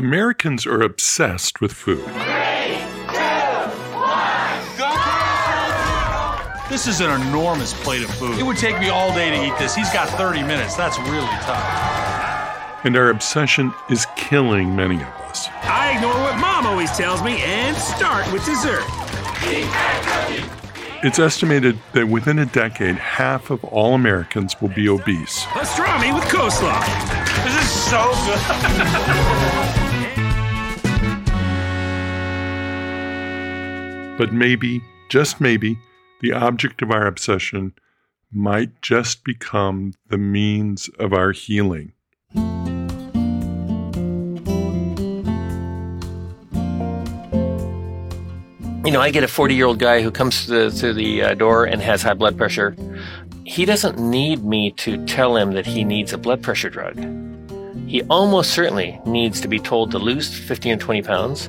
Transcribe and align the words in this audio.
Americans 0.00 0.64
are 0.64 0.80
obsessed 0.80 1.60
with 1.60 1.74
food. 1.74 2.02
This 6.70 6.86
is 6.86 7.02
an 7.02 7.10
enormous 7.20 7.74
plate 7.82 8.02
of 8.02 8.10
food. 8.14 8.38
It 8.38 8.42
would 8.44 8.56
take 8.56 8.80
me 8.80 8.88
all 8.88 9.12
day 9.12 9.28
to 9.28 9.44
eat 9.44 9.58
this. 9.58 9.74
He's 9.74 9.92
got 9.92 10.08
30 10.08 10.42
minutes. 10.42 10.74
That's 10.74 10.98
really 11.00 11.26
tough. 11.42 12.80
And 12.82 12.96
our 12.96 13.10
obsession 13.10 13.74
is 13.90 14.06
killing 14.16 14.74
many 14.74 14.96
of 14.96 15.02
us. 15.02 15.48
I 15.64 15.96
ignore 15.96 16.14
what 16.14 16.38
mom 16.40 16.66
always 16.66 16.90
tells 16.92 17.22
me 17.22 17.42
and 17.42 17.76
start 17.76 18.32
with 18.32 18.42
dessert. 18.46 18.84
It's 21.02 21.18
estimated 21.18 21.78
that 21.92 22.08
within 22.08 22.38
a 22.38 22.46
decade, 22.46 22.94
half 22.96 23.50
of 23.50 23.62
all 23.64 23.94
Americans 23.94 24.56
will 24.62 24.68
be 24.70 24.88
obese. 24.88 25.44
Pastrami 25.44 26.14
with 26.14 26.24
coleslaw. 26.24 26.80
This 27.44 27.54
is 27.62 27.70
so 27.70 28.10
good. 29.66 29.76
But 34.20 34.34
maybe, 34.34 34.82
just 35.08 35.40
maybe, 35.40 35.78
the 36.20 36.32
object 36.32 36.82
of 36.82 36.90
our 36.90 37.06
obsession 37.06 37.72
might 38.30 38.82
just 38.82 39.24
become 39.24 39.94
the 40.08 40.18
means 40.18 40.90
of 40.98 41.14
our 41.14 41.32
healing. 41.32 41.94
You 48.84 48.92
know, 48.92 49.00
I 49.00 49.10
get 49.10 49.24
a 49.24 49.28
40 49.28 49.54
year 49.54 49.64
old 49.64 49.78
guy 49.78 50.02
who 50.02 50.10
comes 50.10 50.44
to 50.44 50.68
the, 50.68 50.70
to 50.80 50.92
the 50.92 51.22
uh, 51.22 51.32
door 51.32 51.64
and 51.64 51.80
has 51.80 52.02
high 52.02 52.12
blood 52.12 52.36
pressure. 52.36 52.76
He 53.46 53.64
doesn't 53.64 53.98
need 53.98 54.44
me 54.44 54.72
to 54.72 55.02
tell 55.06 55.34
him 55.34 55.52
that 55.52 55.64
he 55.64 55.82
needs 55.82 56.12
a 56.12 56.18
blood 56.18 56.42
pressure 56.42 56.68
drug. 56.68 56.98
He 57.86 58.02
almost 58.10 58.50
certainly 58.50 59.00
needs 59.06 59.40
to 59.40 59.48
be 59.48 59.58
told 59.58 59.90
to 59.92 59.98
lose 59.98 60.38
15 60.38 60.74
or 60.74 60.76
20 60.76 61.02
pounds, 61.04 61.48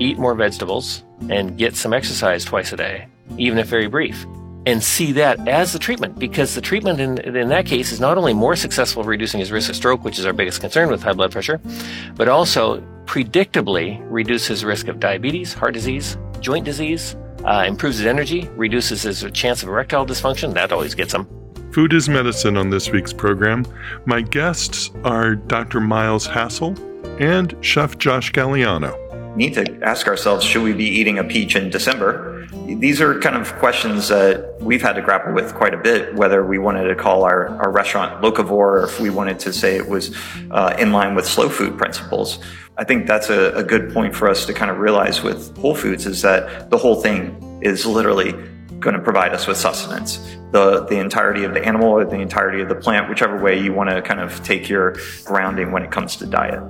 eat 0.00 0.18
more 0.18 0.34
vegetables, 0.34 1.04
and 1.28 1.58
get 1.58 1.76
some 1.76 1.92
exercise 1.92 2.44
twice 2.44 2.72
a 2.72 2.76
day, 2.76 3.08
even 3.36 3.58
if 3.58 3.66
very 3.66 3.88
brief 3.88 4.26
and 4.68 4.82
see 4.82 5.12
that 5.12 5.48
as 5.48 5.72
the 5.72 5.78
treatment 5.78 6.18
because 6.18 6.54
the 6.54 6.60
treatment 6.60 7.00
in, 7.00 7.18
in 7.34 7.48
that 7.48 7.64
case 7.64 7.90
is 7.90 8.00
not 8.00 8.18
only 8.18 8.34
more 8.34 8.54
successful 8.54 9.02
reducing 9.02 9.40
his 9.40 9.50
risk 9.50 9.70
of 9.70 9.76
stroke, 9.76 10.04
which 10.04 10.18
is 10.18 10.26
our 10.26 10.34
biggest 10.34 10.60
concern 10.60 10.90
with 10.90 11.02
high 11.02 11.14
blood 11.14 11.32
pressure, 11.32 11.58
but 12.16 12.28
also 12.28 12.80
predictably 13.06 13.98
reduces 14.10 14.66
risk 14.66 14.88
of 14.88 15.00
diabetes, 15.00 15.54
heart 15.54 15.72
disease, 15.72 16.18
joint 16.40 16.66
disease, 16.66 17.16
uh, 17.44 17.64
improves 17.66 17.96
his 17.96 18.06
energy, 18.06 18.46
reduces 18.56 19.02
his 19.02 19.24
chance 19.32 19.62
of 19.62 19.70
erectile 19.70 20.04
dysfunction. 20.04 20.52
That 20.52 20.70
always 20.70 20.94
gets 20.94 21.14
him. 21.14 21.26
Food 21.72 21.94
is 21.94 22.08
Medicine 22.10 22.58
on 22.58 22.68
this 22.68 22.90
week's 22.90 23.12
program. 23.12 23.64
My 24.04 24.20
guests 24.20 24.90
are 25.02 25.34
Dr. 25.34 25.80
Miles 25.80 26.28
Hassell 26.28 26.76
and 27.20 27.56
Chef 27.62 27.96
Josh 27.96 28.32
Galliano 28.32 29.07
need 29.38 29.54
to 29.54 29.80
ask 29.82 30.06
ourselves 30.06 30.44
should 30.44 30.62
we 30.62 30.74
be 30.74 30.84
eating 30.84 31.18
a 31.18 31.24
peach 31.24 31.56
in 31.56 31.70
December? 31.70 32.46
These 32.66 33.00
are 33.00 33.18
kind 33.20 33.36
of 33.36 33.54
questions 33.54 34.08
that 34.08 34.58
we've 34.60 34.82
had 34.82 34.94
to 34.94 35.02
grapple 35.02 35.32
with 35.32 35.54
quite 35.54 35.72
a 35.72 35.78
bit, 35.78 36.14
whether 36.14 36.44
we 36.44 36.58
wanted 36.58 36.88
to 36.88 36.94
call 36.94 37.24
our, 37.24 37.48
our 37.62 37.70
restaurant 37.70 38.22
locavore 38.22 38.50
or 38.50 38.84
if 38.84 39.00
we 39.00 39.08
wanted 39.08 39.38
to 39.40 39.52
say 39.52 39.76
it 39.76 39.88
was 39.88 40.14
uh, 40.50 40.76
in 40.78 40.92
line 40.92 41.14
with 41.14 41.26
slow 41.26 41.48
food 41.48 41.78
principles. 41.78 42.40
I 42.76 42.84
think 42.84 43.06
that's 43.06 43.30
a, 43.30 43.52
a 43.54 43.64
good 43.64 43.92
point 43.94 44.14
for 44.14 44.28
us 44.28 44.44
to 44.46 44.52
kind 44.52 44.70
of 44.70 44.78
realize 44.78 45.22
with 45.22 45.56
Whole 45.56 45.74
Foods 45.74 46.04
is 46.04 46.20
that 46.22 46.68
the 46.70 46.78
whole 46.78 47.00
thing 47.00 47.60
is 47.62 47.86
literally 47.86 48.32
going 48.80 48.94
to 48.94 49.02
provide 49.02 49.34
us 49.34 49.46
with 49.46 49.56
sustenance. 49.56 50.18
The, 50.52 50.84
the 50.84 50.98
entirety 50.98 51.44
of 51.44 51.54
the 51.54 51.64
animal 51.64 51.88
or 51.88 52.04
the 52.04 52.20
entirety 52.20 52.60
of 52.60 52.68
the 52.68 52.74
plant, 52.74 53.08
whichever 53.08 53.40
way 53.42 53.60
you 53.60 53.72
want 53.72 53.90
to 53.90 54.02
kind 54.02 54.20
of 54.20 54.42
take 54.44 54.68
your 54.68 54.96
grounding 55.24 55.72
when 55.72 55.82
it 55.82 55.90
comes 55.90 56.16
to 56.16 56.26
diet. 56.26 56.62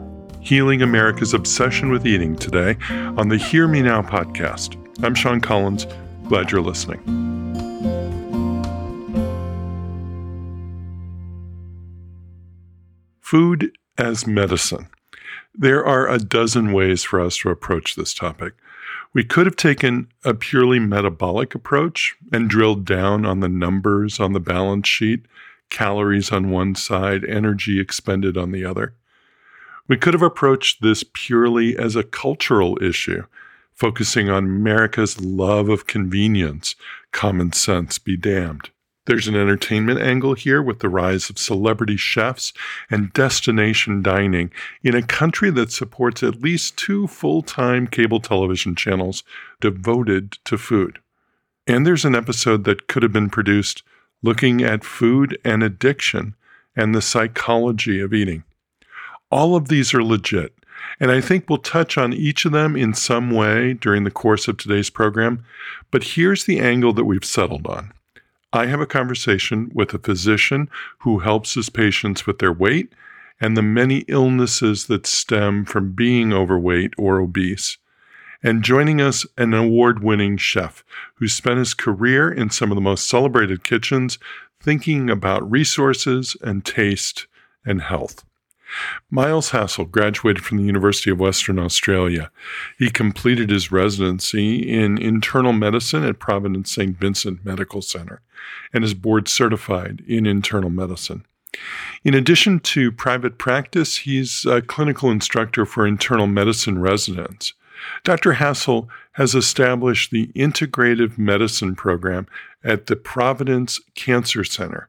Healing 0.49 0.81
America's 0.81 1.35
Obsession 1.35 1.91
with 1.91 2.07
Eating 2.07 2.35
today 2.35 2.79
on 3.19 3.29
the 3.29 3.37
Hear 3.37 3.69
Me 3.69 3.83
Now 3.83 4.01
podcast. 4.01 4.79
I'm 5.05 5.15
Sean 5.15 5.43
Collins. 5.43 5.87
Glad 6.27 6.51
you're 6.51 6.63
listening. 6.63 7.01
Food 13.21 13.77
as 13.99 14.27
medicine. 14.27 14.89
There 15.55 15.85
are 15.85 16.09
a 16.09 16.19
dozen 16.19 16.73
ways 16.73 17.05
for 17.05 17.21
us 17.21 17.37
to 17.41 17.51
approach 17.51 17.95
this 17.95 18.15
topic. 18.15 18.55
We 19.13 19.25
could 19.25 19.45
have 19.45 19.57
taken 19.57 20.09
a 20.25 20.33
purely 20.33 20.79
metabolic 20.79 21.55
approach 21.55 22.17
and 22.33 22.49
drilled 22.49 22.87
down 22.87 23.27
on 23.27 23.41
the 23.41 23.51
numbers 23.51 24.19
on 24.19 24.33
the 24.33 24.41
balance 24.41 24.89
sheet, 24.89 25.27
calories 25.69 26.33
on 26.33 26.51
one 26.51 26.75
side, 26.75 27.23
energy 27.27 27.79
expended 27.79 28.39
on 28.39 28.53
the 28.53 28.65
other. 28.65 28.95
We 29.89 29.97
could 29.97 30.13
have 30.13 30.23
approached 30.23 30.83
this 30.83 31.03
purely 31.15 31.77
as 31.77 31.97
a 31.97 32.05
cultural 32.05 32.79
issue, 32.83 33.25
focusing 33.73 34.29
on 34.29 34.45
America's 34.45 35.21
love 35.21 35.71
of 35.71 35.87
convenience, 35.87 36.77
common 37.11 37.53
sense 37.53 37.99
be 37.99 38.17
damned. 38.17 38.71
There's 39.07 39.27
an 39.27 39.35
entertainment 39.35 40.01
angle 40.01 40.35
here 40.35 40.61
with 40.61 40.81
the 40.81 40.91
rise 40.91 41.31
of 41.31 41.39
celebrity 41.39 41.97
chefs 41.97 42.53
and 42.91 43.11
destination 43.15 44.03
dining 44.03 44.53
in 44.83 44.95
a 44.95 45.01
country 45.01 45.51
that 45.53 45.73
supports 45.73 46.23
at 46.23 46.43
least 46.43 46.77
two 46.77 47.07
full 47.07 47.41
time 47.41 47.87
cable 47.87 48.21
television 48.21 48.77
channels 48.77 49.25
devoted 49.63 50.33
to 50.45 50.59
food. 50.59 50.99
And 51.67 51.87
there's 51.87 52.05
an 52.05 52.15
episode 52.15 52.65
that 52.65 52.87
could 52.87 53.03
have 53.03 53.13
been 53.13 53.31
produced 53.31 53.83
looking 54.23 54.63
at 54.63 54.85
food 54.85 55.39
and 55.43 55.63
addiction 55.63 56.35
and 56.77 56.95
the 56.95 57.01
psychology 57.01 58.01
of 58.01 58.13
eating. 58.13 58.45
All 59.31 59.57
of 59.57 59.69
these 59.69 59.93
are 59.95 60.03
legit. 60.03 60.55
And 61.01 61.11
I 61.11 61.21
think 61.21 61.49
we'll 61.49 61.59
touch 61.59 61.99
on 61.99 62.13
each 62.13 62.45
of 62.45 62.53
them 62.53 62.77
in 62.77 62.95
some 62.95 63.31
way 63.31 63.75
during 63.75 64.05
the 64.05 64.11
course 64.11 64.49
of 64.49 64.57
today's 64.57 64.91
program. 64.91 65.45
But 65.91 66.05
here's 66.05 66.45
the 66.45 66.61
angle 66.61 66.93
that 66.95 67.05
we've 67.05 67.25
settled 67.25 67.67
on. 67.67 67.93
I 68.53 68.67
have 68.67 68.81
a 68.81 68.87
conversation 68.87 69.71
with 69.75 69.93
a 69.93 69.99
physician 69.99 70.71
who 71.01 71.19
helps 71.19 71.55
his 71.55 71.69
patients 71.69 72.27
with 72.27 72.39
their 72.39 72.53
weight 72.53 72.93
and 73.41 73.57
the 73.57 73.63
many 73.63 73.99
illnesses 74.09 74.87
that 74.87 75.07
stem 75.07 75.65
from 75.65 75.93
being 75.93 76.33
overweight 76.33 76.95
or 76.97 77.21
obese. 77.21 77.77
And 78.43 78.63
joining 78.63 79.01
us, 79.01 79.27
an 79.37 79.53
award 79.53 80.03
winning 80.03 80.37
chef 80.37 80.85
who 81.17 81.29
spent 81.29 81.59
his 81.59 81.75
career 81.75 82.31
in 82.31 82.51
some 82.51 82.71
of 82.71 82.77
the 82.77 82.81
most 82.81 83.09
celebrated 83.09 83.65
kitchens 83.65 84.19
thinking 84.61 85.11
about 85.11 85.49
resources 85.51 86.37
and 86.41 86.65
taste 86.65 87.27
and 87.65 87.83
health. 87.83 88.25
Miles 89.11 89.51
Hassell 89.51 89.91
graduated 89.91 90.45
from 90.45 90.59
the 90.59 90.65
University 90.65 91.11
of 91.11 91.19
Western 91.19 91.59
Australia. 91.59 92.31
He 92.79 92.91
completed 92.91 93.51
his 93.51 93.73
residency 93.73 94.69
in 94.69 94.99
internal 94.99 95.53
medicine 95.53 96.05
at 96.05 96.19
Providence 96.19 96.73
St. 96.73 96.97
Vincent 96.97 97.45
Medical 97.45 97.83
Center 97.83 98.21
and 98.73 98.85
is 98.85 98.95
board 98.95 99.29
certified 99.29 100.03
in 100.07 100.27
internal 100.27 100.71
medicine. 100.71 101.25
In 102.05 102.15
addition 102.15 102.61
to 102.61 102.93
private 102.93 103.39
practice, 103.39 103.99
he's 103.99 104.45
a 104.45 104.63
clinical 104.63 105.11
instructor 105.11 105.65
for 105.65 105.87
internal 105.87 106.27
medicine 106.27 106.79
residents. 106.79 107.55
Dr. 108.05 108.35
Hassell 108.35 108.89
has 109.13 109.35
established 109.35 110.11
the 110.11 110.29
Integrative 110.29 111.17
Medicine 111.17 111.75
Program 111.75 112.27
at 112.63 112.87
the 112.87 112.97
Providence 112.97 113.81
Cancer 113.95 114.45
Center 114.45 114.89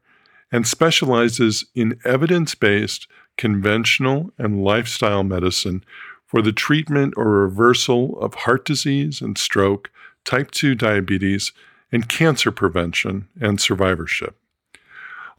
and 0.51 0.67
specializes 0.67 1.65
in 1.75 1.99
evidence 2.03 2.55
based 2.55 3.07
conventional 3.39 4.31
and 4.37 4.65
lifestyle 4.65 5.23
medicine 5.23 5.81
for 6.25 6.41
the 6.41 6.51
treatment 6.51 7.13
or 7.15 7.29
reversal 7.29 8.19
of 8.19 8.33
heart 8.33 8.65
disease 8.65 9.21
and 9.21 9.37
stroke, 9.37 9.89
type 10.25 10.51
2 10.51 10.75
diabetes, 10.75 11.53
and 11.89 12.09
cancer 12.09 12.51
prevention 12.51 13.29
and 13.39 13.61
survivorship. 13.61 14.35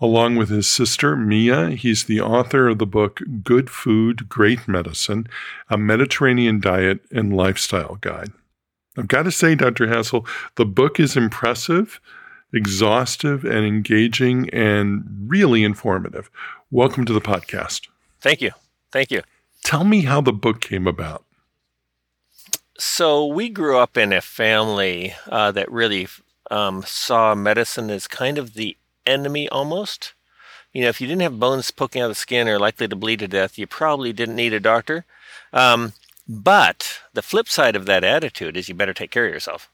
Along 0.00 0.36
with 0.36 0.48
his 0.48 0.66
sister, 0.66 1.14
Mea, 1.14 1.76
he's 1.76 2.04
the 2.04 2.22
author 2.22 2.68
of 2.68 2.78
the 2.78 2.86
book 2.86 3.20
Good 3.44 3.68
Food, 3.68 4.30
Great 4.30 4.66
Medicine 4.66 5.26
A 5.68 5.76
Mediterranean 5.76 6.58
Diet 6.58 7.00
and 7.12 7.36
Lifestyle 7.36 7.98
Guide. 8.00 8.32
I've 8.96 9.08
got 9.08 9.24
to 9.24 9.30
say, 9.30 9.54
Dr. 9.54 9.88
Hassell, 9.88 10.26
the 10.54 10.64
book 10.64 10.98
is 10.98 11.18
impressive, 11.18 12.00
exhaustive, 12.52 13.44
and 13.44 13.66
engaging, 13.66 14.48
and 14.50 15.04
really 15.26 15.62
informative. 15.62 16.30
Welcome 16.72 17.04
to 17.04 17.12
the 17.12 17.20
podcast. 17.20 17.88
Thank 18.20 18.40
you. 18.40 18.52
Thank 18.92 19.10
you. 19.10 19.22
Tell 19.62 19.84
me 19.84 20.02
how 20.02 20.20
the 20.20 20.32
book 20.32 20.60
came 20.60 20.86
about. 20.86 21.24
So, 22.78 23.26
we 23.26 23.50
grew 23.50 23.78
up 23.78 23.98
in 23.98 24.12
a 24.12 24.22
family 24.22 25.14
uh, 25.28 25.52
that 25.52 25.70
really 25.70 26.08
um, 26.50 26.82
saw 26.82 27.34
medicine 27.34 27.90
as 27.90 28.08
kind 28.08 28.38
of 28.38 28.54
the 28.54 28.76
enemy 29.06 29.48
almost. 29.50 30.14
You 30.72 30.82
know, 30.82 30.88
if 30.88 31.00
you 31.00 31.06
didn't 31.06 31.22
have 31.22 31.40
bones 31.40 31.70
poking 31.70 32.00
out 32.00 32.06
of 32.06 32.10
the 32.12 32.14
skin 32.14 32.48
or 32.48 32.58
likely 32.58 32.88
to 32.88 32.96
bleed 32.96 33.18
to 33.18 33.28
death, 33.28 33.58
you 33.58 33.66
probably 33.66 34.12
didn't 34.12 34.36
need 34.36 34.54
a 34.54 34.60
doctor. 34.60 35.04
Um, 35.52 35.92
but 36.28 37.00
the 37.12 37.22
flip 37.22 37.48
side 37.48 37.76
of 37.76 37.86
that 37.86 38.04
attitude 38.04 38.56
is 38.56 38.68
you 38.68 38.74
better 38.74 38.94
take 38.94 39.10
care 39.10 39.26
of 39.26 39.32
yourself. 39.32 39.68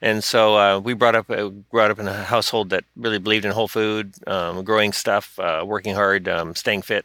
And 0.00 0.22
so 0.22 0.56
uh, 0.56 0.78
we 0.78 0.94
brought 0.94 1.16
up 1.16 1.28
uh, 1.28 1.48
brought 1.48 1.90
up 1.90 1.98
in 1.98 2.06
a 2.06 2.22
household 2.24 2.70
that 2.70 2.84
really 2.94 3.18
believed 3.18 3.44
in 3.44 3.50
whole 3.50 3.66
food, 3.66 4.14
um, 4.28 4.62
growing 4.62 4.92
stuff, 4.92 5.38
uh, 5.40 5.64
working 5.66 5.96
hard, 5.96 6.28
um, 6.28 6.54
staying 6.54 6.82
fit, 6.82 7.04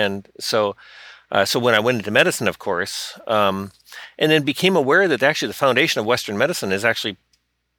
and 0.00 0.28
so 0.40 0.74
Uh, 1.32 1.46
so 1.46 1.58
when 1.58 1.74
I 1.74 1.80
went 1.80 1.98
into 1.98 2.10
medicine, 2.10 2.48
of 2.48 2.58
course, 2.58 3.18
um, 3.26 3.70
and 4.18 4.30
then 4.30 4.44
became 4.44 4.78
aware 4.78 5.08
that 5.08 5.22
actually 5.22 5.52
the 5.52 5.66
foundation 5.66 6.00
of 6.00 6.06
Western 6.06 6.36
medicine 6.36 6.74
is 6.76 6.84
actually 6.84 7.16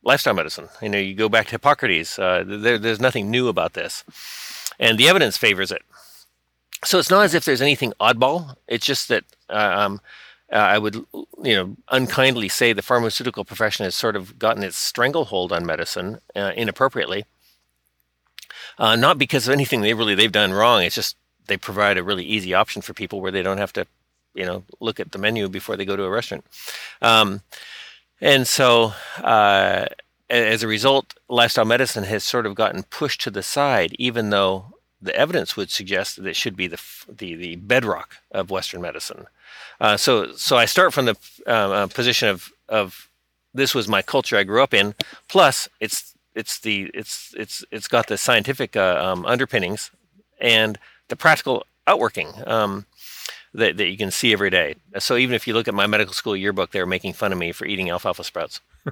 lifestyle 0.01 0.33
medicine. 0.33 0.67
You 0.81 0.89
know, 0.89 0.97
you 0.97 1.13
go 1.15 1.29
back 1.29 1.45
to 1.47 1.51
Hippocrates. 1.51 2.17
Uh, 2.17 2.43
there, 2.47 2.79
there's 2.79 2.99
nothing 2.99 3.29
new 3.29 3.47
about 3.49 3.73
this, 3.73 4.03
and 4.79 4.97
the 4.97 5.07
evidence 5.07 5.37
favors 5.37 5.71
it. 5.71 5.83
So 6.83 6.97
it's 6.99 7.11
not 7.11 7.25
as 7.25 7.33
if 7.33 7.43
there's 7.43 7.61
anything 7.61 7.93
oddball. 7.99 8.55
It's 8.67 8.87
just 8.87 9.07
that 9.07 9.23
uh, 9.49 9.73
um, 9.81 10.01
uh, 10.51 10.75
I 10.75 10.77
would, 10.79 10.95
you 11.43 11.55
know, 11.55 11.75
unkindly 11.87 12.49
say 12.49 12.73
the 12.73 12.81
pharmaceutical 12.81 13.45
profession 13.45 13.85
has 13.85 13.95
sort 13.95 14.15
of 14.15 14.39
gotten 14.39 14.63
its 14.63 14.77
stranglehold 14.77 15.51
on 15.51 15.65
medicine 15.65 16.19
uh, 16.35 16.53
inappropriately. 16.55 17.25
Uh, 18.79 18.95
not 18.95 19.17
because 19.17 19.47
of 19.47 19.53
anything 19.53 19.81
they 19.81 19.93
really 19.93 20.15
they've 20.15 20.39
done 20.41 20.57
wrong. 20.57 20.83
It's 20.83 20.97
just 20.97 21.17
they 21.47 21.57
provide 21.57 21.97
a 21.97 22.03
really 22.03 22.25
easy 22.25 22.53
option 22.53 22.81
for 22.81 22.93
people 22.93 23.21
where 23.21 23.31
they 23.31 23.43
don't 23.43 23.57
have 23.57 23.73
to, 23.73 23.85
you 24.33 24.45
know, 24.45 24.63
look 24.79 24.99
at 24.99 25.11
the 25.11 25.17
menu 25.17 25.49
before 25.49 25.77
they 25.77 25.85
go 25.85 25.95
to 25.95 26.03
a 26.03 26.09
restaurant. 26.09 26.45
Um, 27.01 27.41
and 28.21 28.47
so, 28.47 28.93
uh, 29.21 29.87
as 30.29 30.63
a 30.63 30.67
result, 30.67 31.13
lifestyle 31.29 31.65
medicine 31.65 32.05
has 32.05 32.23
sort 32.23 32.45
of 32.45 32.55
gotten 32.55 32.83
pushed 32.83 33.21
to 33.21 33.31
the 33.31 33.43
side, 33.43 33.93
even 33.99 34.29
though 34.29 34.73
the 35.01 35.15
evidence 35.15 35.57
would 35.57 35.69
suggest 35.69 36.15
that 36.15 36.25
it 36.25 36.35
should 36.35 36.55
be 36.55 36.67
the 36.67 36.81
the, 37.07 37.35
the 37.35 37.55
bedrock 37.57 38.17
of 38.31 38.49
Western 38.49 38.81
medicine. 38.81 39.27
Uh, 39.79 39.97
so, 39.97 40.33
so 40.33 40.55
I 40.57 40.65
start 40.65 40.93
from 40.93 41.05
the 41.05 41.17
uh, 41.45 41.49
uh, 41.49 41.87
position 41.87 42.29
of 42.29 42.51
of 42.69 43.09
this 43.53 43.75
was 43.75 43.87
my 43.87 44.01
culture 44.01 44.37
I 44.37 44.43
grew 44.43 44.63
up 44.63 44.73
in. 44.73 44.95
Plus, 45.27 45.67
it's 45.79 46.15
it's 46.33 46.59
the 46.59 46.89
it's 46.93 47.33
it's 47.37 47.63
it's 47.71 47.87
got 47.87 48.07
the 48.07 48.17
scientific 48.17 48.75
uh, 48.75 48.99
um, 49.01 49.25
underpinnings 49.25 49.91
and 50.39 50.79
the 51.09 51.15
practical 51.15 51.65
outworking 51.87 52.31
um, 52.45 52.85
that 53.53 53.77
that 53.77 53.87
you 53.87 53.97
can 53.97 54.11
see 54.11 54.33
every 54.33 54.49
day. 54.49 54.75
So 54.99 55.15
even 55.15 55.35
if 55.35 55.47
you 55.47 55.53
look 55.53 55.67
at 55.67 55.73
my 55.73 55.87
medical 55.87 56.13
school 56.13 56.35
yearbook, 56.35 56.71
they're 56.71 56.85
making 56.85 57.13
fun 57.13 57.31
of 57.31 57.37
me 57.37 57.51
for 57.51 57.65
eating 57.65 57.89
alfalfa 57.89 58.23
sprouts. 58.23 58.61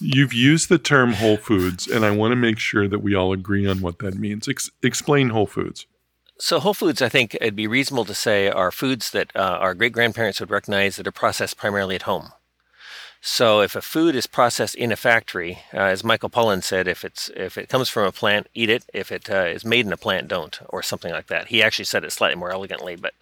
You've 0.00 0.32
used 0.32 0.68
the 0.68 0.78
term 0.78 1.14
whole 1.14 1.36
foods, 1.36 1.88
and 1.88 2.04
I 2.04 2.10
want 2.12 2.32
to 2.32 2.36
make 2.36 2.58
sure 2.58 2.86
that 2.86 3.00
we 3.00 3.16
all 3.16 3.32
agree 3.32 3.66
on 3.66 3.80
what 3.80 3.98
that 3.98 4.14
means. 4.14 4.48
Ex- 4.48 4.70
explain 4.82 5.30
whole 5.30 5.46
foods. 5.46 5.86
So, 6.40 6.60
whole 6.60 6.74
foods, 6.74 7.02
I 7.02 7.08
think 7.08 7.34
it'd 7.34 7.56
be 7.56 7.66
reasonable 7.66 8.04
to 8.04 8.14
say, 8.14 8.48
are 8.48 8.70
foods 8.70 9.10
that 9.10 9.34
uh, 9.34 9.58
our 9.60 9.74
great 9.74 9.92
grandparents 9.92 10.38
would 10.38 10.50
recognize 10.50 10.94
that 10.96 11.06
are 11.08 11.12
processed 11.12 11.56
primarily 11.56 11.96
at 11.96 12.02
home. 12.02 12.30
So 13.20 13.60
if 13.60 13.74
a 13.74 13.82
food 13.82 14.14
is 14.14 14.26
processed 14.26 14.76
in 14.76 14.92
a 14.92 14.96
factory, 14.96 15.58
uh, 15.74 15.78
as 15.78 16.04
Michael 16.04 16.30
Pollan 16.30 16.62
said, 16.62 16.86
if 16.86 17.04
it's 17.04 17.30
if 17.36 17.58
it 17.58 17.68
comes 17.68 17.88
from 17.88 18.06
a 18.06 18.12
plant, 18.12 18.46
eat 18.54 18.70
it. 18.70 18.84
If 18.94 19.10
it 19.10 19.28
uh, 19.28 19.46
is 19.46 19.64
made 19.64 19.86
in 19.86 19.92
a 19.92 19.96
plant, 19.96 20.28
don't, 20.28 20.58
or 20.68 20.82
something 20.82 21.12
like 21.12 21.26
that. 21.26 21.48
He 21.48 21.62
actually 21.62 21.86
said 21.86 22.04
it 22.04 22.12
slightly 22.12 22.36
more 22.36 22.52
elegantly, 22.52 22.94
but 22.94 23.14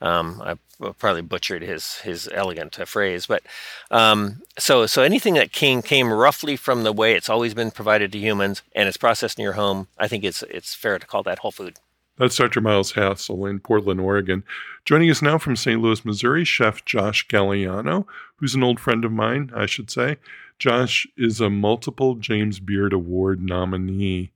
um, 0.00 0.42
I 0.44 0.56
probably 0.98 1.22
butchered 1.22 1.62
his 1.62 1.98
his 1.98 2.28
elegant 2.32 2.78
uh, 2.80 2.84
phrase. 2.84 3.26
But 3.26 3.42
um, 3.90 4.42
so 4.58 4.86
so 4.86 5.02
anything 5.02 5.34
that 5.34 5.52
came 5.52 5.82
came 5.82 6.12
roughly 6.12 6.56
from 6.56 6.82
the 6.82 6.92
way 6.92 7.14
it's 7.14 7.30
always 7.30 7.54
been 7.54 7.70
provided 7.70 8.10
to 8.12 8.18
humans 8.18 8.62
and 8.74 8.88
it's 8.88 8.96
processed 8.96 9.38
in 9.38 9.44
your 9.44 9.54
home, 9.54 9.86
I 9.98 10.08
think 10.08 10.24
it's 10.24 10.42
it's 10.44 10.74
fair 10.74 10.98
to 10.98 11.06
call 11.06 11.22
that 11.22 11.38
whole 11.40 11.52
food. 11.52 11.76
That's 12.16 12.36
Dr. 12.36 12.60
Miles 12.60 12.92
Hassell 12.92 13.50
in 13.50 13.58
Portland, 13.58 14.00
Oregon. 14.00 14.44
Joining 14.84 15.10
us 15.10 15.20
now 15.20 15.36
from 15.36 15.56
St. 15.56 15.80
Louis, 15.80 16.04
Missouri, 16.04 16.44
Chef 16.44 16.84
Josh 16.84 17.26
Galliano, 17.26 18.06
who's 18.36 18.54
an 18.54 18.62
old 18.62 18.78
friend 18.78 19.04
of 19.04 19.10
mine, 19.10 19.50
I 19.54 19.66
should 19.66 19.90
say. 19.90 20.18
Josh 20.60 21.08
is 21.16 21.40
a 21.40 21.50
multiple 21.50 22.14
James 22.14 22.60
Beard 22.60 22.92
Award 22.92 23.42
nominee 23.42 24.30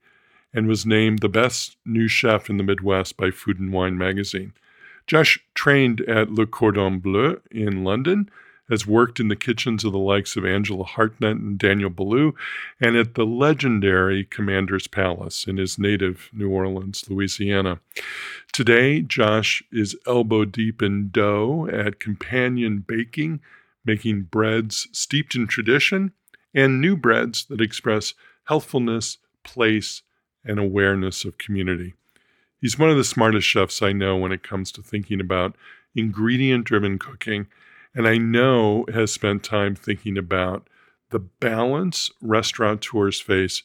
and 0.52 0.66
was 0.66 0.84
named 0.84 1.20
the 1.20 1.28
best 1.28 1.76
new 1.84 2.08
chef 2.08 2.50
in 2.50 2.56
the 2.56 2.64
Midwest 2.64 3.16
by 3.16 3.30
Food 3.30 3.60
and 3.60 3.72
Wine 3.72 3.96
magazine. 3.96 4.54
Josh 5.06 5.38
trained 5.54 6.00
at 6.02 6.32
Le 6.32 6.46
Cordon 6.46 6.98
Bleu 6.98 7.40
in 7.50 7.84
London 7.84 8.28
has 8.68 8.86
worked 8.86 9.18
in 9.18 9.28
the 9.28 9.36
kitchens 9.36 9.84
of 9.84 9.92
the 9.92 9.98
likes 9.98 10.36
of 10.36 10.44
Angela 10.44 10.84
Hartnett 10.84 11.36
and 11.36 11.58
Daniel 11.58 11.90
Boulud, 11.90 12.34
and 12.80 12.96
at 12.96 13.14
the 13.14 13.24
legendary 13.24 14.24
Commander's 14.24 14.86
Palace 14.86 15.46
in 15.46 15.56
his 15.56 15.78
native 15.78 16.28
New 16.32 16.50
Orleans, 16.50 17.04
Louisiana. 17.08 17.80
Today, 18.52 19.00
Josh 19.00 19.62
is 19.72 19.96
elbow 20.06 20.44
deep 20.44 20.82
in 20.82 21.10
dough 21.10 21.68
at 21.72 22.00
Companion 22.00 22.84
Baking, 22.86 23.40
making 23.84 24.22
breads 24.22 24.88
steeped 24.92 25.34
in 25.34 25.46
tradition 25.46 26.12
and 26.54 26.80
new 26.80 26.96
breads 26.96 27.44
that 27.46 27.60
express 27.60 28.14
healthfulness, 28.44 29.18
place, 29.44 30.02
and 30.44 30.58
awareness 30.58 31.24
of 31.24 31.38
community. 31.38 31.94
He's 32.60 32.78
one 32.78 32.90
of 32.90 32.96
the 32.96 33.04
smartest 33.04 33.46
chefs 33.46 33.82
I 33.82 33.92
know 33.92 34.16
when 34.16 34.32
it 34.32 34.42
comes 34.42 34.72
to 34.72 34.82
thinking 34.82 35.20
about 35.20 35.54
ingredient 35.94 36.64
driven 36.64 36.98
cooking 36.98 37.46
and 37.94 38.06
I 38.06 38.18
know 38.18 38.84
has 38.92 39.12
spent 39.12 39.42
time 39.42 39.74
thinking 39.74 40.18
about 40.18 40.68
the 41.10 41.18
balance 41.18 42.10
restaurateurs 42.20 43.20
face 43.20 43.62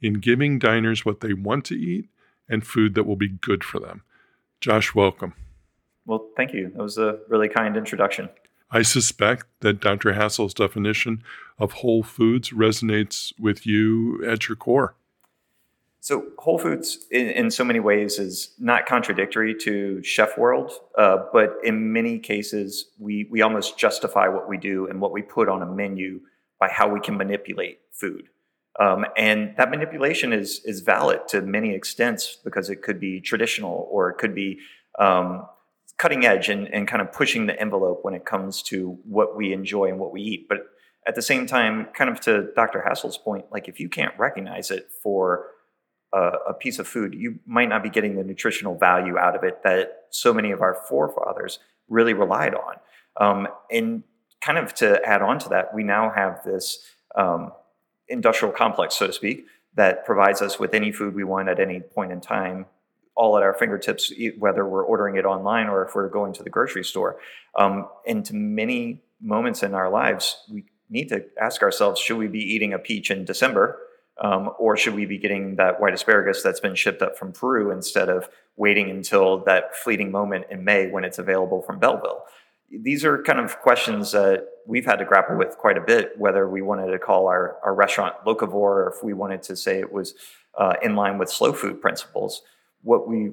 in 0.00 0.14
giving 0.14 0.58
diners 0.58 1.04
what 1.04 1.20
they 1.20 1.32
want 1.32 1.64
to 1.66 1.74
eat 1.74 2.08
and 2.48 2.66
food 2.66 2.94
that 2.94 3.04
will 3.04 3.16
be 3.16 3.28
good 3.28 3.64
for 3.64 3.78
them. 3.78 4.02
Josh, 4.60 4.94
welcome. 4.94 5.34
Well, 6.06 6.28
thank 6.36 6.52
you. 6.52 6.70
That 6.74 6.82
was 6.82 6.98
a 6.98 7.18
really 7.28 7.48
kind 7.48 7.76
introduction. 7.76 8.28
I 8.70 8.82
suspect 8.82 9.46
that 9.60 9.80
Dr. 9.80 10.12
Hassell's 10.12 10.54
definition 10.54 11.22
of 11.58 11.72
whole 11.72 12.02
foods 12.02 12.50
resonates 12.50 13.32
with 13.38 13.66
you 13.66 14.24
at 14.26 14.48
your 14.48 14.56
core. 14.56 14.94
So 16.06 16.26
Whole 16.38 16.56
Foods, 16.56 17.04
in, 17.10 17.30
in, 17.30 17.50
so 17.50 17.64
many 17.64 17.80
ways, 17.80 18.20
is 18.20 18.54
not 18.60 18.86
contradictory 18.86 19.56
to 19.62 20.00
chef 20.04 20.38
world, 20.38 20.70
uh, 20.96 21.24
but 21.32 21.56
in 21.64 21.92
many 21.92 22.20
cases, 22.20 22.92
we 23.00 23.26
we 23.28 23.42
almost 23.42 23.76
justify 23.76 24.28
what 24.28 24.48
we 24.48 24.56
do 24.56 24.86
and 24.86 25.00
what 25.00 25.10
we 25.10 25.20
put 25.20 25.48
on 25.48 25.62
a 25.62 25.66
menu 25.66 26.20
by 26.60 26.68
how 26.68 26.88
we 26.88 27.00
can 27.00 27.16
manipulate 27.16 27.80
food, 27.90 28.28
um, 28.78 29.04
and 29.16 29.56
that 29.56 29.68
manipulation 29.68 30.32
is 30.32 30.60
is 30.64 30.80
valid 30.80 31.26
to 31.26 31.42
many 31.42 31.74
extents 31.74 32.38
because 32.44 32.70
it 32.70 32.82
could 32.82 33.00
be 33.00 33.20
traditional 33.20 33.88
or 33.90 34.08
it 34.08 34.16
could 34.16 34.32
be 34.32 34.60
um, 35.00 35.44
cutting 35.98 36.24
edge 36.24 36.48
and, 36.48 36.72
and 36.72 36.86
kind 36.86 37.02
of 37.02 37.10
pushing 37.10 37.46
the 37.46 37.60
envelope 37.60 38.04
when 38.04 38.14
it 38.14 38.24
comes 38.24 38.62
to 38.62 38.96
what 39.02 39.36
we 39.36 39.52
enjoy 39.52 39.86
and 39.86 39.98
what 39.98 40.12
we 40.12 40.22
eat, 40.22 40.48
but 40.48 40.58
at 41.08 41.16
the 41.16 41.22
same 41.22 41.48
time, 41.48 41.88
kind 41.94 42.10
of 42.10 42.20
to 42.20 42.52
Dr. 42.54 42.84
Hassell's 42.86 43.18
point, 43.18 43.46
like 43.50 43.66
if 43.66 43.80
you 43.80 43.88
can't 43.88 44.16
recognize 44.18 44.70
it 44.70 44.88
for 45.02 45.46
a, 46.16 46.50
a, 46.50 46.54
piece 46.54 46.78
of 46.78 46.88
food, 46.88 47.14
you 47.14 47.38
might 47.46 47.68
not 47.68 47.82
be 47.82 47.90
getting 47.90 48.16
the 48.16 48.24
nutritional 48.24 48.76
value 48.76 49.18
out 49.18 49.36
of 49.36 49.44
it 49.44 49.62
that 49.64 50.04
so 50.10 50.32
many 50.32 50.50
of 50.50 50.62
our 50.62 50.74
forefathers 50.88 51.58
really 51.88 52.14
relied 52.14 52.54
on. 52.54 52.74
Um, 53.18 53.48
and 53.70 54.02
kind 54.40 54.58
of 54.58 54.74
to 54.74 55.02
add 55.04 55.22
on 55.22 55.38
to 55.40 55.48
that, 55.50 55.74
we 55.74 55.82
now 55.82 56.10
have 56.10 56.42
this 56.44 56.90
um, 57.14 57.52
industrial 58.08 58.52
complex, 58.52 58.94
so 58.96 59.06
to 59.06 59.12
speak, 59.12 59.46
that 59.74 60.06
provides 60.06 60.40
us 60.40 60.58
with 60.58 60.72
any 60.74 60.90
food 60.90 61.14
we 61.14 61.24
want 61.24 61.48
at 61.48 61.60
any 61.60 61.80
point 61.80 62.12
in 62.12 62.20
time, 62.20 62.66
all 63.14 63.36
at 63.36 63.42
our 63.42 63.54
fingertips, 63.54 64.12
whether 64.38 64.66
we're 64.66 64.84
ordering 64.84 65.16
it 65.16 65.24
online 65.24 65.68
or 65.68 65.84
if 65.86 65.94
we're 65.94 66.08
going 66.08 66.32
to 66.32 66.42
the 66.42 66.50
grocery 66.50 66.84
store. 66.84 67.18
Um, 67.58 67.88
and 68.06 68.24
to 68.26 68.34
many 68.34 69.02
moments 69.20 69.62
in 69.62 69.74
our 69.74 69.90
lives, 69.90 70.38
we 70.50 70.64
need 70.88 71.08
to 71.10 71.24
ask 71.40 71.62
ourselves 71.62 72.00
should 72.00 72.16
we 72.16 72.28
be 72.28 72.40
eating 72.40 72.72
a 72.72 72.78
peach 72.78 73.10
in 73.10 73.24
December? 73.24 73.78
Um, 74.18 74.50
or 74.58 74.76
should 74.76 74.94
we 74.94 75.04
be 75.04 75.18
getting 75.18 75.56
that 75.56 75.80
white 75.80 75.92
asparagus 75.92 76.42
that's 76.42 76.60
been 76.60 76.74
shipped 76.74 77.02
up 77.02 77.18
from 77.18 77.32
Peru 77.32 77.70
instead 77.70 78.08
of 78.08 78.28
waiting 78.56 78.90
until 78.90 79.44
that 79.44 79.76
fleeting 79.76 80.10
moment 80.10 80.46
in 80.50 80.64
May 80.64 80.88
when 80.90 81.04
it's 81.04 81.18
available 81.18 81.60
from 81.60 81.78
Belleville? 81.78 82.22
These 82.70 83.04
are 83.04 83.22
kind 83.22 83.38
of 83.38 83.58
questions 83.60 84.12
that 84.12 84.46
we've 84.66 84.86
had 84.86 84.96
to 84.96 85.04
grapple 85.04 85.36
with 85.36 85.56
quite 85.58 85.76
a 85.76 85.82
bit, 85.82 86.18
whether 86.18 86.48
we 86.48 86.62
wanted 86.62 86.90
to 86.90 86.98
call 86.98 87.28
our, 87.28 87.58
our 87.62 87.74
restaurant 87.74 88.14
locavore 88.26 88.54
or 88.54 88.94
if 88.96 89.04
we 89.04 89.12
wanted 89.12 89.42
to 89.44 89.56
say 89.56 89.78
it 89.78 89.92
was 89.92 90.14
uh, 90.58 90.74
in 90.82 90.96
line 90.96 91.18
with 91.18 91.30
slow 91.30 91.52
food 91.52 91.80
principles. 91.80 92.42
What 92.82 93.06
we 93.06 93.32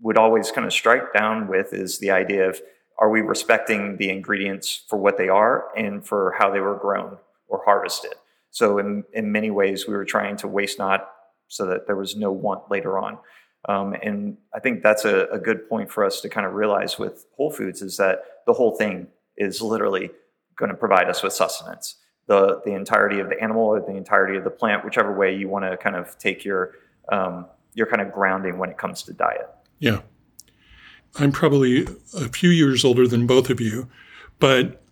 would 0.00 0.18
always 0.18 0.50
kind 0.50 0.66
of 0.66 0.72
strike 0.72 1.12
down 1.14 1.48
with 1.48 1.72
is 1.72 1.98
the 2.00 2.10
idea 2.10 2.48
of 2.48 2.60
are 2.98 3.10
we 3.10 3.20
respecting 3.20 3.96
the 3.98 4.10
ingredients 4.10 4.84
for 4.88 4.96
what 4.96 5.18
they 5.18 5.28
are 5.28 5.68
and 5.76 6.04
for 6.04 6.34
how 6.38 6.50
they 6.50 6.60
were 6.60 6.76
grown 6.76 7.18
or 7.48 7.62
harvested? 7.64 8.14
So 8.56 8.78
in, 8.78 9.04
in 9.12 9.30
many 9.30 9.50
ways, 9.50 9.86
we 9.86 9.92
were 9.92 10.06
trying 10.06 10.38
to 10.38 10.48
waste 10.48 10.78
not 10.78 11.10
so 11.46 11.66
that 11.66 11.86
there 11.86 11.94
was 11.94 12.16
no 12.16 12.32
want 12.32 12.70
later 12.70 12.98
on. 12.98 13.18
Um, 13.68 13.94
and 14.02 14.38
I 14.54 14.60
think 14.60 14.82
that's 14.82 15.04
a, 15.04 15.26
a, 15.26 15.38
good 15.38 15.68
point 15.68 15.90
for 15.90 16.02
us 16.02 16.22
to 16.22 16.30
kind 16.30 16.46
of 16.46 16.54
realize 16.54 16.98
with 16.98 17.26
Whole 17.36 17.50
Foods 17.50 17.82
is 17.82 17.98
that 17.98 18.20
the 18.46 18.54
whole 18.54 18.74
thing 18.74 19.08
is 19.36 19.60
literally 19.60 20.08
going 20.56 20.70
to 20.70 20.74
provide 20.74 21.10
us 21.10 21.22
with 21.22 21.34
sustenance. 21.34 21.96
The, 22.28 22.62
the 22.64 22.72
entirety 22.72 23.20
of 23.20 23.28
the 23.28 23.38
animal 23.42 23.64
or 23.64 23.80
the 23.80 23.94
entirety 23.94 24.38
of 24.38 24.44
the 24.44 24.50
plant, 24.50 24.86
whichever 24.86 25.12
way 25.12 25.36
you 25.36 25.50
want 25.50 25.66
to 25.70 25.76
kind 25.76 25.94
of 25.94 26.16
take 26.16 26.42
your, 26.42 26.76
um, 27.12 27.44
your 27.74 27.86
kind 27.86 28.00
of 28.00 28.10
grounding 28.10 28.56
when 28.56 28.70
it 28.70 28.78
comes 28.78 29.02
to 29.02 29.12
diet. 29.12 29.50
Yeah. 29.80 30.00
I'm 31.16 31.30
probably 31.30 31.86
a 32.14 32.30
few 32.30 32.48
years 32.48 32.86
older 32.86 33.06
than 33.06 33.26
both 33.26 33.50
of 33.50 33.60
you, 33.60 33.90
but 34.38 34.82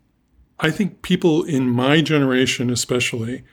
I 0.65 0.71
think 0.71 1.03
people 1.03 1.45
in 1.45 1.69
my 1.69 2.01
generation, 2.01 2.71
especially, 2.71 3.45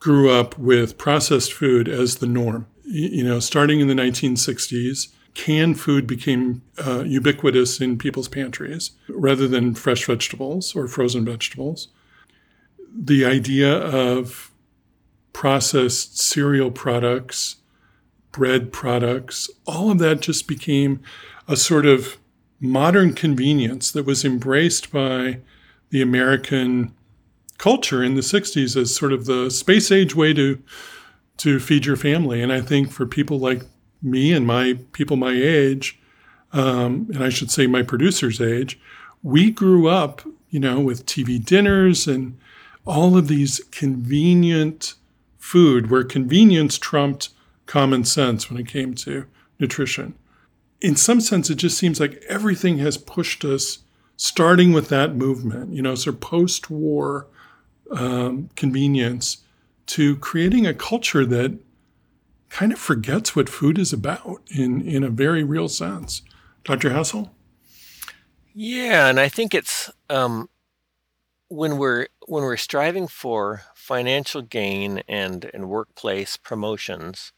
grew 0.00 0.30
up 0.30 0.58
with 0.58 0.98
processed 0.98 1.50
food 1.50 1.88
as 1.88 2.16
the 2.16 2.26
norm. 2.26 2.66
You 2.84 3.24
know, 3.24 3.40
starting 3.40 3.80
in 3.80 3.88
the 3.88 3.94
1960s, 3.94 5.08
canned 5.32 5.80
food 5.80 6.06
became 6.06 6.60
uh, 6.86 7.04
ubiquitous 7.04 7.80
in 7.80 7.96
people's 7.96 8.28
pantries 8.28 8.90
rather 9.08 9.48
than 9.48 9.74
fresh 9.74 10.04
vegetables 10.04 10.76
or 10.76 10.86
frozen 10.88 11.24
vegetables. 11.24 11.88
The 12.94 13.24
idea 13.24 13.74
of 13.74 14.50
processed 15.32 16.18
cereal 16.18 16.70
products, 16.70 17.56
bread 18.30 18.74
products, 18.74 19.48
all 19.66 19.90
of 19.90 20.00
that 20.00 20.20
just 20.20 20.46
became 20.46 21.00
a 21.48 21.56
sort 21.56 21.86
of 21.86 22.18
modern 22.60 23.14
convenience 23.14 23.90
that 23.90 24.04
was 24.04 24.22
embraced 24.22 24.92
by 24.92 25.38
the 25.90 26.02
American 26.02 26.94
culture 27.58 28.02
in 28.02 28.14
the 28.14 28.20
60s 28.20 28.76
as 28.76 28.94
sort 28.94 29.12
of 29.12 29.26
the 29.26 29.50
space 29.50 29.90
age 29.90 30.14
way 30.14 30.32
to 30.32 30.62
to 31.38 31.60
feed 31.60 31.86
your 31.86 31.96
family. 31.96 32.42
And 32.42 32.52
I 32.52 32.60
think 32.60 32.90
for 32.90 33.06
people 33.06 33.38
like 33.38 33.62
me 34.02 34.32
and 34.32 34.46
my 34.46 34.78
people 34.92 35.16
my 35.16 35.32
age, 35.32 35.98
um, 36.52 37.08
and 37.14 37.22
I 37.22 37.28
should 37.28 37.50
say 37.50 37.66
my 37.66 37.82
producer's 37.82 38.40
age, 38.40 38.78
we 39.22 39.50
grew 39.50 39.88
up, 39.88 40.22
you 40.50 40.58
know, 40.58 40.80
with 40.80 41.06
TV 41.06 41.44
dinners 41.44 42.08
and 42.08 42.38
all 42.84 43.16
of 43.16 43.28
these 43.28 43.60
convenient 43.70 44.94
food 45.36 45.90
where 45.90 46.04
convenience 46.04 46.78
trumped 46.78 47.30
common 47.66 48.04
sense 48.04 48.50
when 48.50 48.58
it 48.58 48.66
came 48.66 48.94
to 48.94 49.26
nutrition. 49.58 50.14
In 50.80 50.96
some 50.96 51.20
sense, 51.20 51.50
it 51.50 51.56
just 51.56 51.76
seems 51.76 52.00
like 52.00 52.22
everything 52.28 52.78
has 52.78 52.96
pushed 52.96 53.44
us, 53.44 53.78
starting 54.18 54.72
with 54.72 54.88
that 54.88 55.14
movement, 55.14 55.72
you 55.72 55.80
know, 55.80 55.94
so 55.94 56.12
post 56.12 56.68
war 56.68 57.28
um, 57.90 58.50
convenience, 58.56 59.38
to 59.86 60.16
creating 60.16 60.66
a 60.66 60.74
culture 60.74 61.24
that 61.24 61.58
kind 62.50 62.72
of 62.72 62.78
forgets 62.78 63.34
what 63.34 63.48
food 63.48 63.78
is 63.78 63.92
about 63.92 64.42
in, 64.50 64.82
in 64.82 65.02
a 65.02 65.08
very 65.08 65.42
real 65.42 65.68
sense. 65.68 66.20
Dr. 66.64 66.90
Hassell? 66.90 67.30
Yeah, 68.52 69.08
and 69.08 69.20
I 69.20 69.28
think 69.28 69.54
it's 69.54 69.90
um, 70.10 70.50
when 71.48 71.78
we're 71.78 72.08
when 72.26 72.42
we're 72.42 72.56
striving 72.56 73.06
for 73.06 73.62
financial 73.74 74.42
gain 74.42 75.02
and 75.06 75.48
and 75.54 75.70
workplace 75.70 76.36
promotions 76.36 77.32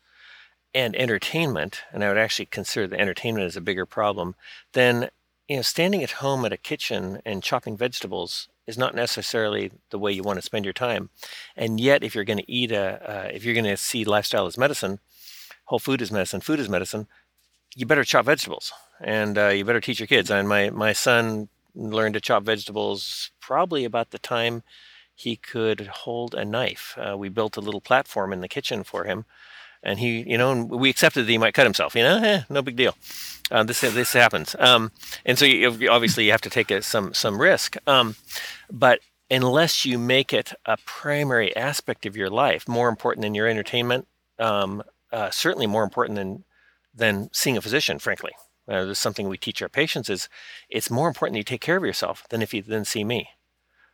and 0.75 0.96
entertainment, 0.96 1.82
and 1.92 2.02
I 2.02 2.08
would 2.08 2.18
actually 2.18 2.46
consider 2.46 2.87
the 2.87 2.99
entertainment 2.99 3.44
as 3.44 3.56
a 3.56 3.60
bigger 3.60 3.84
problem, 3.84 4.34
then 4.72 5.10
you 5.50 5.57
know 5.57 5.62
standing 5.62 6.04
at 6.04 6.12
home 6.12 6.45
at 6.45 6.52
a 6.52 6.57
kitchen 6.57 7.21
and 7.26 7.42
chopping 7.42 7.76
vegetables 7.76 8.49
is 8.69 8.78
not 8.78 8.95
necessarily 8.95 9.73
the 9.90 9.99
way 9.99 10.12
you 10.12 10.23
want 10.23 10.38
to 10.38 10.45
spend 10.45 10.64
your 10.64 10.73
time. 10.73 11.11
And 11.57 11.80
yet, 11.80 12.04
if 12.04 12.14
you're 12.14 12.25
going 12.25 12.38
to 12.38 12.52
eat 12.52 12.71
a, 12.71 12.87
uh, 13.04 13.28
if 13.35 13.45
you're 13.45 13.54
going 13.54 13.64
to 13.64 13.76
see 13.76 14.04
lifestyle 14.04 14.47
as 14.47 14.57
medicine, 14.57 15.00
whole 15.64 15.80
food 15.80 16.00
is 16.02 16.12
medicine, 16.12 16.40
food 16.40 16.61
is 16.61 16.69
medicine, 16.69 17.09
you 17.75 17.85
better 17.85 18.04
chop 18.04 18.26
vegetables 18.26 18.73
and 19.00 19.37
uh, 19.37 19.49
you 19.49 19.64
better 19.64 19.80
teach 19.80 19.99
your 19.99 20.07
kids. 20.07 20.30
And 20.30 20.49
my, 20.49 20.71
my 20.71 20.92
son 20.92 21.49
learned 21.75 22.14
to 22.14 22.21
chop 22.21 22.45
vegetables 22.45 23.33
probably 23.40 23.85
about 23.85 24.12
the 24.12 24.21
time 24.21 24.62
he 25.16 25.35
could 25.35 25.88
hold 25.88 26.33
a 26.33 26.45
knife. 26.45 26.97
Uh, 26.97 27.19
we 27.19 27.28
built 27.28 27.57
a 27.57 27.61
little 27.61 27.80
platform 27.80 28.33
in 28.33 28.40
the 28.40 28.49
kitchen 28.49 28.85
for 28.85 29.02
him. 29.02 29.25
And 29.82 29.99
he, 29.99 30.28
you 30.28 30.37
know, 30.37 30.64
we 30.64 30.90
accepted 30.90 31.26
that 31.26 31.30
he 31.30 31.38
might 31.38 31.54
cut 31.54 31.64
himself. 31.64 31.94
You 31.94 32.02
know, 32.02 32.22
eh, 32.22 32.42
no 32.50 32.62
big 32.62 32.76
deal. 32.76 32.96
Uh, 33.50 33.64
this 33.64 33.80
this 33.80 34.12
happens, 34.12 34.54
um, 34.60 34.92
and 35.25 35.37
so 35.37 35.44
you, 35.44 35.90
obviously 35.90 36.25
you 36.25 36.30
have 36.30 36.40
to 36.42 36.50
take 36.50 36.70
a, 36.70 36.82
some 36.82 37.12
some 37.12 37.40
risk. 37.40 37.76
Um, 37.87 38.14
but 38.70 39.00
unless 39.28 39.84
you 39.84 39.99
make 39.99 40.32
it 40.32 40.52
a 40.66 40.76
primary 40.84 41.54
aspect 41.56 42.06
of 42.06 42.16
your 42.16 42.30
life, 42.30 42.68
more 42.68 42.88
important 42.88 43.22
than 43.22 43.34
your 43.34 43.49
entertainment, 43.49 44.06
um, 44.38 44.82
uh, 45.12 45.30
certainly 45.30 45.66
more 45.66 45.82
important 45.82 46.16
than 46.16 46.44
than 46.94 47.28
seeing 47.32 47.56
a 47.56 47.60
physician. 47.60 47.99
Frankly, 47.99 48.32
uh, 48.68 48.84
this 48.84 48.99
is 48.99 49.02
something 49.02 49.28
we 49.28 49.38
teach 49.38 49.62
our 49.62 49.68
patients: 49.68 50.08
is 50.08 50.28
it's 50.68 50.90
more 50.90 51.08
important 51.08 51.34
that 51.34 51.38
you 51.38 51.44
take 51.44 51.60
care 51.60 51.76
of 51.76 51.84
yourself 51.84 52.25
than 52.30 52.42
if 52.42 52.54
you 52.54 52.62
then 52.62 52.84
see 52.84 53.02
me. 53.02 53.30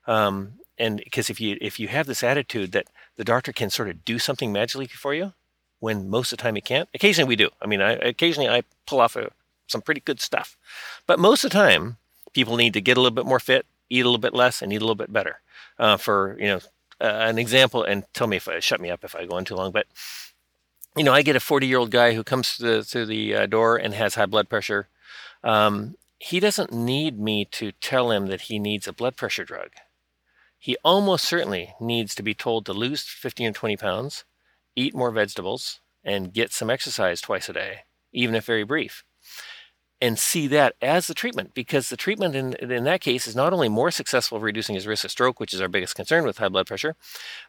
Um, 0.07 0.59
and 0.79 0.99
because 0.99 1.31
if 1.31 1.41
you 1.41 1.57
if 1.61 1.81
you 1.81 1.89
have 1.89 2.07
this 2.07 2.23
attitude 2.23 2.73
that 2.73 2.89
the 3.17 3.25
doctor 3.25 3.53
can 3.53 3.71
sort 3.71 3.89
of 3.89 4.05
do 4.05 4.19
something 4.19 4.53
magically 4.53 4.87
for 4.87 5.15
you, 5.15 5.33
when 5.81 6.09
most 6.09 6.33
of 6.33 6.39
the 6.39 6.43
time 6.43 6.55
he 6.55 6.61
can't. 6.61 6.89
Occasionally 6.95 7.29
we 7.29 7.37
do. 7.37 7.51
I 7.61 7.67
mean, 7.67 7.81
I, 7.81 7.93
occasionally 7.93 8.49
I 8.49 8.63
pull 8.87 9.01
off 9.01 9.17
a, 9.17 9.31
some 9.67 9.83
pretty 9.83 10.01
good 10.01 10.21
stuff, 10.21 10.57
but 11.07 11.19
most 11.19 11.45
of 11.45 11.51
the 11.51 11.57
time 11.57 11.99
people 12.33 12.57
need 12.57 12.75
to 12.75 12.81
get 12.81 12.97
a 12.97 13.01
little 13.01 13.15
bit 13.15 13.27
more 13.27 13.41
fit, 13.41 13.67
eat 13.91 14.01
a 14.01 14.05
little 14.05 14.19
bit 14.19 14.35
less, 14.35 14.63
and 14.63 14.73
eat 14.73 14.77
a 14.77 14.81
little 14.81 14.95
bit 14.95 15.13
better. 15.13 15.41
Uh, 15.79 15.97
for 15.97 16.37
you 16.41 16.47
know, 16.47 16.61
uh, 17.01 17.29
an 17.29 17.39
example, 17.39 17.83
and 17.83 18.05
tell 18.15 18.27
me 18.27 18.37
if 18.37 18.49
I 18.49 18.61
shut 18.61 18.81
me 18.81 18.91
up 18.91 19.05
if 19.05 19.15
I 19.15 19.27
go 19.27 19.37
on 19.37 19.45
too 19.45 19.55
long. 19.55 19.73
But 19.73 19.87
you 20.97 21.05
know, 21.05 21.13
I 21.13 21.23
get 21.23 21.37
a 21.37 21.41
40 21.41 21.67
year 21.67 21.79
old 21.79 21.91
guy 21.91 22.15
who 22.15 22.25
comes 22.25 22.57
to 22.57 22.83
the, 22.83 23.05
the 23.05 23.35
uh, 23.35 23.47
door 23.47 23.77
and 23.77 23.95
has 23.95 24.15
high 24.15 24.27
blood 24.27 24.49
pressure. 24.49 24.89
Um, 25.45 25.97
he 26.19 26.41
doesn't 26.41 26.73
need 26.73 27.21
me 27.21 27.45
to 27.45 27.73
tell 27.73 28.11
him 28.11 28.27
that 28.27 28.43
he 28.43 28.59
needs 28.59 28.89
a 28.89 28.93
blood 28.93 29.17
pressure 29.17 29.45
drug. 29.45 29.71
He 30.59 30.77
almost 30.83 31.27
certainly 31.27 31.75
needs 31.81 32.15
to 32.15 32.23
be 32.23 32.35
told 32.35 32.65
to 32.67 32.73
lose 32.73 33.03
15 33.03 33.51
or 33.51 33.53
20 33.53 33.77
pounds, 33.77 34.25
eat 34.77 34.95
more 34.95 35.11
vegetables, 35.11 35.81
and 36.05 36.33
get 36.33 36.53
some 36.53 36.71
exercise 36.71 37.21
twice 37.21 37.49
a 37.49 37.53
day, 37.53 37.79
even 38.13 38.35
if 38.35 38.45
very 38.45 38.63
brief 38.63 39.03
and 40.01 40.19
see 40.19 40.47
that 40.47 40.75
as 40.83 41.07
the 41.07 41.15
treatment 41.15 41.55
because 41.55 41.89
the 41.89 41.97
treatment 41.97 42.35
in, 42.35 42.55
in 42.55 42.85
that 42.85 43.01
case 43.01 43.27
is 43.27 43.35
not 43.37 43.53
only 43.53 43.69
more 43.69 43.91
successful 43.91 44.41
reducing 44.41 44.75
his 44.75 44.87
risk 44.87 45.05
of 45.05 45.11
stroke, 45.11 45.41
which 45.41 45.55
is 45.55 45.61
our 45.61 45.69
biggest 45.69 45.95
concern 45.95 46.25
with 46.25 46.39
high 46.39 46.49
blood 46.49 46.67
pressure, 46.67 46.97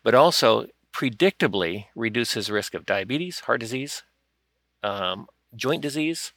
but 0.03 0.15
also 0.15 0.67
predictably 0.93 1.85
reduces 1.95 2.49
risk 2.49 2.73
of 2.73 2.85
diabetes, 2.85 3.41
heart 3.41 3.59
disease, 3.59 4.03
um, 4.81 5.27
joint 5.55 5.81
disease, 5.81 6.33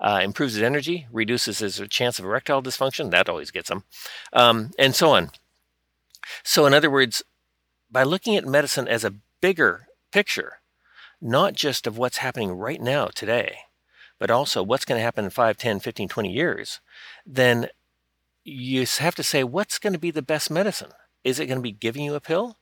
uh, 0.00 0.20
improves 0.22 0.54
his 0.54 0.62
energy, 0.62 1.06
reduces 1.10 1.58
his 1.58 1.80
chance 1.88 2.18
of 2.18 2.24
erectile 2.24 2.62
dysfunction, 2.62 3.10
that 3.10 3.28
always 3.28 3.50
gets 3.50 3.70
him, 3.70 3.84
um, 4.32 4.70
and 4.78 4.94
so 4.94 5.10
on. 5.10 5.30
So, 6.42 6.66
in 6.66 6.74
other 6.74 6.90
words, 6.90 7.22
by 7.90 8.02
looking 8.02 8.36
at 8.36 8.44
medicine 8.44 8.88
as 8.88 9.04
a 9.04 9.14
bigger 9.40 9.86
picture, 10.14 10.60
not 11.20 11.54
just 11.54 11.88
of 11.88 11.98
what's 11.98 12.18
happening 12.18 12.52
right 12.52 12.80
now, 12.80 13.08
today, 13.08 13.56
but 14.20 14.30
also 14.30 14.62
what's 14.62 14.84
going 14.84 14.96
to 14.96 15.02
happen 15.02 15.24
in 15.24 15.30
5, 15.30 15.56
10, 15.56 15.80
15, 15.80 16.08
20 16.08 16.32
years, 16.32 16.80
then 17.26 17.68
you 18.44 18.86
have 19.00 19.16
to 19.16 19.24
say, 19.24 19.42
what's 19.42 19.80
going 19.80 19.92
to 19.92 19.98
be 19.98 20.12
the 20.12 20.22
best 20.22 20.52
medicine? 20.52 20.92
Is 21.24 21.40
it 21.40 21.46
going 21.46 21.58
to 21.58 21.62
be 21.62 21.72
giving 21.72 22.04
you 22.04 22.14
a 22.14 22.20
pill 22.20 22.58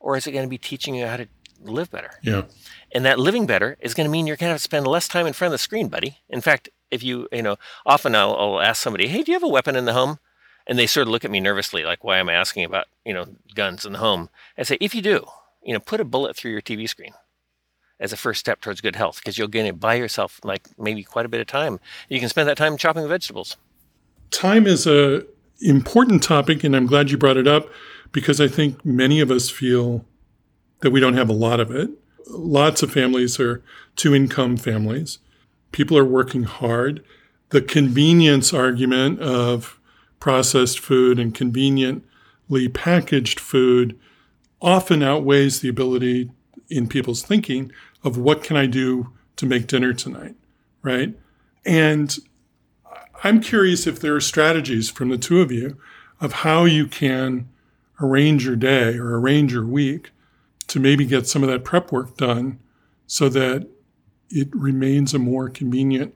or 0.00 0.16
is 0.16 0.26
it 0.26 0.32
going 0.32 0.46
to 0.46 0.48
be 0.48 0.56
teaching 0.56 0.94
you 0.94 1.06
how 1.06 1.18
to 1.18 1.28
live 1.62 1.90
better? 1.90 2.12
Yeah. 2.22 2.44
And 2.92 3.04
that 3.04 3.18
living 3.18 3.44
better 3.44 3.76
is 3.80 3.92
going 3.92 4.06
to 4.06 4.10
mean 4.10 4.26
you're 4.26 4.36
going 4.36 4.48
to 4.48 4.52
have 4.52 4.60
to 4.60 4.62
spend 4.62 4.86
less 4.86 5.08
time 5.08 5.26
in 5.26 5.34
front 5.34 5.50
of 5.50 5.52
the 5.52 5.58
screen, 5.58 5.88
buddy. 5.88 6.20
In 6.30 6.40
fact, 6.40 6.70
if 6.90 7.02
you, 7.02 7.28
you 7.30 7.42
know, 7.42 7.56
often 7.84 8.14
I'll, 8.14 8.34
I'll 8.34 8.60
ask 8.62 8.82
somebody, 8.82 9.08
hey, 9.08 9.22
do 9.22 9.30
you 9.30 9.36
have 9.36 9.42
a 9.42 9.48
weapon 9.48 9.76
in 9.76 9.84
the 9.84 9.92
home? 9.92 10.20
And 10.66 10.78
they 10.78 10.86
sort 10.86 11.06
of 11.06 11.12
look 11.12 11.24
at 11.26 11.30
me 11.30 11.40
nervously, 11.40 11.84
like, 11.84 12.02
why 12.02 12.16
am 12.16 12.30
I 12.30 12.34
asking 12.34 12.64
about, 12.64 12.86
you 13.04 13.12
know, 13.12 13.26
guns 13.54 13.84
in 13.84 13.92
the 13.92 13.98
home? 13.98 14.30
I 14.56 14.62
say, 14.62 14.78
if 14.80 14.94
you 14.94 15.02
do, 15.02 15.26
you 15.68 15.74
know, 15.74 15.80
put 15.80 16.00
a 16.00 16.04
bullet 16.04 16.34
through 16.34 16.50
your 16.50 16.62
TV 16.62 16.88
screen 16.88 17.12
as 18.00 18.10
a 18.10 18.16
first 18.16 18.40
step 18.40 18.62
towards 18.62 18.80
good 18.80 18.96
health 18.96 19.20
because 19.20 19.36
you'll 19.36 19.48
gain 19.48 19.66
it 19.66 19.78
by 19.78 19.94
yourself 19.96 20.40
like 20.42 20.66
maybe 20.78 21.04
quite 21.04 21.26
a 21.26 21.28
bit 21.28 21.42
of 21.42 21.46
time. 21.46 21.78
You 22.08 22.18
can 22.18 22.30
spend 22.30 22.48
that 22.48 22.56
time 22.56 22.78
chopping 22.78 23.06
vegetables. 23.06 23.58
Time 24.30 24.66
is 24.66 24.86
a 24.86 25.26
important 25.60 26.22
topic 26.22 26.62
and 26.62 26.76
i'm 26.76 26.86
glad 26.86 27.10
you 27.10 27.18
brought 27.18 27.36
it 27.36 27.48
up 27.48 27.68
because 28.12 28.40
i 28.40 28.46
think 28.46 28.84
many 28.84 29.18
of 29.18 29.28
us 29.28 29.50
feel 29.50 30.04
that 30.82 30.92
we 30.92 31.00
don't 31.00 31.14
have 31.14 31.28
a 31.28 31.32
lot 31.32 31.58
of 31.58 31.70
it. 31.72 31.90
Lots 32.28 32.82
of 32.82 32.92
families 32.92 33.40
are 33.40 33.62
two 33.96 34.14
income 34.14 34.56
families. 34.56 35.18
People 35.72 35.98
are 35.98 36.04
working 36.04 36.44
hard. 36.44 37.04
The 37.50 37.60
convenience 37.60 38.54
argument 38.54 39.20
of 39.20 39.80
processed 40.20 40.78
food 40.78 41.18
and 41.18 41.34
conveniently 41.34 42.68
packaged 42.72 43.40
food 43.40 43.98
often 44.60 45.02
outweighs 45.02 45.60
the 45.60 45.68
ability 45.68 46.30
in 46.68 46.88
people's 46.88 47.22
thinking 47.22 47.72
of 48.04 48.16
what 48.16 48.42
can 48.42 48.56
I 48.56 48.66
do 48.66 49.12
to 49.36 49.46
make 49.46 49.66
dinner 49.66 49.92
tonight, 49.92 50.34
right? 50.82 51.14
And 51.64 52.16
I'm 53.24 53.40
curious 53.40 53.86
if 53.86 54.00
there 54.00 54.14
are 54.14 54.20
strategies 54.20 54.90
from 54.90 55.08
the 55.08 55.18
two 55.18 55.40
of 55.40 55.50
you 55.50 55.76
of 56.20 56.32
how 56.32 56.64
you 56.64 56.86
can 56.86 57.48
arrange 58.00 58.44
your 58.44 58.56
day 58.56 58.96
or 58.96 59.18
arrange 59.18 59.52
your 59.52 59.66
week 59.66 60.10
to 60.68 60.78
maybe 60.80 61.04
get 61.04 61.26
some 61.26 61.42
of 61.42 61.48
that 61.48 61.64
prep 61.64 61.90
work 61.90 62.16
done 62.16 62.58
so 63.06 63.28
that 63.28 63.66
it 64.30 64.48
remains 64.52 65.14
a 65.14 65.18
more 65.18 65.48
convenient 65.48 66.14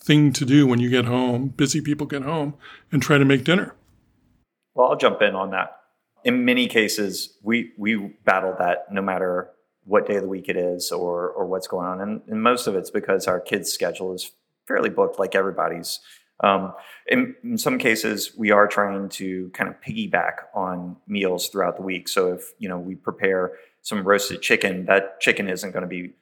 thing 0.00 0.32
to 0.32 0.44
do 0.44 0.66
when 0.66 0.80
you 0.80 0.88
get 0.88 1.04
home, 1.04 1.48
busy 1.48 1.80
people 1.80 2.06
get 2.06 2.22
home, 2.22 2.54
and 2.90 3.02
try 3.02 3.18
to 3.18 3.24
make 3.24 3.44
dinner. 3.44 3.74
Well, 4.74 4.88
I'll 4.88 4.96
jump 4.96 5.20
in 5.20 5.34
on 5.34 5.50
that. 5.50 5.79
In 6.24 6.44
many 6.44 6.66
cases, 6.66 7.36
we 7.42 7.72
we 7.76 7.96
battle 8.24 8.54
that 8.58 8.92
no 8.92 9.02
matter 9.02 9.50
what 9.84 10.06
day 10.06 10.16
of 10.16 10.22
the 10.22 10.28
week 10.28 10.48
it 10.48 10.56
is 10.56 10.92
or 10.92 11.30
or 11.30 11.46
what's 11.46 11.66
going 11.66 11.86
on. 11.86 12.00
And, 12.00 12.22
and 12.28 12.42
most 12.42 12.66
of 12.66 12.74
it's 12.74 12.90
because 12.90 13.26
our 13.26 13.40
kids' 13.40 13.72
schedule 13.72 14.12
is 14.14 14.30
fairly 14.66 14.90
booked, 14.90 15.18
like 15.18 15.34
everybody's. 15.34 16.00
Um, 16.42 16.72
in, 17.06 17.34
in, 17.44 17.58
some 17.58 17.76
cases, 17.76 18.32
we 18.34 18.50
are 18.50 18.66
trying 18.66 19.10
to 19.10 19.50
kind 19.50 19.68
of 19.68 19.78
piggyback 19.82 20.36
on 20.54 20.96
meals 21.06 21.50
throughout 21.50 21.76
the 21.76 21.82
week. 21.82 22.08
So 22.08 22.32
if 22.32 22.52
you 22.58 22.68
know 22.68 22.78
we 22.78 22.94
prepare 22.94 23.52
some 23.82 24.04
roasted 24.04 24.40
chicken, 24.40 24.86
that 24.86 25.20
chicken 25.20 25.48
isn't 25.48 25.72
going 25.72 25.82
to 25.82 25.88
be 25.88 26.14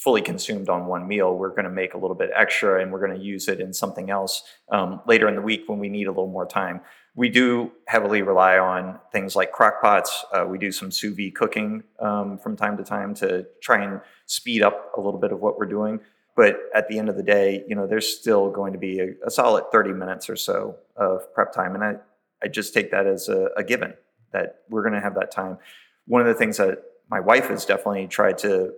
fully 0.00 0.22
consumed 0.22 0.70
on 0.70 0.86
one 0.86 1.06
meal. 1.06 1.36
We're 1.36 1.50
going 1.50 1.64
to 1.64 1.70
make 1.70 1.92
a 1.92 1.98
little 1.98 2.16
bit 2.16 2.30
extra 2.34 2.80
and 2.80 2.90
we're 2.90 3.06
going 3.06 3.18
to 3.18 3.24
use 3.24 3.48
it 3.48 3.60
in 3.60 3.74
something 3.74 4.08
else 4.08 4.42
um, 4.72 5.02
later 5.06 5.28
in 5.28 5.34
the 5.34 5.42
week 5.42 5.64
when 5.66 5.78
we 5.78 5.90
need 5.90 6.06
a 6.06 6.10
little 6.10 6.26
more 6.26 6.46
time. 6.46 6.80
We 7.20 7.28
do 7.28 7.72
heavily 7.86 8.22
rely 8.22 8.56
on 8.56 8.98
things 9.12 9.36
like 9.36 9.52
crock 9.52 9.82
pots. 9.82 10.24
Uh, 10.32 10.46
we 10.46 10.56
do 10.56 10.72
some 10.72 10.90
sous 10.90 11.14
vide 11.14 11.34
cooking 11.34 11.82
um, 11.98 12.38
from 12.38 12.56
time 12.56 12.78
to 12.78 12.82
time 12.82 13.12
to 13.16 13.46
try 13.60 13.84
and 13.84 14.00
speed 14.24 14.62
up 14.62 14.92
a 14.96 15.02
little 15.02 15.20
bit 15.20 15.30
of 15.30 15.38
what 15.38 15.58
we're 15.58 15.66
doing. 15.66 16.00
But 16.34 16.56
at 16.74 16.88
the 16.88 16.98
end 16.98 17.10
of 17.10 17.16
the 17.16 17.22
day, 17.22 17.62
you 17.68 17.74
know, 17.74 17.86
there's 17.86 18.06
still 18.06 18.50
going 18.50 18.72
to 18.72 18.78
be 18.78 19.00
a, 19.00 19.08
a 19.26 19.30
solid 19.30 19.64
30 19.70 19.92
minutes 19.92 20.30
or 20.30 20.36
so 20.36 20.76
of 20.96 21.30
prep 21.34 21.52
time. 21.52 21.74
And 21.74 21.84
I, 21.84 21.96
I 22.42 22.48
just 22.48 22.72
take 22.72 22.90
that 22.92 23.06
as 23.06 23.28
a, 23.28 23.50
a 23.54 23.62
given 23.62 23.92
that 24.32 24.60
we're 24.70 24.82
going 24.82 24.94
to 24.94 25.02
have 25.02 25.16
that 25.16 25.30
time. 25.30 25.58
One 26.06 26.22
of 26.22 26.26
the 26.26 26.32
things 26.32 26.56
that 26.56 26.82
my 27.10 27.20
wife 27.20 27.48
has 27.48 27.66
definitely 27.66 28.06
tried 28.06 28.38
to 28.38 28.72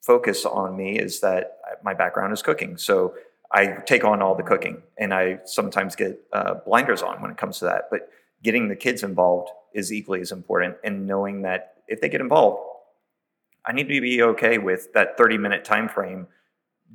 focus 0.00 0.46
on 0.46 0.78
me 0.78 0.98
is 0.98 1.20
that 1.20 1.58
my 1.84 1.92
background 1.92 2.32
is 2.32 2.40
cooking. 2.40 2.78
So 2.78 3.16
I 3.52 3.78
take 3.86 4.04
on 4.04 4.22
all 4.22 4.34
the 4.34 4.42
cooking 4.42 4.82
and 4.98 5.14
I 5.14 5.38
sometimes 5.44 5.96
get 5.96 6.20
uh, 6.32 6.54
blinders 6.66 7.02
on 7.02 7.20
when 7.22 7.30
it 7.30 7.36
comes 7.36 7.58
to 7.60 7.66
that. 7.66 7.84
But 7.90 8.10
getting 8.42 8.68
the 8.68 8.76
kids 8.76 9.02
involved 9.02 9.50
is 9.74 9.92
equally 9.92 10.20
as 10.20 10.32
important 10.32 10.76
and 10.84 11.06
knowing 11.06 11.42
that 11.42 11.74
if 11.88 12.00
they 12.00 12.08
get 12.08 12.20
involved, 12.20 12.60
I 13.64 13.72
need 13.72 13.88
to 13.88 14.00
be 14.00 14.22
okay 14.22 14.58
with 14.58 14.92
that 14.94 15.16
30 15.16 15.38
minute 15.38 15.64
time 15.64 15.88
frame 15.88 16.28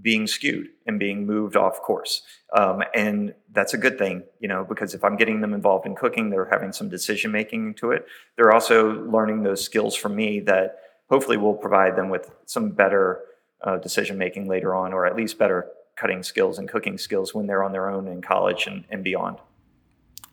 being 0.02 0.26
skewed 0.26 0.70
and 0.86 0.98
being 0.98 1.26
moved 1.26 1.56
off 1.56 1.82
course. 1.82 2.22
Um, 2.56 2.82
and 2.96 3.34
that's 3.52 3.74
a 3.74 3.78
good 3.78 3.98
thing, 3.98 4.24
you 4.40 4.48
know, 4.48 4.64
because 4.64 4.94
if 4.94 5.04
I'm 5.04 5.18
getting 5.18 5.42
them 5.42 5.54
involved 5.54 5.86
in 5.86 5.96
cooking, 5.96 6.30
they're 6.30 6.50
having 6.50 6.72
some 6.72 6.88
decision 6.88 7.32
making 7.32 7.76
to 7.76 7.92
it. 7.92 8.06
They're 8.38 8.54
also 8.54 9.04
learning 9.10 9.44
those 9.44 9.64
skills 9.64 9.96
from 9.96 10.16
me 10.16 10.40
that 10.42 10.78
hopefully 11.10 11.38
will 11.38 11.54
provide 11.54 11.98
them 11.98 12.10
with 12.10 12.32
some 12.46 12.72
better 12.72 13.20
uh, 13.64 13.78
decision 13.78 14.18
making 14.18 14.48
later 14.48 14.74
on, 14.74 14.94
or 14.94 15.06
at 15.06 15.16
least 15.16 15.38
better 15.38 15.68
cutting 16.02 16.24
skills 16.24 16.58
and 16.58 16.68
cooking 16.68 16.98
skills 16.98 17.36
when 17.36 17.46
they're 17.46 17.64
on 17.64 17.72
their 17.72 17.88
own 17.88 18.08
in 18.08 18.24
college 18.24 18.66
and, 18.66 18.84
and 18.90 19.04
beyond. 19.04 19.38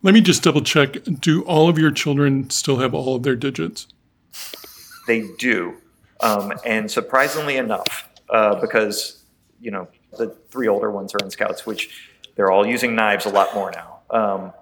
Let 0.01 0.15
me 0.15 0.21
just 0.21 0.41
double 0.41 0.61
check. 0.61 0.97
Do 1.03 1.43
all 1.43 1.69
of 1.69 1.77
your 1.77 1.91
children 1.91 2.49
still 2.49 2.77
have 2.77 2.95
all 2.95 3.15
of 3.15 3.21
their 3.21 3.35
digits? 3.35 3.85
They 5.05 5.25
do. 5.37 5.75
Um, 6.21 6.53
and 6.65 6.89
surprisingly 6.89 7.57
enough, 7.57 8.09
uh, 8.29 8.55
because, 8.59 9.23
you 9.61 9.69
know, 9.69 9.87
the 10.17 10.29
three 10.49 10.67
older 10.67 10.89
ones 10.89 11.13
are 11.13 11.23
in 11.23 11.29
scouts, 11.29 11.67
which 11.67 12.09
they're 12.35 12.51
all 12.51 12.65
using 12.65 12.95
knives 12.95 13.25
a 13.25 13.29
lot 13.29 13.53
more 13.53 13.71
now. 13.71 13.99
Um, 14.09 14.53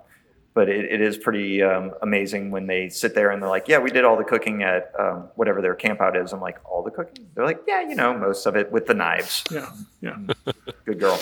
but 0.57 0.69
it, 0.69 0.85
it 0.85 1.01
is 1.01 1.19
pretty 1.19 1.61
um, 1.61 1.91
amazing 2.01 2.49
when 2.49 2.65
they 2.65 2.89
sit 2.89 3.13
there 3.13 3.29
and 3.29 3.39
they're 3.39 3.47
like, 3.47 3.67
"Yeah, 3.67 3.77
we 3.77 3.91
did 3.91 4.03
all 4.03 4.17
the 4.17 4.23
cooking 4.23 4.63
at 4.63 4.91
um, 4.97 5.29
whatever 5.35 5.61
their 5.61 5.75
campout 5.75 6.19
is." 6.19 6.33
I'm 6.33 6.41
like, 6.41 6.57
"All 6.65 6.81
the 6.81 6.89
cooking?" 6.89 7.29
They're 7.35 7.45
like, 7.45 7.61
"Yeah, 7.67 7.87
you 7.87 7.93
know, 7.93 8.17
most 8.17 8.47
of 8.47 8.55
it 8.55 8.71
with 8.71 8.87
the 8.87 8.95
knives." 8.95 9.43
Yeah, 9.51 9.69
yeah. 10.01 10.17
Good 10.85 10.99
girl. 10.99 11.19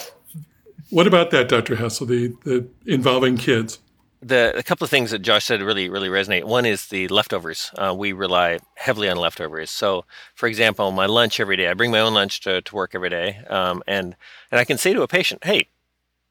What 0.89 1.05
about 1.05 1.31
that, 1.31 1.49
Dr. 1.49 1.75
Hassell? 1.75 2.07
The, 2.07 2.33
the 2.45 2.65
involving 2.85 3.35
kids. 3.35 3.79
The 4.21 4.57
a 4.57 4.63
couple 4.63 4.85
of 4.85 4.89
things 4.89 5.11
that 5.11 5.19
Josh 5.19 5.43
said 5.43 5.61
really 5.61 5.89
really 5.89 6.07
resonate. 6.07 6.45
One 6.45 6.65
is 6.65 6.87
the 6.87 7.09
leftovers. 7.09 7.71
Uh, 7.77 7.93
we 7.93 8.13
rely 8.13 8.59
heavily 8.77 9.09
on 9.09 9.17
leftovers. 9.17 9.69
So, 9.69 10.05
for 10.35 10.47
example, 10.47 10.89
my 10.91 11.07
lunch 11.07 11.41
every 11.41 11.57
day. 11.57 11.67
I 11.67 11.73
bring 11.73 11.91
my 11.91 11.99
own 11.99 12.13
lunch 12.13 12.39
to, 12.41 12.61
to 12.61 12.75
work 12.75 12.95
every 12.95 13.09
day, 13.09 13.39
um, 13.49 13.83
and 13.85 14.15
and 14.49 14.61
I 14.61 14.63
can 14.63 14.77
say 14.77 14.93
to 14.93 15.01
a 15.01 15.09
patient, 15.09 15.43
"Hey, 15.43 15.67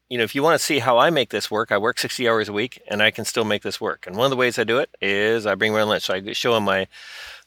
you 0.09 0.17
know, 0.17 0.23
if 0.23 0.35
you 0.35 0.43
want 0.43 0.59
to 0.59 0.63
see 0.63 0.79
how 0.79 0.97
I 0.97 1.09
make 1.09 1.29
this 1.29 1.49
work, 1.49 1.71
I 1.71 1.77
work 1.77 1.97
60 1.97 2.27
hours 2.29 2.47
a 2.47 2.53
week 2.53 2.81
and 2.87 3.01
I 3.01 3.11
can 3.11 3.25
still 3.25 3.45
make 3.45 3.63
this 3.63 3.81
work. 3.81 4.05
And 4.05 4.15
one 4.15 4.25
of 4.25 4.29
the 4.29 4.35
ways 4.35 4.59
I 4.59 4.63
do 4.63 4.77
it 4.77 4.89
is 5.01 5.45
I 5.45 5.55
bring 5.55 5.73
my 5.73 5.83
lunch. 5.83 6.03
So 6.03 6.13
I 6.13 6.33
show 6.33 6.53
them 6.53 6.63
my, 6.63 6.87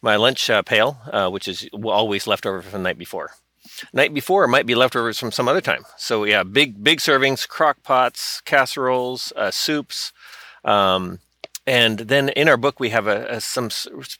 my 0.02 0.16
lunch 0.16 0.50
uh, 0.50 0.62
pail, 0.62 0.98
uh, 1.12 1.30
which 1.30 1.46
is 1.46 1.68
always 1.72 2.26
leftover 2.26 2.60
from 2.62 2.72
the 2.72 2.88
night 2.88 2.98
before. 2.98 3.30
Night 3.92 4.12
before 4.12 4.46
might 4.48 4.66
be 4.66 4.74
leftovers 4.74 5.18
from 5.18 5.30
some 5.30 5.48
other 5.48 5.60
time. 5.60 5.84
So 5.96 6.24
yeah, 6.24 6.42
big, 6.42 6.82
big 6.82 6.98
servings, 6.98 7.46
crock 7.46 7.82
pots, 7.84 8.40
casseroles, 8.40 9.32
uh, 9.36 9.52
soups. 9.52 10.12
Um, 10.64 11.20
and 11.64 11.98
then 11.98 12.30
in 12.30 12.48
our 12.48 12.56
book, 12.56 12.80
we 12.80 12.90
have 12.90 13.06
a, 13.06 13.26
a, 13.26 13.40
some 13.40 13.68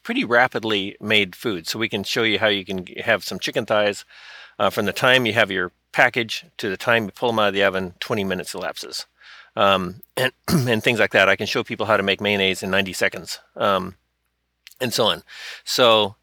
pretty 0.05 0.25
rapidly 0.25 0.97
made 1.01 1.35
food. 1.35 1.67
So 1.67 1.79
we 1.79 1.89
can 1.89 2.05
show 2.05 2.23
you 2.23 2.39
how 2.39 2.49
you 2.49 2.65
can 2.65 2.87
have 3.03 3.25
some 3.25 3.39
chicken 3.41 3.67
thighs 3.67 4.05
uh, 4.59 4.71
from 4.71 4.87
the 4.87 4.93
time 4.93 5.27
you 5.27 5.33
have 5.33 5.51
your 5.51 5.73
package 5.93 6.45
to 6.59 6.69
the 6.69 6.77
time 6.77 7.05
you 7.05 7.11
pull 7.11 7.31
them 7.31 7.39
out 7.39 7.49
of 7.49 7.55
the 7.55 7.65
oven, 7.65 7.95
20 8.01 8.25
minutes 8.25 8.55
elapses. 8.55 9.07
Um, 9.57 10.03
and, 10.17 10.33
and 10.49 10.83
things 10.83 10.99
like 10.99 11.13
that. 11.13 11.29
I 11.29 11.37
can 11.37 11.47
show 11.47 11.65
people 11.65 11.87
how 11.87 11.97
to 11.97 12.03
make 12.03 12.21
mayonnaise 12.21 12.63
in 12.63 12.71
90 12.71 12.93
seconds, 12.93 13.41
um, 13.57 13.97
and 14.81 14.93
so 14.93 15.07
on. 15.07 15.23
So 15.65 16.17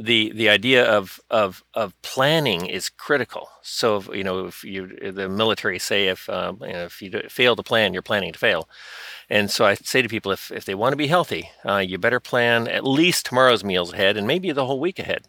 the 0.00 0.32
the 0.32 0.48
idea 0.48 0.82
of 0.82 1.20
of 1.28 1.62
of 1.74 2.00
planning 2.00 2.64
is 2.64 2.88
critical. 2.88 3.50
So 3.60 3.98
if, 3.98 4.08
you 4.08 4.24
know 4.24 4.46
if 4.46 4.64
you 4.64 4.86
the 5.12 5.28
military 5.28 5.78
say 5.78 6.08
if 6.08 6.28
um, 6.30 6.58
you 6.62 6.72
know, 6.72 6.84
if 6.84 7.02
you 7.02 7.10
fail 7.28 7.54
to 7.54 7.62
plan, 7.62 7.92
you're 7.92 8.02
planning 8.02 8.32
to 8.32 8.38
fail. 8.38 8.66
And 9.28 9.50
so 9.50 9.66
I 9.66 9.74
say 9.74 10.00
to 10.00 10.08
people 10.08 10.32
if 10.32 10.50
if 10.50 10.64
they 10.64 10.74
want 10.74 10.94
to 10.94 10.96
be 10.96 11.08
healthy, 11.08 11.50
uh, 11.66 11.76
you 11.78 11.98
better 11.98 12.18
plan 12.18 12.66
at 12.66 12.82
least 12.82 13.26
tomorrow's 13.26 13.62
meals 13.62 13.92
ahead 13.92 14.16
and 14.16 14.26
maybe 14.26 14.50
the 14.52 14.64
whole 14.64 14.80
week 14.80 14.98
ahead. 14.98 15.28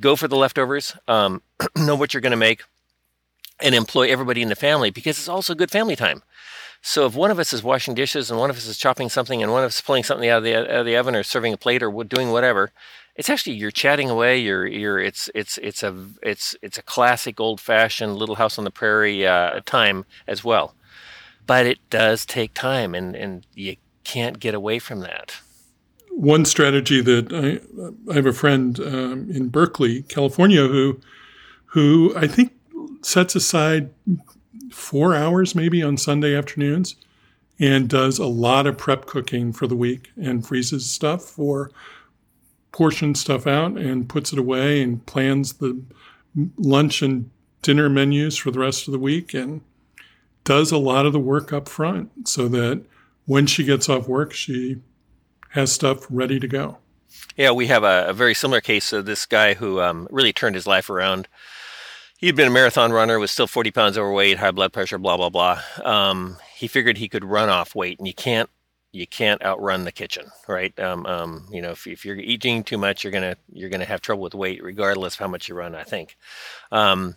Go 0.00 0.16
for 0.16 0.26
the 0.26 0.36
leftovers. 0.36 0.96
Um, 1.06 1.42
know 1.76 1.94
what 1.94 2.12
you're 2.12 2.20
going 2.20 2.32
to 2.32 2.36
make 2.36 2.64
and 3.60 3.74
employ 3.74 4.08
everybody 4.10 4.42
in 4.42 4.48
the 4.48 4.56
family 4.56 4.90
because 4.90 5.18
it's 5.18 5.28
also 5.28 5.54
good 5.54 5.70
family 5.70 5.96
time. 5.96 6.22
So 6.82 7.06
if 7.06 7.14
one 7.14 7.30
of 7.30 7.38
us 7.38 7.52
is 7.52 7.62
washing 7.62 7.94
dishes 7.94 8.30
and 8.30 8.38
one 8.38 8.50
of 8.50 8.56
us 8.56 8.66
is 8.66 8.76
chopping 8.76 9.08
something 9.08 9.42
and 9.42 9.50
one 9.50 9.62
of 9.62 9.68
us 9.68 9.76
is 9.76 9.80
pulling 9.80 10.04
something 10.04 10.28
out 10.28 10.38
of 10.38 10.44
the, 10.44 10.54
out 10.54 10.80
of 10.80 10.86
the 10.86 10.96
oven 10.96 11.16
or 11.16 11.22
serving 11.22 11.54
a 11.54 11.56
plate 11.56 11.82
or 11.82 12.04
doing 12.04 12.30
whatever, 12.30 12.72
it's 13.16 13.30
actually 13.30 13.54
you're 13.54 13.70
chatting 13.70 14.10
away. 14.10 14.38
You're 14.38 14.66
you're 14.66 14.98
it's 14.98 15.30
it's 15.34 15.58
it's 15.58 15.82
a 15.82 15.94
it's 16.22 16.56
it's 16.62 16.78
a 16.78 16.82
classic 16.82 17.40
old 17.40 17.60
fashioned 17.60 18.16
Little 18.16 18.34
House 18.34 18.58
on 18.58 18.64
the 18.64 18.70
Prairie 18.70 19.26
uh, 19.26 19.60
time 19.64 20.04
as 20.26 20.42
well. 20.42 20.74
But 21.46 21.66
it 21.66 21.78
does 21.90 22.26
take 22.26 22.54
time, 22.54 22.94
and 22.94 23.14
and 23.14 23.46
you 23.54 23.76
can't 24.02 24.40
get 24.40 24.54
away 24.54 24.78
from 24.78 25.00
that. 25.00 25.36
One 26.10 26.44
strategy 26.44 27.00
that 27.00 27.32
I 27.32 28.10
I 28.10 28.14
have 28.14 28.26
a 28.26 28.32
friend 28.32 28.78
um, 28.80 29.30
in 29.30 29.48
Berkeley, 29.48 30.02
California, 30.02 30.66
who 30.66 31.00
who 31.66 32.12
I 32.16 32.26
think 32.26 32.52
sets 33.04 33.34
aside 33.34 33.90
four 34.70 35.14
hours 35.14 35.54
maybe 35.54 35.82
on 35.82 35.96
Sunday 35.96 36.34
afternoons 36.34 36.96
and 37.58 37.88
does 37.88 38.18
a 38.18 38.26
lot 38.26 38.66
of 38.66 38.76
prep 38.76 39.06
cooking 39.06 39.52
for 39.52 39.66
the 39.66 39.76
week 39.76 40.10
and 40.16 40.46
freezes 40.46 40.90
stuff 40.90 41.22
for 41.22 41.70
portions 42.72 43.20
stuff 43.20 43.46
out 43.46 43.76
and 43.76 44.08
puts 44.08 44.32
it 44.32 44.38
away 44.38 44.82
and 44.82 45.06
plans 45.06 45.54
the 45.54 45.80
lunch 46.56 47.02
and 47.02 47.30
dinner 47.62 47.88
menus 47.88 48.36
for 48.36 48.50
the 48.50 48.58
rest 48.58 48.88
of 48.88 48.92
the 48.92 48.98
week 48.98 49.32
and 49.32 49.60
does 50.42 50.72
a 50.72 50.78
lot 50.78 51.06
of 51.06 51.12
the 51.12 51.20
work 51.20 51.52
up 51.52 51.68
front 51.68 52.28
so 52.28 52.48
that 52.48 52.84
when 53.26 53.46
she 53.46 53.64
gets 53.64 53.88
off 53.88 54.08
work 54.08 54.32
she 54.32 54.76
has 55.50 55.70
stuff 55.70 56.04
ready 56.10 56.40
to 56.40 56.48
go. 56.48 56.78
Yeah 57.36 57.52
we 57.52 57.68
have 57.68 57.84
a, 57.84 58.06
a 58.08 58.12
very 58.12 58.34
similar 58.34 58.60
case 58.60 58.92
of 58.92 59.06
this 59.06 59.24
guy 59.24 59.54
who 59.54 59.80
um, 59.80 60.08
really 60.10 60.32
turned 60.32 60.56
his 60.56 60.66
life 60.66 60.90
around 60.90 61.28
he'd 62.24 62.36
been 62.36 62.48
a 62.48 62.50
marathon 62.50 62.90
runner, 62.90 63.18
was 63.18 63.30
still 63.30 63.46
40 63.46 63.70
pounds 63.70 63.98
overweight, 63.98 64.38
high 64.38 64.50
blood 64.50 64.72
pressure, 64.72 64.96
blah, 64.98 65.16
blah, 65.18 65.28
blah. 65.28 65.60
Um, 65.84 66.38
he 66.56 66.66
figured 66.66 66.96
he 66.96 67.08
could 67.08 67.24
run 67.24 67.50
off 67.50 67.74
weight, 67.74 67.98
and 67.98 68.08
you 68.08 68.14
can't 68.14 68.48
you 68.92 69.08
can't 69.08 69.44
outrun 69.44 69.82
the 69.82 69.90
kitchen, 69.90 70.30
right? 70.46 70.78
Um, 70.78 71.04
um, 71.04 71.48
you 71.50 71.60
know, 71.60 71.72
if, 71.72 71.84
if, 71.84 72.04
you're 72.04 72.16
eating 72.16 72.62
too 72.62 72.78
much, 72.78 73.02
you're 73.02 73.12
gonna 73.12 73.36
you're 73.52 73.68
gonna 73.68 73.84
have 73.84 74.00
trouble 74.00 74.22
with 74.22 74.34
weight, 74.34 74.62
regardless 74.62 75.14
of 75.14 75.20
how 75.20 75.28
much 75.28 75.48
you 75.48 75.54
run. 75.54 75.74
I 75.74 75.82
think. 75.82 76.16
Um, 76.72 77.16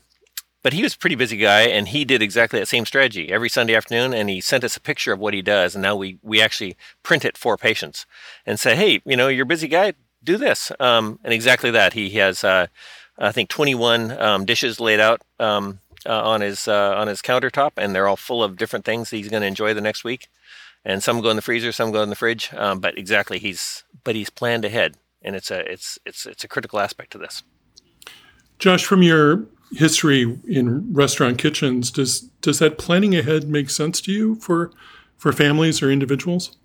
but 0.64 0.74
he 0.74 0.84
was 0.84 0.96
a 0.96 0.98
pretty 0.98 1.16
busy 1.16 1.38
guy, 1.38 1.62
and 1.62 1.88
he 1.88 2.04
did 2.04 2.22
exactly 2.22 2.60
that 2.60 2.66
same 2.66 2.86
strategy 2.86 3.32
every 3.32 3.48
Sunday 3.48 3.76
afternoon. 3.76 4.14
And 4.14 4.30
he 4.30 4.42
sent 4.42 4.64
us 4.64 4.76
a 4.76 4.82
picture 4.82 5.14
of 5.14 5.20
what 5.20 5.34
he 5.34 5.42
does, 5.42 5.76
and 5.76 5.82
now 5.84 5.96
we 5.96 6.18
we 6.24 6.42
actually 6.42 6.76
print 7.04 7.24
it 7.24 7.38
for 7.38 7.58
patients 7.58 8.06
and 8.46 8.60
say, 8.60 8.76
hey, 8.76 9.02
you 9.06 9.16
know, 9.16 9.28
you're 9.28 9.44
a 9.44 9.46
busy 9.46 9.68
guy, 9.68 9.94
do 10.24 10.38
this. 10.38 10.72
Um, 10.80 11.20
and 11.24 11.32
exactly 11.32 11.72
that. 11.72 11.94
He 11.94 12.10
has. 12.12 12.44
Uh, 12.44 12.68
I 13.18 13.32
think 13.32 13.50
21 13.50 14.12
um, 14.20 14.46
dishes 14.46 14.80
laid 14.80 15.00
out 15.00 15.22
um, 15.40 15.80
uh, 16.06 16.22
on 16.22 16.42
his 16.42 16.68
uh, 16.68 16.96
on 16.96 17.08
his 17.08 17.22
countertop, 17.22 17.72
and 17.78 17.94
they're 17.94 18.08
all 18.08 18.16
full 18.16 18.44
of 18.44 18.58
different 18.58 18.86
things 18.86 19.10
he's 19.10 19.30
going 19.30 19.42
to 19.42 19.48
enjoy 19.48 19.74
the 19.74 19.82
next 19.82 20.04
week. 20.04 20.28
And 20.86 21.04
some 21.04 21.22
go 21.22 21.30
in 21.30 21.36
the 21.36 21.42
freezer, 21.42 21.72
some 21.72 21.92
go 21.92 22.02
in 22.02 22.10
the 22.10 22.16
fridge. 22.16 22.54
Um, 22.54 22.80
but 22.80 22.98
exactly, 22.98 23.40
he's 23.40 23.84
but 24.04 24.16
he's 24.16 24.30
planned 24.30 24.66
ahead, 24.66 24.96
and 25.22 25.36
it's 25.36 25.52
a 25.52 25.70
it's 25.72 26.00
it's 26.06 26.26
it's 26.26 26.44
a 26.44 26.48
critical 26.48 26.80
aspect 26.80 27.12
to 27.12 27.18
this. 27.18 27.44
Josh, 28.60 28.86
from 28.86 29.04
your 29.04 29.46
history 29.72 30.40
in 30.48 30.94
restaurant 30.94 31.38
kitchens, 31.38 31.92
does 31.92 32.22
does 32.42 32.60
that 32.60 32.78
planning 32.78 33.16
ahead 33.16 33.50
make 33.50 33.70
sense 33.70 34.00
to 34.02 34.12
you 34.12 34.36
for 34.36 34.72
for 35.18 35.34
families 35.34 35.82
or 35.82 35.92
individuals? 35.92 36.56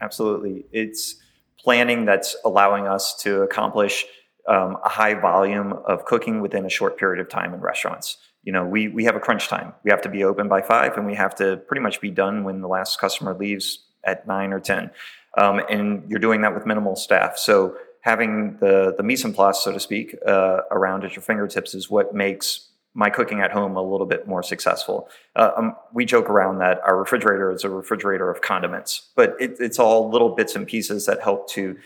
Absolutely, 0.00 0.64
it's 0.72 1.16
planning 1.58 2.04
that's 2.04 2.36
allowing 2.44 2.86
us 2.86 3.16
to 3.22 3.42
accomplish 3.42 4.04
um, 4.48 4.76
a 4.84 4.88
high 4.88 5.14
volume 5.14 5.72
of 5.86 6.04
cooking 6.04 6.40
within 6.40 6.64
a 6.64 6.70
short 6.70 6.98
period 6.98 7.20
of 7.20 7.28
time 7.28 7.54
in 7.54 7.60
restaurants. 7.60 8.18
You 8.42 8.52
know, 8.52 8.64
we 8.64 8.88
we 8.88 9.04
have 9.04 9.16
a 9.16 9.20
crunch 9.20 9.48
time. 9.48 9.74
We 9.84 9.90
have 9.90 10.02
to 10.02 10.08
be 10.08 10.24
open 10.24 10.48
by 10.48 10.62
five, 10.62 10.96
and 10.96 11.06
we 11.06 11.14
have 11.14 11.34
to 11.36 11.58
pretty 11.58 11.82
much 11.82 12.00
be 12.00 12.10
done 12.10 12.44
when 12.44 12.60
the 12.60 12.68
last 12.68 12.98
customer 12.98 13.34
leaves 13.34 13.84
at 14.04 14.26
nine 14.26 14.52
or 14.52 14.60
ten. 14.60 14.90
Um, 15.36 15.60
and 15.70 16.10
you're 16.10 16.20
doing 16.20 16.40
that 16.42 16.54
with 16.54 16.66
minimal 16.66 16.96
staff. 16.96 17.38
So 17.38 17.76
having 18.00 18.56
the 18.60 18.94
the 18.96 19.02
mise 19.02 19.24
en 19.24 19.32
place, 19.32 19.58
so 19.58 19.72
to 19.72 19.80
speak, 19.80 20.16
uh, 20.26 20.60
around 20.70 21.04
at 21.04 21.14
your 21.14 21.22
fingertips 21.22 21.74
is 21.74 21.90
what 21.90 22.14
makes 22.14 22.70
my 22.94 23.08
cooking 23.08 23.40
at 23.40 23.52
home 23.52 23.76
a 23.76 23.82
little 23.82 24.06
bit 24.06 24.26
more 24.26 24.42
successful. 24.42 25.08
Uh, 25.36 25.50
um, 25.56 25.76
we 25.92 26.04
joke 26.04 26.28
around 26.28 26.58
that 26.58 26.80
our 26.80 26.98
refrigerator 26.98 27.52
is 27.52 27.62
a 27.62 27.70
refrigerator 27.70 28.28
of 28.30 28.40
condiments, 28.40 29.10
but 29.14 29.36
it, 29.38 29.56
it's 29.60 29.78
all 29.78 30.10
little 30.10 30.34
bits 30.34 30.56
and 30.56 30.66
pieces 30.66 31.06
that 31.06 31.22
help 31.22 31.48
to 31.50 31.76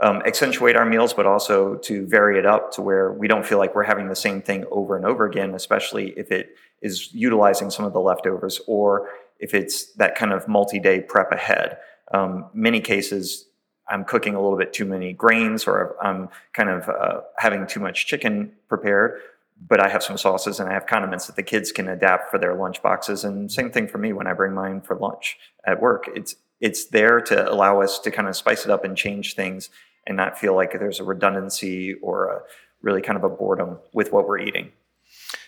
um, 0.00 0.22
accentuate 0.26 0.76
our 0.76 0.84
meals, 0.84 1.12
but 1.12 1.26
also 1.26 1.76
to 1.76 2.06
vary 2.06 2.38
it 2.38 2.46
up 2.46 2.72
to 2.72 2.82
where 2.82 3.12
we 3.12 3.28
don't 3.28 3.44
feel 3.44 3.58
like 3.58 3.74
we're 3.74 3.82
having 3.82 4.08
the 4.08 4.16
same 4.16 4.40
thing 4.42 4.64
over 4.70 4.96
and 4.96 5.04
over 5.04 5.26
again, 5.26 5.54
especially 5.54 6.10
if 6.16 6.32
it 6.32 6.56
is 6.80 7.12
utilizing 7.12 7.70
some 7.70 7.84
of 7.84 7.92
the 7.92 8.00
leftovers 8.00 8.60
or 8.66 9.08
if 9.38 9.54
it's 9.54 9.92
that 9.94 10.14
kind 10.14 10.32
of 10.32 10.48
multi-day 10.48 11.00
prep 11.00 11.30
ahead. 11.30 11.78
Um, 12.12 12.50
many 12.54 12.80
cases, 12.80 13.46
I'm 13.88 14.04
cooking 14.04 14.34
a 14.34 14.42
little 14.42 14.58
bit 14.58 14.72
too 14.72 14.84
many 14.84 15.12
grains 15.12 15.66
or 15.66 15.96
I'm 16.02 16.28
kind 16.52 16.70
of 16.70 16.88
uh, 16.88 17.20
having 17.38 17.66
too 17.66 17.80
much 17.80 18.06
chicken 18.06 18.52
prepared 18.68 19.20
but 19.68 19.80
I 19.80 19.88
have 19.88 20.02
some 20.02 20.18
sauces 20.18 20.60
and 20.60 20.68
I 20.68 20.72
have 20.72 20.86
condiments 20.86 21.26
that 21.26 21.36
the 21.36 21.42
kids 21.42 21.72
can 21.72 21.88
adapt 21.88 22.30
for 22.30 22.38
their 22.38 22.54
lunch 22.54 22.82
boxes. 22.82 23.24
And 23.24 23.50
same 23.50 23.70
thing 23.70 23.86
for 23.86 23.98
me 23.98 24.12
when 24.12 24.26
I 24.26 24.32
bring 24.32 24.54
mine 24.54 24.80
for 24.80 24.96
lunch 24.96 25.38
at 25.66 25.80
work. 25.80 26.08
It's 26.14 26.34
it's 26.62 26.86
there 26.86 27.20
to 27.20 27.52
allow 27.52 27.82
us 27.82 27.98
to 27.98 28.10
kind 28.10 28.28
of 28.28 28.36
spice 28.36 28.64
it 28.64 28.70
up 28.70 28.84
and 28.84 28.96
change 28.96 29.34
things 29.34 29.68
and 30.06 30.16
not 30.16 30.38
feel 30.38 30.54
like 30.54 30.70
there's 30.72 31.00
a 31.00 31.04
redundancy 31.04 31.94
or 31.94 32.28
a 32.28 32.42
really 32.80 33.02
kind 33.02 33.16
of 33.16 33.24
a 33.24 33.28
boredom 33.28 33.78
with 33.92 34.12
what 34.12 34.26
we're 34.26 34.38
eating. 34.38 34.70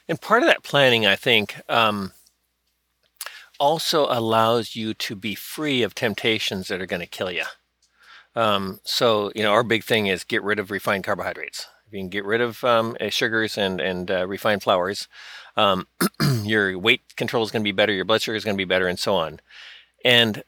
And 0.08 0.20
part 0.20 0.42
of 0.42 0.48
that 0.48 0.64
planning, 0.64 1.06
I 1.06 1.14
think, 1.14 1.56
um, 1.68 2.12
also 3.60 4.06
allows 4.06 4.74
you 4.74 4.92
to 4.92 5.14
be 5.14 5.36
free 5.36 5.82
of 5.84 5.94
temptations 5.94 6.66
that 6.68 6.82
are 6.82 6.86
going 6.86 7.00
to 7.00 7.06
kill 7.06 7.30
you. 7.30 7.44
Um, 8.34 8.80
so, 8.82 9.30
you 9.36 9.44
know, 9.44 9.52
our 9.52 9.62
big 9.62 9.84
thing 9.84 10.08
is 10.08 10.24
get 10.24 10.42
rid 10.42 10.58
of 10.58 10.72
refined 10.72 11.04
carbohydrates 11.04 11.68
If 11.86 11.92
you 11.92 12.00
can 12.00 12.08
get 12.08 12.24
rid 12.24 12.40
of 12.40 12.64
um, 12.64 12.96
uh, 13.00 13.08
sugars 13.08 13.56
and 13.56 13.80
and 13.80 14.10
uh, 14.10 14.26
refined 14.26 14.64
flours, 14.64 15.06
um, 15.56 15.86
your 16.42 16.76
weight 16.76 17.14
control 17.14 17.44
is 17.44 17.52
going 17.52 17.62
to 17.62 17.68
be 17.68 17.70
better, 17.70 17.92
your 17.92 18.04
blood 18.04 18.22
sugar 18.22 18.36
is 18.36 18.44
going 18.44 18.56
to 18.56 18.60
be 18.60 18.64
better, 18.64 18.88
and 18.88 18.98
so 18.98 19.14
on. 19.14 19.38
And 20.04 20.42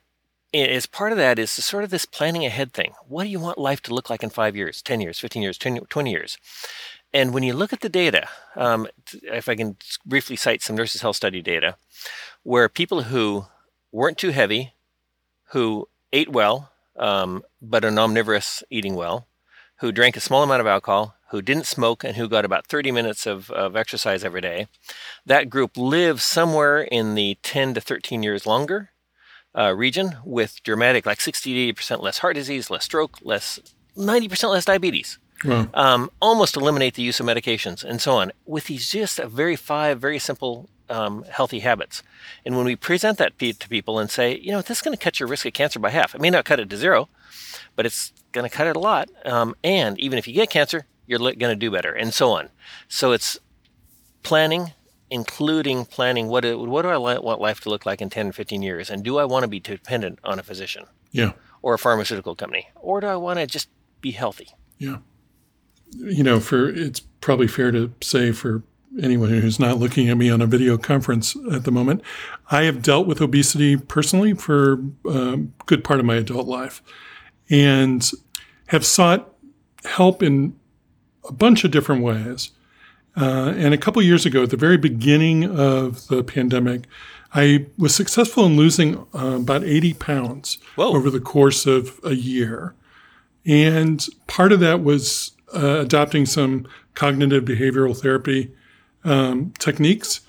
as 0.64 0.86
part 0.86 1.12
of 1.12 1.18
that 1.18 1.38
is 1.38 1.50
sort 1.50 1.84
of 1.84 1.90
this 1.90 2.04
planning 2.04 2.44
ahead 2.44 2.72
thing. 2.72 2.94
What 3.06 3.24
do 3.24 3.30
you 3.30 3.40
want 3.40 3.58
life 3.58 3.82
to 3.82 3.94
look 3.94 4.10
like 4.10 4.22
in 4.22 4.30
five 4.30 4.56
years, 4.56 4.82
10 4.82 5.00
years, 5.00 5.18
15 5.18 5.42
years, 5.42 5.58
20 5.58 6.10
years? 6.10 6.38
And 7.12 7.32
when 7.32 7.42
you 7.42 7.54
look 7.54 7.72
at 7.72 7.80
the 7.80 7.88
data, 7.88 8.28
um, 8.56 8.88
if 9.22 9.48
I 9.48 9.54
can 9.56 9.76
briefly 10.04 10.36
cite 10.36 10.62
some 10.62 10.76
nurses' 10.76 11.00
health 11.00 11.16
study 11.16 11.40
data, 11.40 11.76
where 12.42 12.68
people 12.68 13.04
who 13.04 13.46
weren't 13.92 14.18
too 14.18 14.30
heavy, 14.30 14.74
who 15.50 15.88
ate 16.12 16.30
well, 16.30 16.72
um, 16.98 17.42
but 17.62 17.84
an 17.84 17.98
omnivorous 17.98 18.62
eating 18.70 18.94
well, 18.94 19.26
who 19.76 19.92
drank 19.92 20.16
a 20.16 20.20
small 20.20 20.42
amount 20.42 20.60
of 20.60 20.66
alcohol, 20.66 21.14
who 21.30 21.42
didn't 21.42 21.66
smoke 21.66 22.04
and 22.04 22.16
who 22.16 22.28
got 22.28 22.44
about 22.44 22.66
30 22.66 22.92
minutes 22.92 23.26
of, 23.26 23.50
of 23.50 23.76
exercise 23.76 24.24
every 24.24 24.40
day. 24.40 24.68
That 25.24 25.50
group 25.50 25.76
lived 25.76 26.20
somewhere 26.20 26.82
in 26.82 27.14
the 27.14 27.36
10 27.42 27.74
to 27.74 27.80
13 27.80 28.22
years 28.22 28.46
longer 28.46 28.90
uh, 29.56 29.72
region 29.72 30.16
with 30.24 30.62
dramatic, 30.62 31.06
like 31.06 31.20
60 31.20 31.72
to 31.72 31.82
80% 31.82 32.02
less 32.02 32.18
heart 32.18 32.34
disease, 32.34 32.70
less 32.70 32.84
stroke, 32.84 33.18
less 33.22 33.58
90% 33.96 34.50
less 34.50 34.64
diabetes. 34.64 35.18
Wow. 35.44 35.68
Um, 35.74 36.10
almost 36.20 36.56
eliminate 36.56 36.94
the 36.94 37.02
use 37.02 37.20
of 37.20 37.26
medications 37.26 37.84
and 37.84 38.00
so 38.00 38.16
on 38.16 38.32
with 38.46 38.66
these 38.66 38.90
just 38.90 39.18
very 39.22 39.54
five 39.54 40.00
very 40.00 40.18
simple 40.18 40.70
um, 40.88 41.24
healthy 41.24 41.60
habits. 41.60 42.02
And 42.44 42.56
when 42.56 42.64
we 42.64 42.76
present 42.76 43.18
that 43.18 43.38
to 43.38 43.68
people 43.68 43.98
and 43.98 44.10
say, 44.10 44.38
you 44.38 44.52
know, 44.52 44.62
this 44.62 44.78
is 44.78 44.82
going 44.82 44.96
to 44.96 45.02
cut 45.02 45.20
your 45.20 45.28
risk 45.28 45.46
of 45.46 45.52
cancer 45.52 45.78
by 45.78 45.90
half. 45.90 46.14
It 46.14 46.20
may 46.20 46.30
not 46.30 46.44
cut 46.44 46.60
it 46.60 46.70
to 46.70 46.76
zero, 46.76 47.08
but 47.74 47.86
it's 47.86 48.12
going 48.32 48.48
to 48.48 48.54
cut 48.54 48.66
it 48.66 48.76
a 48.76 48.80
lot. 48.80 49.10
Um, 49.24 49.54
and 49.64 49.98
even 49.98 50.18
if 50.18 50.28
you 50.28 50.34
get 50.34 50.50
cancer, 50.50 50.86
you're 51.06 51.18
going 51.18 51.38
to 51.38 51.56
do 51.56 51.70
better, 51.70 51.92
and 51.92 52.12
so 52.12 52.32
on. 52.32 52.50
So 52.88 53.12
it's 53.12 53.38
planning, 54.22 54.72
including 55.10 55.84
planning 55.84 56.28
what 56.28 56.42
do, 56.42 56.58
what 56.58 56.82
do 56.82 56.88
I 56.88 56.98
want 56.98 57.40
life 57.40 57.60
to 57.60 57.70
look 57.70 57.86
like 57.86 58.00
in 58.00 58.10
10 58.10 58.32
15 58.32 58.62
years, 58.62 58.90
and 58.90 59.02
do 59.02 59.18
I 59.18 59.24
want 59.24 59.42
to 59.42 59.48
be 59.48 59.60
dependent 59.60 60.18
on 60.24 60.38
a 60.38 60.42
physician? 60.42 60.84
Yeah. 61.12 61.32
Or 61.62 61.74
a 61.74 61.78
pharmaceutical 61.78 62.34
company, 62.34 62.68
or 62.76 63.00
do 63.00 63.06
I 63.06 63.16
want 63.16 63.38
to 63.38 63.46
just 63.46 63.68
be 64.00 64.12
healthy? 64.12 64.48
Yeah. 64.78 64.98
You 65.92 66.22
know, 66.22 66.40
for 66.40 66.68
it's 66.68 67.00
probably 67.00 67.46
fair 67.46 67.70
to 67.72 67.92
say 68.02 68.32
for 68.32 68.62
anyone 69.00 69.28
who's 69.28 69.60
not 69.60 69.78
looking 69.78 70.08
at 70.08 70.16
me 70.16 70.30
on 70.30 70.40
a 70.40 70.46
video 70.46 70.78
conference 70.78 71.36
at 71.52 71.64
the 71.64 71.70
moment, 71.70 72.02
I 72.50 72.64
have 72.64 72.82
dealt 72.82 73.06
with 73.06 73.20
obesity 73.20 73.76
personally 73.76 74.34
for 74.34 74.82
a 75.04 75.08
um, 75.08 75.54
good 75.66 75.84
part 75.84 76.00
of 76.00 76.06
my 76.06 76.16
adult 76.16 76.46
life, 76.46 76.82
and 77.48 78.10
have 78.68 78.84
sought 78.84 79.32
help 79.84 80.22
in 80.22 80.56
a 81.28 81.32
bunch 81.32 81.64
of 81.64 81.70
different 81.70 82.02
ways. 82.02 82.50
Uh, 83.16 83.54
and 83.56 83.72
a 83.72 83.78
couple 83.78 84.02
years 84.02 84.26
ago, 84.26 84.42
at 84.42 84.50
the 84.50 84.56
very 84.56 84.76
beginning 84.76 85.44
of 85.44 86.06
the 86.08 86.22
pandemic, 86.22 86.82
I 87.32 87.66
was 87.78 87.94
successful 87.94 88.44
in 88.44 88.56
losing 88.56 88.98
uh, 89.14 89.36
about 89.36 89.64
80 89.64 89.94
pounds 89.94 90.58
Whoa. 90.76 90.94
over 90.94 91.10
the 91.10 91.20
course 91.20 91.66
of 91.66 91.98
a 92.04 92.14
year. 92.14 92.74
And 93.46 94.06
part 94.26 94.52
of 94.52 94.60
that 94.60 94.82
was 94.82 95.32
uh, 95.54 95.78
adopting 95.80 96.26
some 96.26 96.66
cognitive 96.94 97.44
behavioral 97.44 97.98
therapy 97.98 98.54
um, 99.04 99.52
techniques. 99.58 100.20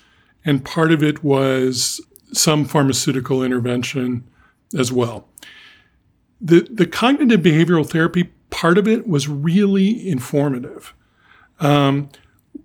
And 0.44 0.64
part 0.64 0.92
of 0.92 1.02
it 1.02 1.22
was 1.22 2.00
some 2.32 2.64
pharmaceutical 2.64 3.42
intervention 3.42 4.24
as 4.78 4.92
well. 4.92 5.28
The, 6.40 6.68
the 6.70 6.86
cognitive 6.86 7.40
behavioral 7.40 7.88
therapy 7.88 8.24
part 8.50 8.78
of 8.78 8.86
it 8.86 9.08
was 9.08 9.28
really 9.28 10.08
informative. 10.08 10.94
Um, 11.58 12.10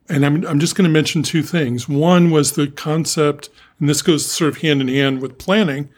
and 0.09 0.25
I'm, 0.25 0.45
I'm 0.45 0.59
just 0.59 0.75
going 0.75 0.87
to 0.87 0.93
mention 0.93 1.23
two 1.23 1.43
things. 1.43 1.87
One 1.87 2.29
was 2.29 2.53
the 2.53 2.67
concept, 2.67 3.49
and 3.79 3.87
this 3.89 4.01
goes 4.01 4.25
sort 4.25 4.49
of 4.49 4.61
hand 4.61 4.81
in 4.81 4.87
hand 4.87 5.21
with 5.21 5.37
planning, 5.37 5.89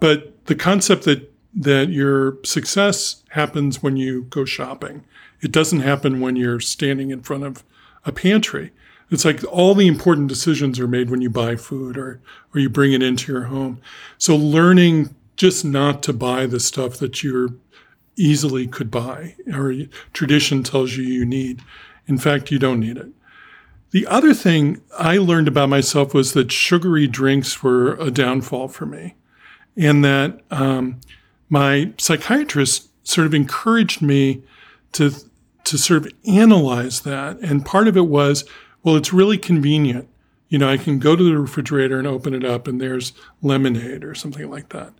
but 0.00 0.46
the 0.46 0.54
concept 0.54 1.04
that 1.04 1.28
that 1.54 1.90
your 1.90 2.38
success 2.44 3.22
happens 3.30 3.82
when 3.82 3.96
you 3.96 4.22
go 4.24 4.44
shopping. 4.44 5.04
It 5.42 5.52
doesn't 5.52 5.80
happen 5.80 6.20
when 6.20 6.34
you're 6.34 6.60
standing 6.60 7.10
in 7.10 7.20
front 7.20 7.44
of 7.44 7.62
a 8.06 8.12
pantry. 8.12 8.72
It's 9.10 9.26
like 9.26 9.44
all 9.44 9.74
the 9.74 9.86
important 9.86 10.28
decisions 10.28 10.80
are 10.80 10.88
made 10.88 11.10
when 11.10 11.20
you 11.20 11.28
buy 11.28 11.56
food 11.56 11.98
or 11.98 12.20
or 12.54 12.60
you 12.60 12.70
bring 12.70 12.92
it 12.92 13.02
into 13.02 13.30
your 13.32 13.44
home. 13.44 13.80
So 14.16 14.34
learning 14.34 15.14
just 15.36 15.64
not 15.64 16.02
to 16.04 16.12
buy 16.12 16.46
the 16.46 16.60
stuff 16.60 16.96
that 16.98 17.22
you're 17.22 17.50
easily 18.16 18.66
could 18.66 18.90
buy 18.90 19.34
or 19.52 19.74
tradition 20.12 20.62
tells 20.62 20.96
you 20.96 21.04
you 21.04 21.24
need. 21.24 21.60
In 22.06 22.18
fact, 22.18 22.50
you 22.50 22.58
don't 22.58 22.80
need 22.80 22.96
it. 22.96 23.08
The 23.92 24.06
other 24.06 24.32
thing 24.32 24.80
I 24.98 25.18
learned 25.18 25.48
about 25.48 25.68
myself 25.68 26.14
was 26.14 26.32
that 26.32 26.50
sugary 26.50 27.06
drinks 27.06 27.62
were 27.62 27.94
a 27.94 28.10
downfall 28.10 28.68
for 28.68 28.86
me, 28.86 29.16
and 29.76 30.02
that 30.02 30.40
um, 30.50 31.00
my 31.50 31.92
psychiatrist 31.98 32.88
sort 33.06 33.26
of 33.26 33.34
encouraged 33.34 34.00
me 34.00 34.42
to 34.92 35.12
to 35.64 35.78
sort 35.78 36.06
of 36.06 36.12
analyze 36.26 37.02
that. 37.02 37.38
And 37.40 37.64
part 37.64 37.86
of 37.86 37.96
it 37.96 38.06
was, 38.06 38.44
well, 38.82 38.96
it's 38.96 39.12
really 39.12 39.38
convenient. 39.38 40.08
You 40.48 40.58
know, 40.58 40.68
I 40.68 40.76
can 40.76 40.98
go 40.98 41.14
to 41.14 41.22
the 41.22 41.38
refrigerator 41.38 41.98
and 41.98 42.08
open 42.08 42.34
it 42.34 42.44
up, 42.44 42.66
and 42.66 42.80
there's 42.80 43.12
lemonade 43.42 44.04
or 44.04 44.14
something 44.14 44.50
like 44.50 44.70
that. 44.70 44.94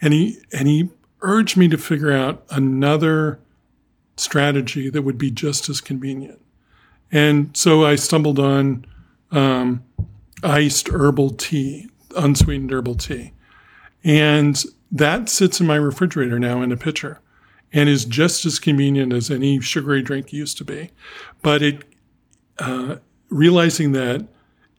And 0.00 0.14
he 0.14 0.38
and 0.52 0.68
he 0.68 0.90
urged 1.20 1.56
me 1.56 1.66
to 1.66 1.76
figure 1.76 2.12
out 2.12 2.44
another 2.48 3.40
strategy 4.16 4.88
that 4.88 5.02
would 5.02 5.18
be 5.18 5.32
just 5.32 5.68
as 5.68 5.80
convenient. 5.80 6.40
And 7.12 7.56
so 7.56 7.84
I 7.84 7.96
stumbled 7.96 8.38
on 8.38 8.86
um, 9.30 9.84
iced 10.42 10.88
herbal 10.88 11.30
tea, 11.30 11.88
unsweetened 12.16 12.72
herbal 12.72 12.96
tea. 12.96 13.32
And 14.04 14.62
that 14.92 15.28
sits 15.28 15.60
in 15.60 15.66
my 15.66 15.76
refrigerator 15.76 16.38
now 16.38 16.62
in 16.62 16.72
a 16.72 16.76
pitcher 16.76 17.20
and 17.72 17.88
is 17.88 18.04
just 18.04 18.44
as 18.44 18.58
convenient 18.58 19.12
as 19.12 19.30
any 19.30 19.60
sugary 19.60 20.02
drink 20.02 20.32
used 20.32 20.58
to 20.58 20.64
be. 20.64 20.90
But 21.42 21.62
it, 21.62 21.84
uh, 22.58 22.96
realizing 23.28 23.92
that 23.92 24.26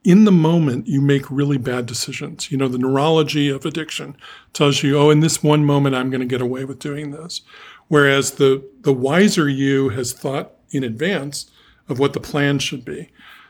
in 0.04 0.26
the 0.26 0.32
moment, 0.32 0.88
you 0.88 1.00
make 1.00 1.30
really 1.30 1.58
bad 1.58 1.86
decisions. 1.86 2.52
You 2.52 2.58
know, 2.58 2.68
the 2.68 2.78
neurology 2.78 3.50
of 3.50 3.66
addiction 3.66 4.18
tells 4.52 4.82
you, 4.82 4.98
oh, 4.98 5.12
in 5.12 5.20
this 5.20 5.44
one 5.44 5.64
moment, 5.64 5.96
I'm 5.96 6.10
going 6.10 6.22
to 6.22 6.26
get 6.28 6.42
away 6.42 6.66
with 6.66 6.80
doing 6.80 7.12
this. 7.12 7.42
Whereas 7.88 8.32
the, 8.32 8.68
the 8.82 8.94
wiser 8.94 9.48
you 9.48 9.90
has 9.90 10.12
thought 10.12 10.54
in 10.72 10.84
advance 10.84 11.51
of 11.92 12.00
what 12.00 12.14
the 12.14 12.20
plan 12.20 12.58
should 12.60 12.84
be. 12.84 13.10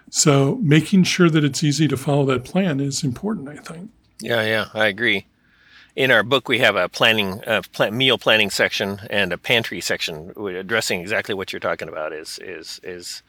So 0.09 0.59
making 0.61 1.03
sure 1.03 1.29
that 1.29 1.43
it's 1.43 1.63
easy 1.63 1.87
to 1.87 1.95
follow 1.95 2.25
that 2.25 2.43
plan 2.43 2.81
is 2.81 3.03
important, 3.03 3.47
I 3.47 3.55
think. 3.55 3.91
Yeah, 4.19 4.43
yeah, 4.43 4.65
I 4.73 4.87
agree. 4.87 5.25
In 5.95 6.11
our 6.11 6.23
book, 6.23 6.47
we 6.47 6.59
have 6.59 6.75
a 6.75 6.89
planning, 6.89 7.41
uh, 7.45 7.61
plan, 7.71 7.97
meal 7.97 8.17
planning 8.17 8.49
section 8.49 8.99
and 9.09 9.33
a 9.33 9.37
pantry 9.37 9.81
section 9.81 10.33
addressing 10.37 11.01
exactly 11.01 11.35
what 11.35 11.51
you're 11.51 11.59
talking 11.59 11.87
about. 11.89 12.13
Is 12.13 12.39
is 12.39 12.79
is 12.83 13.23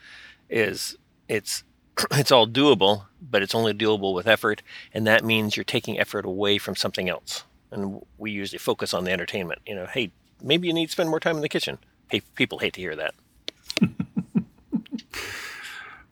is 0.48 0.96
it's 1.28 1.64
it's 2.12 2.32
all 2.32 2.46
doable, 2.46 3.06
but 3.20 3.42
it's 3.42 3.54
only 3.54 3.74
doable 3.74 4.14
with 4.14 4.26
effort, 4.26 4.62
and 4.94 5.06
that 5.06 5.24
means 5.24 5.56
you're 5.56 5.64
taking 5.64 5.98
effort 5.98 6.24
away 6.24 6.58
from 6.58 6.76
something 6.76 7.08
else. 7.08 7.44
And 7.70 8.02
we 8.18 8.30
usually 8.30 8.58
focus 8.58 8.92
on 8.92 9.04
the 9.04 9.12
entertainment. 9.12 9.62
You 9.66 9.74
know, 9.74 9.86
hey, 9.86 10.12
maybe 10.42 10.68
you 10.68 10.74
need 10.74 10.86
to 10.86 10.92
spend 10.92 11.10
more 11.10 11.20
time 11.20 11.36
in 11.36 11.42
the 11.42 11.48
kitchen. 11.48 11.78
Hey, 12.10 12.20
people 12.34 12.58
hate 12.58 12.74
to 12.74 12.80
hear 12.80 12.96
that. 12.96 13.14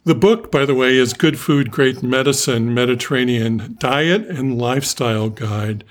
The 0.04 0.14
book, 0.14 0.50
by 0.50 0.64
the 0.64 0.74
way, 0.74 0.96
is 0.96 1.12
Good 1.12 1.38
Food, 1.38 1.70
Great 1.70 2.02
Medicine 2.02 2.72
Mediterranean 2.72 3.76
Diet 3.78 4.26
and 4.26 4.56
Lifestyle 4.56 5.28
Guide. 5.28 5.84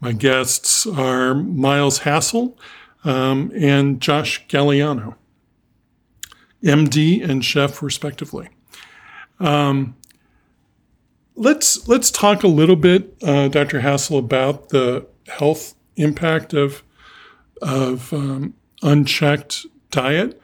My 0.00 0.10
guests 0.10 0.84
are 0.84 1.32
Miles 1.32 2.00
Hassell 2.00 2.56
um, 3.04 3.52
and 3.54 4.00
Josh 4.00 4.44
Galliano, 4.48 5.14
MD 6.64 7.22
and 7.22 7.44
chef, 7.44 7.80
respectively. 7.82 8.48
Um, 9.38 9.96
let's 11.36 11.86
let's 11.86 12.10
talk 12.10 12.42
a 12.42 12.48
little 12.48 12.74
bit, 12.74 13.14
uh, 13.22 13.46
Dr. 13.46 13.80
Hassell, 13.80 14.18
about 14.18 14.70
the 14.70 15.06
health 15.28 15.76
impact 15.94 16.52
of 16.52 16.82
of 17.62 18.12
um, 18.12 18.54
unchecked 18.82 19.66
diet 19.92 20.40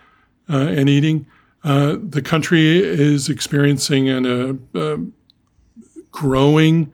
uh, 0.48 0.68
and 0.68 0.88
eating. 0.88 1.26
Uh, 1.68 1.98
the 2.02 2.22
country 2.22 2.78
is 2.78 3.28
experiencing 3.28 4.08
an, 4.08 4.24
a, 4.24 4.78
a 4.80 4.98
growing 6.10 6.90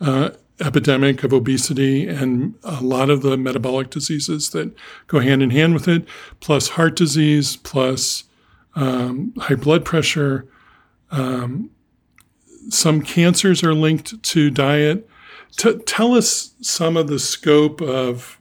uh, 0.00 0.30
epidemic 0.58 1.22
of 1.22 1.32
obesity 1.32 2.08
and 2.08 2.56
a 2.64 2.82
lot 2.82 3.10
of 3.10 3.22
the 3.22 3.36
metabolic 3.36 3.90
diseases 3.90 4.50
that 4.50 4.74
go 5.06 5.20
hand 5.20 5.40
in 5.40 5.50
hand 5.50 5.72
with 5.72 5.86
it, 5.86 6.04
plus 6.40 6.70
heart 6.70 6.96
disease, 6.96 7.54
plus 7.58 8.24
um, 8.74 9.32
high 9.38 9.54
blood 9.54 9.84
pressure. 9.84 10.48
Um, 11.12 11.70
some 12.70 13.02
cancers 13.02 13.62
are 13.62 13.72
linked 13.72 14.20
to 14.20 14.50
diet. 14.50 15.08
T- 15.56 15.78
tell 15.86 16.16
us 16.16 16.54
some 16.60 16.96
of 16.96 17.06
the 17.06 17.20
scope 17.20 17.80
of 17.80 18.40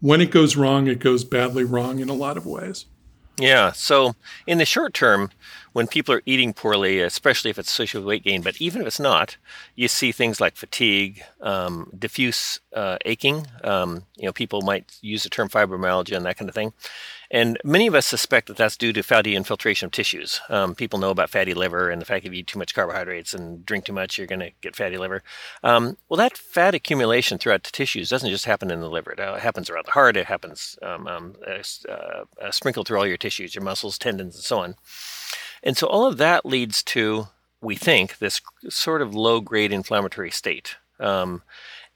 when 0.00 0.20
it 0.20 0.30
goes 0.30 0.54
wrong, 0.54 0.86
it 0.86 0.98
goes 0.98 1.24
badly 1.24 1.64
wrong 1.64 2.00
in 2.00 2.10
a 2.10 2.14
lot 2.14 2.36
of 2.36 2.44
ways. 2.44 2.84
Yeah. 3.38 3.72
So 3.72 4.14
in 4.46 4.58
the 4.58 4.64
short 4.64 4.94
term, 4.94 5.30
when 5.74 5.88
people 5.88 6.14
are 6.14 6.22
eating 6.24 6.54
poorly, 6.54 7.00
especially 7.00 7.50
if 7.50 7.58
it's 7.58 7.68
associated 7.68 7.98
with 8.04 8.08
weight 8.08 8.22
gain, 8.22 8.42
but 8.42 8.60
even 8.60 8.80
if 8.80 8.86
it's 8.86 9.00
not, 9.00 9.36
you 9.74 9.88
see 9.88 10.12
things 10.12 10.40
like 10.40 10.54
fatigue, 10.54 11.20
um, 11.40 11.90
diffuse 11.98 12.60
uh, 12.72 12.96
aching. 13.04 13.48
Um, 13.64 14.04
you 14.16 14.26
know, 14.26 14.32
people 14.32 14.62
might 14.62 14.96
use 15.00 15.24
the 15.24 15.30
term 15.30 15.48
fibromyalgia 15.48 16.16
and 16.16 16.24
that 16.26 16.36
kind 16.36 16.48
of 16.48 16.54
thing. 16.54 16.72
And 17.28 17.58
many 17.64 17.88
of 17.88 17.96
us 17.96 18.06
suspect 18.06 18.46
that 18.46 18.56
that's 18.56 18.76
due 18.76 18.92
to 18.92 19.02
fatty 19.02 19.34
infiltration 19.34 19.86
of 19.86 19.92
tissues. 19.92 20.40
Um, 20.48 20.76
people 20.76 21.00
know 21.00 21.10
about 21.10 21.30
fatty 21.30 21.54
liver 21.54 21.90
and 21.90 22.00
the 22.00 22.06
fact 22.06 22.22
that 22.22 22.28
if 22.28 22.34
you 22.34 22.40
eat 22.40 22.46
too 22.46 22.60
much 22.60 22.72
carbohydrates 22.72 23.34
and 23.34 23.66
drink 23.66 23.86
too 23.86 23.92
much, 23.92 24.16
you're 24.16 24.28
going 24.28 24.38
to 24.38 24.52
get 24.60 24.76
fatty 24.76 24.96
liver. 24.96 25.24
Um, 25.64 25.96
well, 26.08 26.18
that 26.18 26.38
fat 26.38 26.76
accumulation 26.76 27.38
throughout 27.38 27.64
the 27.64 27.72
tissues 27.72 28.10
doesn't 28.10 28.30
just 28.30 28.44
happen 28.44 28.70
in 28.70 28.80
the 28.80 28.88
liver. 28.88 29.10
It 29.10 29.18
uh, 29.18 29.38
happens 29.38 29.68
around 29.68 29.86
the 29.86 29.92
heart. 29.92 30.16
It 30.16 30.26
happens 30.26 30.78
um, 30.82 31.08
um 31.08 31.34
uh, 31.44 31.62
uh, 32.40 32.50
sprinkled 32.52 32.86
through 32.86 32.98
all 32.98 33.06
your 33.08 33.16
tissues, 33.16 33.56
your 33.56 33.64
muscles, 33.64 33.98
tendons, 33.98 34.36
and 34.36 34.44
so 34.44 34.60
on. 34.60 34.76
And 35.64 35.76
so 35.76 35.88
all 35.88 36.06
of 36.06 36.18
that 36.18 36.46
leads 36.46 36.82
to, 36.84 37.28
we 37.60 37.74
think, 37.74 38.18
this 38.18 38.40
sort 38.68 39.02
of 39.02 39.14
low 39.14 39.40
grade 39.40 39.72
inflammatory 39.72 40.30
state. 40.30 40.76
Um, 41.00 41.42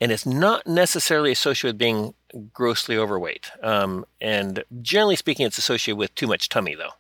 and 0.01 0.11
it's 0.11 0.27
not 0.27 0.67
necessarily 0.67 1.31
associated 1.31 1.75
with 1.75 1.79
being 1.79 2.15
grossly 2.53 2.97
overweight. 2.97 3.51
Um, 3.63 4.07
and 4.21 4.65
generally 4.81 5.17
speaking, 5.17 5.47
it's 5.47 5.59
associated 5.59 5.99
with 5.99 6.15
too 6.15 6.27
much 6.27 6.49
tummy, 6.49 6.75
though. 6.75 6.93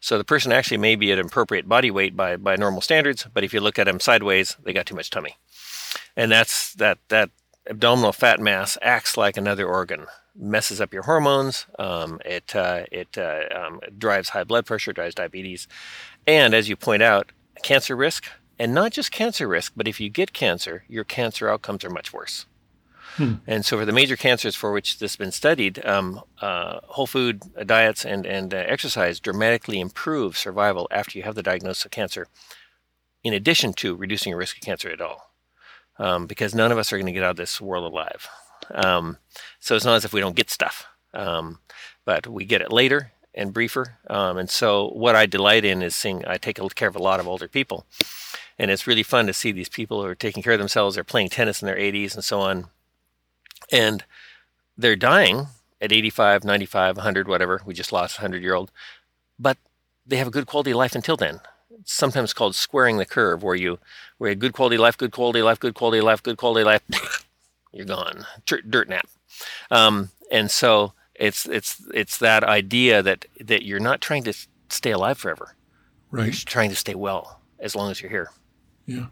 So 0.00 0.18
the 0.18 0.24
person 0.24 0.52
actually 0.52 0.78
may 0.78 0.96
be 0.96 1.12
at 1.12 1.18
appropriate 1.18 1.68
body 1.68 1.90
weight 1.90 2.16
by, 2.16 2.36
by 2.36 2.56
normal 2.56 2.80
standards, 2.80 3.26
but 3.32 3.44
if 3.44 3.54
you 3.54 3.60
look 3.60 3.78
at 3.78 3.84
them 3.84 4.00
sideways, 4.00 4.56
they 4.62 4.72
got 4.72 4.84
too 4.86 4.96
much 4.96 5.10
tummy. 5.10 5.36
And 6.16 6.30
that's 6.30 6.74
that 6.74 6.98
that 7.08 7.30
abdominal 7.70 8.12
fat 8.12 8.40
mass 8.40 8.76
acts 8.82 9.16
like 9.16 9.36
another 9.36 9.66
organ 9.66 10.06
messes 10.34 10.80
up 10.80 10.92
your 10.92 11.02
hormones. 11.02 11.66
Um, 11.78 12.20
it 12.24 12.54
uh, 12.54 12.84
it 12.90 13.16
uh, 13.18 13.44
um, 13.54 13.80
drives 13.98 14.30
high 14.30 14.44
blood 14.44 14.66
pressure, 14.66 14.92
drives 14.92 15.14
diabetes, 15.14 15.68
and 16.26 16.54
as 16.54 16.68
you 16.68 16.76
point 16.76 17.02
out, 17.02 17.32
cancer 17.62 17.96
risk. 17.96 18.26
And 18.58 18.74
not 18.74 18.92
just 18.92 19.10
cancer 19.10 19.48
risk, 19.48 19.72
but 19.74 19.88
if 19.88 20.00
you 20.00 20.08
get 20.08 20.32
cancer, 20.32 20.84
your 20.86 21.02
cancer 21.02 21.48
outcomes 21.48 21.84
are 21.84 21.90
much 21.90 22.12
worse. 22.12 22.46
Hmm. 23.16 23.34
And 23.46 23.64
so, 23.64 23.76
for 23.76 23.84
the 23.84 23.92
major 23.92 24.16
cancers 24.16 24.54
for 24.54 24.72
which 24.72 24.98
this 24.98 25.12
has 25.12 25.16
been 25.16 25.32
studied, 25.32 25.84
um, 25.84 26.22
uh, 26.40 26.80
whole 26.84 27.06
food 27.06 27.42
diets 27.66 28.04
and, 28.04 28.24
and 28.24 28.54
uh, 28.54 28.58
exercise 28.58 29.20
dramatically 29.20 29.80
improve 29.80 30.38
survival 30.38 30.88
after 30.90 31.18
you 31.18 31.24
have 31.24 31.34
the 31.34 31.42
diagnosis 31.42 31.84
of 31.84 31.90
cancer, 31.90 32.26
in 33.22 33.34
addition 33.34 33.74
to 33.74 33.94
reducing 33.94 34.30
your 34.30 34.38
risk 34.38 34.56
of 34.56 34.62
cancer 34.62 34.88
at 34.88 35.00
all. 35.00 35.30
Um, 35.98 36.26
because 36.26 36.54
none 36.54 36.72
of 36.72 36.78
us 36.78 36.90
are 36.92 36.96
going 36.96 37.06
to 37.06 37.12
get 37.12 37.22
out 37.22 37.32
of 37.32 37.36
this 37.36 37.60
world 37.60 37.84
alive. 37.84 38.28
Um, 38.72 39.18
so 39.60 39.76
it's 39.76 39.84
not 39.84 39.96
as 39.96 40.04
if 40.04 40.12
we 40.12 40.20
don't 40.20 40.36
get 40.36 40.50
stuff, 40.50 40.86
um, 41.14 41.58
but 42.04 42.26
we 42.26 42.44
get 42.44 42.62
it 42.62 42.72
later 42.72 43.12
and 43.34 43.52
briefer. 43.52 43.98
Um, 44.08 44.38
and 44.38 44.50
so 44.50 44.88
what 44.88 45.16
I 45.16 45.26
delight 45.26 45.64
in 45.64 45.82
is 45.82 45.94
seeing, 45.94 46.24
I 46.26 46.36
take 46.36 46.58
care 46.74 46.88
of 46.88 46.96
a 46.96 47.02
lot 47.02 47.20
of 47.20 47.28
older 47.28 47.48
people. 47.48 47.86
And 48.58 48.70
it's 48.70 48.86
really 48.86 49.02
fun 49.02 49.26
to 49.26 49.32
see 49.32 49.52
these 49.52 49.68
people 49.68 50.02
who 50.02 50.08
are 50.08 50.14
taking 50.14 50.42
care 50.42 50.52
of 50.52 50.58
themselves. 50.58 50.94
They're 50.94 51.04
playing 51.04 51.30
tennis 51.30 51.62
in 51.62 51.66
their 51.66 51.76
80s 51.76 52.14
and 52.14 52.24
so 52.24 52.40
on. 52.40 52.66
And 53.70 54.04
they're 54.76 54.96
dying 54.96 55.46
at 55.80 55.92
85, 55.92 56.44
95, 56.44 56.96
100, 56.96 57.28
whatever. 57.28 57.62
We 57.64 57.74
just 57.74 57.92
lost 57.92 58.18
a 58.18 58.22
100 58.22 58.42
year 58.42 58.54
old. 58.54 58.70
But 59.38 59.56
they 60.06 60.16
have 60.16 60.28
a 60.28 60.32
good 60.32 60.46
quality 60.46 60.72
of 60.72 60.76
life 60.76 60.94
until 60.94 61.16
then. 61.16 61.40
It's 61.70 61.92
sometimes 61.92 62.34
called 62.34 62.54
squaring 62.54 62.98
the 62.98 63.06
curve, 63.06 63.42
where 63.42 63.54
you, 63.54 63.78
where 64.18 64.30
you 64.30 64.36
good 64.36 64.52
quality 64.52 64.76
life, 64.76 64.98
good 64.98 65.12
quality 65.12 65.42
life, 65.42 65.58
good 65.58 65.74
quality 65.74 66.02
life, 66.02 66.22
good 66.22 66.36
quality 66.36 66.64
life 66.64 66.82
you're 67.72 67.86
gone. 67.86 68.26
Dirt 68.46 68.88
nap. 68.88 69.06
Um, 69.70 70.10
and 70.30 70.50
so 70.50 70.92
it's 71.14 71.46
it's 71.46 71.82
it's 71.94 72.18
that 72.18 72.44
idea 72.44 73.02
that 73.02 73.26
that 73.40 73.64
you're 73.64 73.80
not 73.80 74.00
trying 74.00 74.24
to 74.24 74.34
stay 74.68 74.90
alive 74.90 75.18
forever. 75.18 75.56
Right. 76.10 76.26
You're 76.26 76.32
trying 76.34 76.70
to 76.70 76.76
stay 76.76 76.94
well 76.94 77.40
as 77.58 77.74
long 77.74 77.90
as 77.90 78.00
you're 78.00 78.10
here. 78.10 78.30
Yeah. 78.86 79.06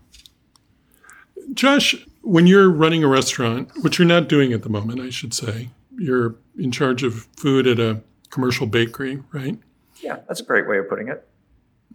Josh, 1.55 1.95
when 2.23 2.47
you're 2.47 2.71
running 2.71 3.03
a 3.03 3.09
restaurant, 3.09 3.71
which 3.83 3.99
you're 3.99 4.07
not 4.07 4.29
doing 4.29 4.53
at 4.53 4.63
the 4.63 4.69
moment, 4.69 5.01
I 5.01 5.11
should 5.11 5.33
say, 5.33 5.71
you're 5.97 6.37
in 6.59 6.71
charge 6.71 7.03
of 7.03 7.27
food 7.37 7.67
at 7.67 7.79
a 7.79 8.03
commercial 8.29 8.67
bakery, 8.67 9.23
right? 9.33 9.59
Yeah, 10.03 10.19
that's 10.29 10.41
a 10.41 10.45
great 10.45 10.69
way 10.69 10.79
of 10.79 10.89
putting 10.89 11.09
it. 11.09 11.27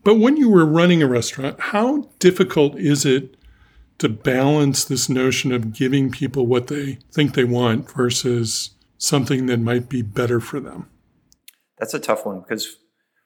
But 0.03 0.15
when 0.15 0.37
you 0.37 0.49
were 0.49 0.65
running 0.65 1.01
a 1.01 1.07
restaurant, 1.07 1.59
how 1.59 2.09
difficult 2.19 2.77
is 2.77 3.05
it 3.05 3.35
to 3.97 4.09
balance 4.09 4.85
this 4.85 5.09
notion 5.09 5.51
of 5.51 5.73
giving 5.73 6.11
people 6.11 6.45
what 6.45 6.67
they 6.67 6.99
think 7.11 7.33
they 7.33 7.43
want 7.43 7.91
versus 7.91 8.71
something 8.97 9.45
that 9.45 9.59
might 9.59 9.89
be 9.89 10.01
better 10.01 10.39
for 10.39 10.59
them? 10.59 10.89
That's 11.79 11.93
a 11.93 11.99
tough 11.99 12.25
one 12.25 12.41
because 12.41 12.77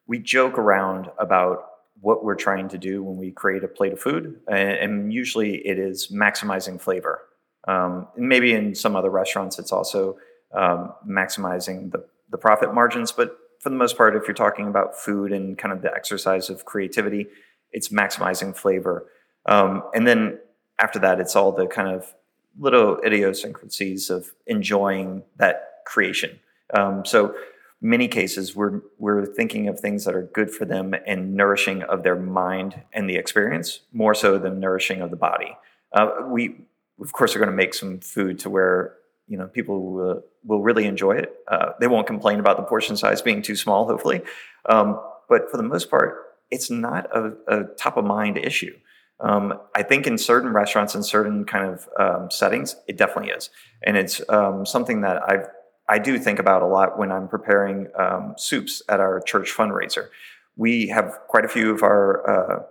we 0.07 0.19
joke 0.19 0.57
around 0.57 1.09
about 1.19 1.65
what 2.01 2.23
we're 2.23 2.35
trying 2.35 2.69
to 2.69 2.77
do 2.77 3.03
when 3.03 3.17
we 3.17 3.31
create 3.31 3.63
a 3.63 3.67
plate 3.67 3.93
of 3.93 3.99
food, 3.99 4.39
and, 4.47 5.11
usually 5.11 5.55
it 5.67 5.77
is 5.77 6.07
maximizing 6.11 6.79
flavor. 6.79 7.21
Um, 7.67 8.07
maybe 8.15 8.53
in 8.53 8.73
some 8.73 8.95
other 8.95 9.09
restaurants, 9.09 9.59
it's 9.59 9.71
also 9.71 10.17
um, 10.55 10.93
maximizing 11.07 11.91
the, 11.91 12.05
the 12.29 12.37
profit 12.37 12.73
margins, 12.73 13.11
but 13.11 13.37
for 13.59 13.69
the 13.69 13.75
most 13.75 13.97
part, 13.97 14.15
if 14.15 14.23
you're 14.27 14.33
talking 14.33 14.67
about 14.67 14.97
food 14.97 15.33
and 15.33 15.57
kind 15.57 15.73
of 15.73 15.81
the 15.81 15.93
exercise 15.93 16.49
of 16.49 16.63
creativity, 16.63 17.27
it's 17.71 17.89
maximizing 17.89 18.55
flavor. 18.55 19.05
Um, 19.45 19.83
and 19.93 20.07
then 20.07 20.39
after 20.79 20.99
that, 20.99 21.19
it's 21.19 21.35
all 21.35 21.51
the 21.51 21.67
kind 21.67 21.89
of 21.89 22.13
little 22.57 22.97
idiosyncrasies 23.05 24.09
of 24.09 24.31
enjoying 24.47 25.23
that 25.37 25.83
creation. 25.85 26.39
Um, 26.73 27.05
so 27.05 27.35
many 27.81 28.07
cases 28.07 28.55
we're 28.55 28.81
we're 28.97 29.25
thinking 29.25 29.67
of 29.67 29.79
things 29.79 30.03
that 30.05 30.13
are 30.13 30.23
good 30.33 30.51
for 30.51 30.65
them 30.65 30.93
and 31.07 31.33
nourishing 31.33 31.83
of 31.83 32.03
their 32.03 32.15
mind 32.15 32.81
and 32.93 33.09
the 33.09 33.15
experience 33.15 33.81
more 33.93 34.13
so 34.13 34.37
than 34.37 34.59
nourishing 34.59 35.01
of 35.01 35.09
the 35.09 35.15
body. 35.15 35.55
Uh, 35.93 36.09
we 36.27 36.55
of 37.01 37.11
course 37.13 37.35
are 37.35 37.39
going 37.39 37.49
to 37.49 37.55
make 37.55 37.73
some 37.73 37.99
food 37.99 38.39
to 38.39 38.49
where 38.49 38.95
you 39.27 39.37
know 39.37 39.47
people 39.47 39.93
will, 39.93 40.23
will 40.43 40.61
really 40.61 40.85
enjoy 40.85 41.13
it. 41.13 41.33
Uh, 41.47 41.71
they 41.79 41.87
won't 41.87 42.07
complain 42.07 42.39
about 42.39 42.57
the 42.57 42.63
portion 42.63 42.97
size 42.97 43.21
being 43.21 43.41
too 43.41 43.55
small, 43.55 43.85
hopefully. 43.85 44.21
Um, 44.67 44.99
but 45.29 45.49
for 45.49 45.57
the 45.57 45.63
most 45.63 45.89
part, 45.89 46.15
it's 46.51 46.69
not 46.69 47.07
a, 47.15 47.33
a 47.47 47.63
top 47.77 47.97
of 47.97 48.05
mind 48.05 48.37
issue. 48.37 48.75
Um, 49.21 49.53
I 49.75 49.83
think 49.83 50.07
in 50.07 50.17
certain 50.17 50.53
restaurants 50.53 50.95
and 50.95 51.05
certain 51.05 51.45
kind 51.45 51.65
of 51.73 51.89
um, 51.99 52.31
settings, 52.31 52.75
it 52.87 52.97
definitely 52.97 53.31
is, 53.31 53.49
and 53.83 53.97
it's 53.97 54.21
um, 54.29 54.65
something 54.65 55.01
that 55.01 55.21
I 55.23 55.43
I 55.89 55.97
do 55.97 56.19
think 56.19 56.39
about 56.39 56.61
a 56.61 56.67
lot 56.67 56.97
when 56.99 57.11
I'm 57.11 57.27
preparing 57.27 57.87
um, 57.97 58.35
soups 58.37 58.83
at 58.87 58.99
our 58.99 59.19
church 59.21 59.51
fundraiser. 59.51 60.09
We 60.55 60.87
have 60.89 61.17
quite 61.27 61.45
a 61.45 61.47
few 61.47 61.71
of 61.71 61.81
our 61.81 62.29
uh, 62.29 62.63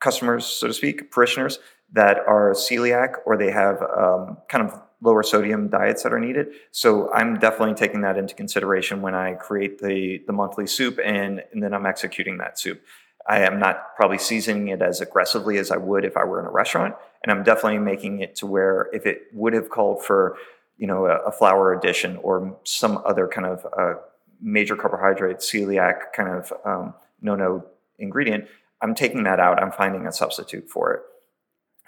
customers, 0.00 0.46
so 0.46 0.68
to 0.68 0.72
speak, 0.72 1.10
parishioners 1.10 1.58
that 1.92 2.18
are 2.28 2.52
celiac 2.52 3.14
or 3.26 3.36
they 3.36 3.50
have 3.50 3.82
um, 3.82 4.38
kind 4.48 4.64
of 4.64 4.80
lower 5.02 5.22
sodium 5.22 5.68
diets 5.68 6.02
that 6.02 6.12
are 6.12 6.20
needed. 6.20 6.48
So 6.70 7.12
I'm 7.12 7.38
definitely 7.38 7.74
taking 7.74 8.02
that 8.02 8.16
into 8.16 8.34
consideration 8.34 9.02
when 9.02 9.14
I 9.14 9.32
create 9.32 9.80
the 9.80 10.22
the 10.26 10.32
monthly 10.32 10.66
soup 10.66 10.98
and, 11.04 11.42
and 11.52 11.62
then 11.62 11.74
I'm 11.74 11.86
executing 11.86 12.38
that 12.38 12.58
soup. 12.58 12.80
I 13.28 13.40
am 13.40 13.58
not 13.58 13.94
probably 13.96 14.18
seasoning 14.18 14.68
it 14.68 14.82
as 14.82 15.00
aggressively 15.00 15.58
as 15.58 15.70
I 15.70 15.76
would 15.76 16.04
if 16.04 16.16
I 16.16 16.24
were 16.24 16.40
in 16.40 16.46
a 16.46 16.50
restaurant, 16.50 16.94
and 17.22 17.30
I'm 17.30 17.44
definitely 17.44 17.78
making 17.78 18.20
it 18.20 18.34
to 18.36 18.46
where 18.46 18.88
if 18.92 19.06
it 19.06 19.22
would 19.32 19.52
have 19.52 19.68
called 19.68 20.04
for, 20.04 20.36
you 20.78 20.86
know, 20.86 21.06
a, 21.06 21.16
a 21.26 21.32
flour 21.32 21.72
addition 21.74 22.16
or 22.18 22.58
some 22.64 23.02
other 23.04 23.28
kind 23.28 23.46
of 23.46 23.66
uh, 23.78 23.94
major 24.40 24.74
carbohydrate, 24.74 25.38
celiac 25.38 26.12
kind 26.14 26.28
of 26.28 26.52
um, 26.64 26.94
no 27.20 27.36
no 27.36 27.64
ingredient, 27.98 28.46
I'm 28.80 28.94
taking 28.94 29.24
that 29.24 29.38
out. 29.38 29.62
I'm 29.62 29.72
finding 29.72 30.06
a 30.06 30.12
substitute 30.12 30.68
for 30.68 30.94
it. 30.94 31.00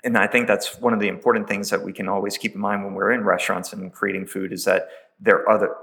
And 0.04 0.18
I 0.18 0.26
think 0.26 0.48
that's 0.48 0.80
one 0.80 0.92
of 0.92 1.00
the 1.00 1.08
important 1.08 1.48
things 1.48 1.70
that 1.70 1.82
we 1.82 1.92
can 1.92 2.08
always 2.08 2.36
keep 2.36 2.54
in 2.54 2.60
mind 2.60 2.84
when 2.84 2.94
we're 2.94 3.12
in 3.12 3.24
restaurants 3.24 3.72
and 3.72 3.92
creating 3.92 4.26
food 4.26 4.52
is 4.52 4.64
that 4.64 4.88
there 5.20 5.36
are 5.36 5.50
other 5.50 5.74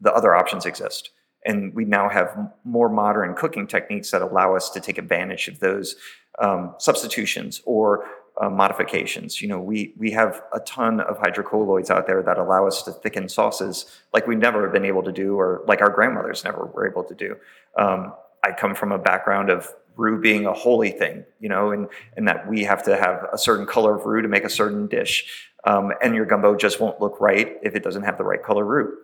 the 0.00 0.12
other 0.12 0.34
options 0.34 0.66
exist. 0.66 1.10
And 1.46 1.72
we 1.74 1.84
now 1.84 2.08
have 2.08 2.36
more 2.64 2.88
modern 2.88 3.34
cooking 3.34 3.66
techniques 3.66 4.10
that 4.10 4.20
allow 4.20 4.56
us 4.56 4.68
to 4.70 4.80
take 4.80 4.98
advantage 4.98 5.48
of 5.48 5.60
those 5.60 5.96
um, 6.40 6.74
substitutions 6.78 7.62
or 7.64 8.04
uh, 8.40 8.50
modifications. 8.50 9.40
You 9.40 9.48
know, 9.48 9.60
we 9.60 9.94
we 9.96 10.10
have 10.10 10.42
a 10.52 10.60
ton 10.60 11.00
of 11.00 11.18
hydrocolloids 11.18 11.90
out 11.90 12.06
there 12.06 12.22
that 12.22 12.38
allow 12.38 12.66
us 12.66 12.82
to 12.82 12.92
thicken 12.92 13.28
sauces 13.28 13.86
like 14.12 14.26
we've 14.26 14.38
never 14.38 14.68
been 14.68 14.84
able 14.84 15.02
to 15.04 15.12
do, 15.12 15.38
or 15.38 15.62
like 15.66 15.80
our 15.80 15.90
grandmothers 15.90 16.44
never 16.44 16.66
were 16.66 16.88
able 16.88 17.04
to 17.04 17.14
do. 17.14 17.36
Um, 17.78 18.12
I 18.44 18.52
come 18.52 18.74
from 18.74 18.92
a 18.92 18.98
background 18.98 19.50
of 19.50 19.72
roux 19.96 20.20
being 20.20 20.44
a 20.44 20.52
holy 20.52 20.90
thing, 20.90 21.24
you 21.40 21.48
know, 21.48 21.70
and 21.70 21.88
and 22.16 22.28
that 22.28 22.48
we 22.48 22.64
have 22.64 22.82
to 22.84 22.96
have 22.96 23.26
a 23.32 23.38
certain 23.38 23.66
color 23.66 23.96
of 23.96 24.04
roux 24.04 24.20
to 24.20 24.28
make 24.28 24.44
a 24.44 24.50
certain 24.50 24.86
dish, 24.86 25.48
um, 25.64 25.92
and 26.02 26.14
your 26.14 26.26
gumbo 26.26 26.54
just 26.56 26.80
won't 26.80 27.00
look 27.00 27.20
right 27.20 27.56
if 27.62 27.74
it 27.74 27.82
doesn't 27.82 28.02
have 28.02 28.18
the 28.18 28.24
right 28.24 28.42
color 28.42 28.64
roux. 28.64 28.98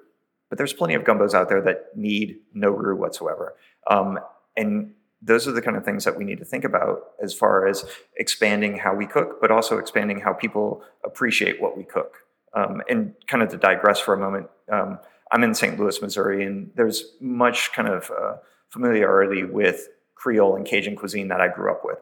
But 0.52 0.58
there's 0.58 0.74
plenty 0.74 0.92
of 0.92 1.04
gumbos 1.04 1.32
out 1.32 1.48
there 1.48 1.62
that 1.62 1.96
need 1.96 2.36
no 2.52 2.68
roux 2.68 2.94
whatsoever, 2.94 3.54
um, 3.86 4.18
and 4.54 4.92
those 5.22 5.48
are 5.48 5.52
the 5.52 5.62
kind 5.62 5.78
of 5.78 5.84
things 5.86 6.04
that 6.04 6.14
we 6.14 6.24
need 6.24 6.40
to 6.40 6.44
think 6.44 6.64
about 6.64 7.12
as 7.22 7.32
far 7.32 7.66
as 7.66 7.86
expanding 8.18 8.76
how 8.76 8.94
we 8.94 9.06
cook, 9.06 9.40
but 9.40 9.50
also 9.50 9.78
expanding 9.78 10.20
how 10.20 10.34
people 10.34 10.82
appreciate 11.06 11.58
what 11.62 11.74
we 11.74 11.84
cook. 11.84 12.16
Um, 12.52 12.82
and 12.90 13.14
kind 13.28 13.42
of 13.42 13.48
to 13.48 13.56
digress 13.56 13.98
for 13.98 14.12
a 14.12 14.18
moment, 14.18 14.50
um, 14.70 14.98
I'm 15.30 15.42
in 15.42 15.54
St. 15.54 15.80
Louis, 15.80 16.02
Missouri, 16.02 16.44
and 16.44 16.70
there's 16.74 17.14
much 17.18 17.72
kind 17.72 17.88
of 17.88 18.10
uh, 18.10 18.34
familiarity 18.68 19.44
with 19.44 19.88
Creole 20.16 20.54
and 20.54 20.66
Cajun 20.66 20.96
cuisine 20.96 21.28
that 21.28 21.40
I 21.40 21.48
grew 21.48 21.70
up 21.70 21.80
with. 21.82 21.96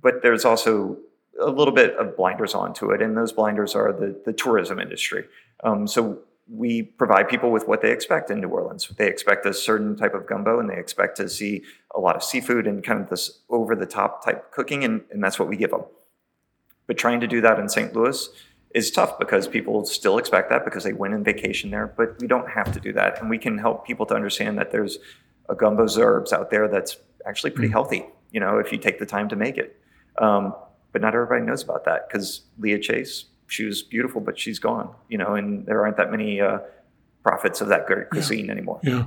But 0.00 0.22
there's 0.22 0.44
also 0.44 0.98
a 1.40 1.50
little 1.50 1.74
bit 1.74 1.96
of 1.96 2.16
blinders 2.16 2.54
onto 2.54 2.92
it, 2.92 3.02
and 3.02 3.16
those 3.16 3.32
blinders 3.32 3.74
are 3.74 3.92
the, 3.92 4.20
the 4.24 4.32
tourism 4.32 4.78
industry. 4.78 5.24
Um, 5.64 5.88
so 5.88 6.20
we 6.50 6.82
provide 6.82 7.28
people 7.28 7.50
with 7.50 7.68
what 7.68 7.82
they 7.82 7.92
expect 7.92 8.30
in 8.30 8.40
New 8.40 8.48
Orleans. 8.48 8.88
They 8.96 9.08
expect 9.08 9.44
a 9.44 9.52
certain 9.52 9.96
type 9.96 10.14
of 10.14 10.26
gumbo 10.26 10.58
and 10.58 10.70
they 10.70 10.78
expect 10.78 11.16
to 11.18 11.28
see 11.28 11.62
a 11.94 12.00
lot 12.00 12.16
of 12.16 12.22
seafood 12.22 12.66
and 12.66 12.82
kind 12.82 13.00
of 13.00 13.10
this 13.10 13.40
over 13.50 13.76
the 13.76 13.86
top 13.86 14.24
type 14.24 14.50
cooking, 14.50 14.84
and, 14.84 15.02
and 15.10 15.22
that's 15.22 15.38
what 15.38 15.48
we 15.48 15.56
give 15.56 15.70
them. 15.70 15.84
But 16.86 16.96
trying 16.96 17.20
to 17.20 17.26
do 17.26 17.40
that 17.42 17.58
in 17.58 17.68
St. 17.68 17.94
Louis 17.94 18.28
is 18.74 18.90
tough 18.90 19.18
because 19.18 19.46
people 19.46 19.84
still 19.84 20.18
expect 20.18 20.50
that 20.50 20.64
because 20.64 20.84
they 20.84 20.92
went 20.92 21.14
on 21.14 21.24
vacation 21.24 21.70
there, 21.70 21.92
but 21.96 22.18
we 22.20 22.26
don't 22.26 22.48
have 22.48 22.72
to 22.72 22.80
do 22.80 22.92
that. 22.94 23.20
And 23.20 23.28
we 23.28 23.38
can 23.38 23.58
help 23.58 23.86
people 23.86 24.06
to 24.06 24.14
understand 24.14 24.58
that 24.58 24.70
there's 24.70 24.98
a 25.48 25.54
gumbo 25.54 25.84
z'herbes 25.84 26.32
out 26.32 26.50
there 26.50 26.68
that's 26.68 26.96
actually 27.26 27.50
pretty 27.50 27.68
mm. 27.68 27.72
healthy, 27.72 28.06
you 28.30 28.40
know, 28.40 28.58
if 28.58 28.72
you 28.72 28.78
take 28.78 28.98
the 28.98 29.06
time 29.06 29.28
to 29.28 29.36
make 29.36 29.56
it. 29.56 29.80
Um, 30.18 30.54
but 30.92 31.02
not 31.02 31.14
everybody 31.14 31.42
knows 31.42 31.62
about 31.62 31.84
that 31.84 32.08
because 32.08 32.42
Leah 32.58 32.78
Chase 32.78 33.26
she 33.48 33.64
was 33.64 33.82
beautiful, 33.82 34.20
but 34.20 34.38
she's 34.38 34.58
gone, 34.58 34.94
you 35.08 35.18
know, 35.18 35.34
and 35.34 35.66
there 35.66 35.82
aren't 35.82 35.96
that 35.96 36.10
many 36.10 36.40
uh, 36.40 36.58
prophets 37.22 37.60
of 37.60 37.68
that 37.68 37.86
great 37.86 38.10
cuisine 38.10 38.46
yeah. 38.46 38.52
anymore. 38.52 38.80
Yeah. 38.82 39.06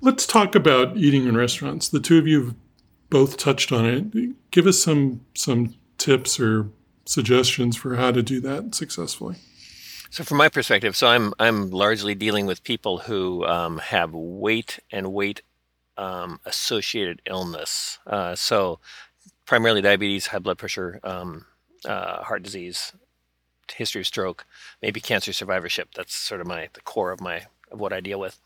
Let's 0.00 0.26
talk 0.26 0.54
about 0.54 0.96
eating 0.96 1.26
in 1.26 1.36
restaurants. 1.36 1.88
The 1.88 2.00
two 2.00 2.18
of 2.18 2.26
you 2.26 2.44
have 2.44 2.54
both 3.10 3.36
touched 3.36 3.70
on 3.70 3.84
it. 3.84 4.50
Give 4.50 4.66
us 4.66 4.82
some 4.82 5.20
some 5.34 5.74
tips 5.98 6.40
or 6.40 6.70
suggestions 7.04 7.76
for 7.76 7.96
how 7.96 8.10
to 8.10 8.22
do 8.22 8.40
that 8.40 8.74
successfully. 8.74 9.36
So, 10.10 10.24
from 10.24 10.38
my 10.38 10.48
perspective, 10.48 10.96
so 10.96 11.06
I'm 11.06 11.34
I'm 11.38 11.70
largely 11.70 12.14
dealing 12.14 12.46
with 12.46 12.64
people 12.64 12.98
who 12.98 13.44
um, 13.44 13.78
have 13.78 14.12
weight 14.12 14.80
and 14.90 15.12
weight 15.12 15.42
um, 15.96 16.40
associated 16.46 17.20
illness. 17.26 17.98
Uh, 18.06 18.34
so, 18.34 18.80
primarily 19.46 19.82
diabetes, 19.82 20.28
high 20.28 20.38
blood 20.38 20.58
pressure, 20.58 20.98
um, 21.04 21.44
uh, 21.84 22.22
heart 22.22 22.42
disease, 22.42 22.92
history 23.72 24.02
of 24.02 24.06
stroke, 24.06 24.46
maybe 24.82 25.00
cancer 25.00 25.32
survivorship. 25.32 25.90
That's 25.94 26.14
sort 26.14 26.40
of 26.40 26.46
my 26.46 26.68
the 26.72 26.80
core 26.80 27.12
of 27.12 27.20
my 27.20 27.46
of 27.70 27.80
what 27.80 27.92
I 27.92 28.00
deal 28.00 28.20
with. 28.20 28.38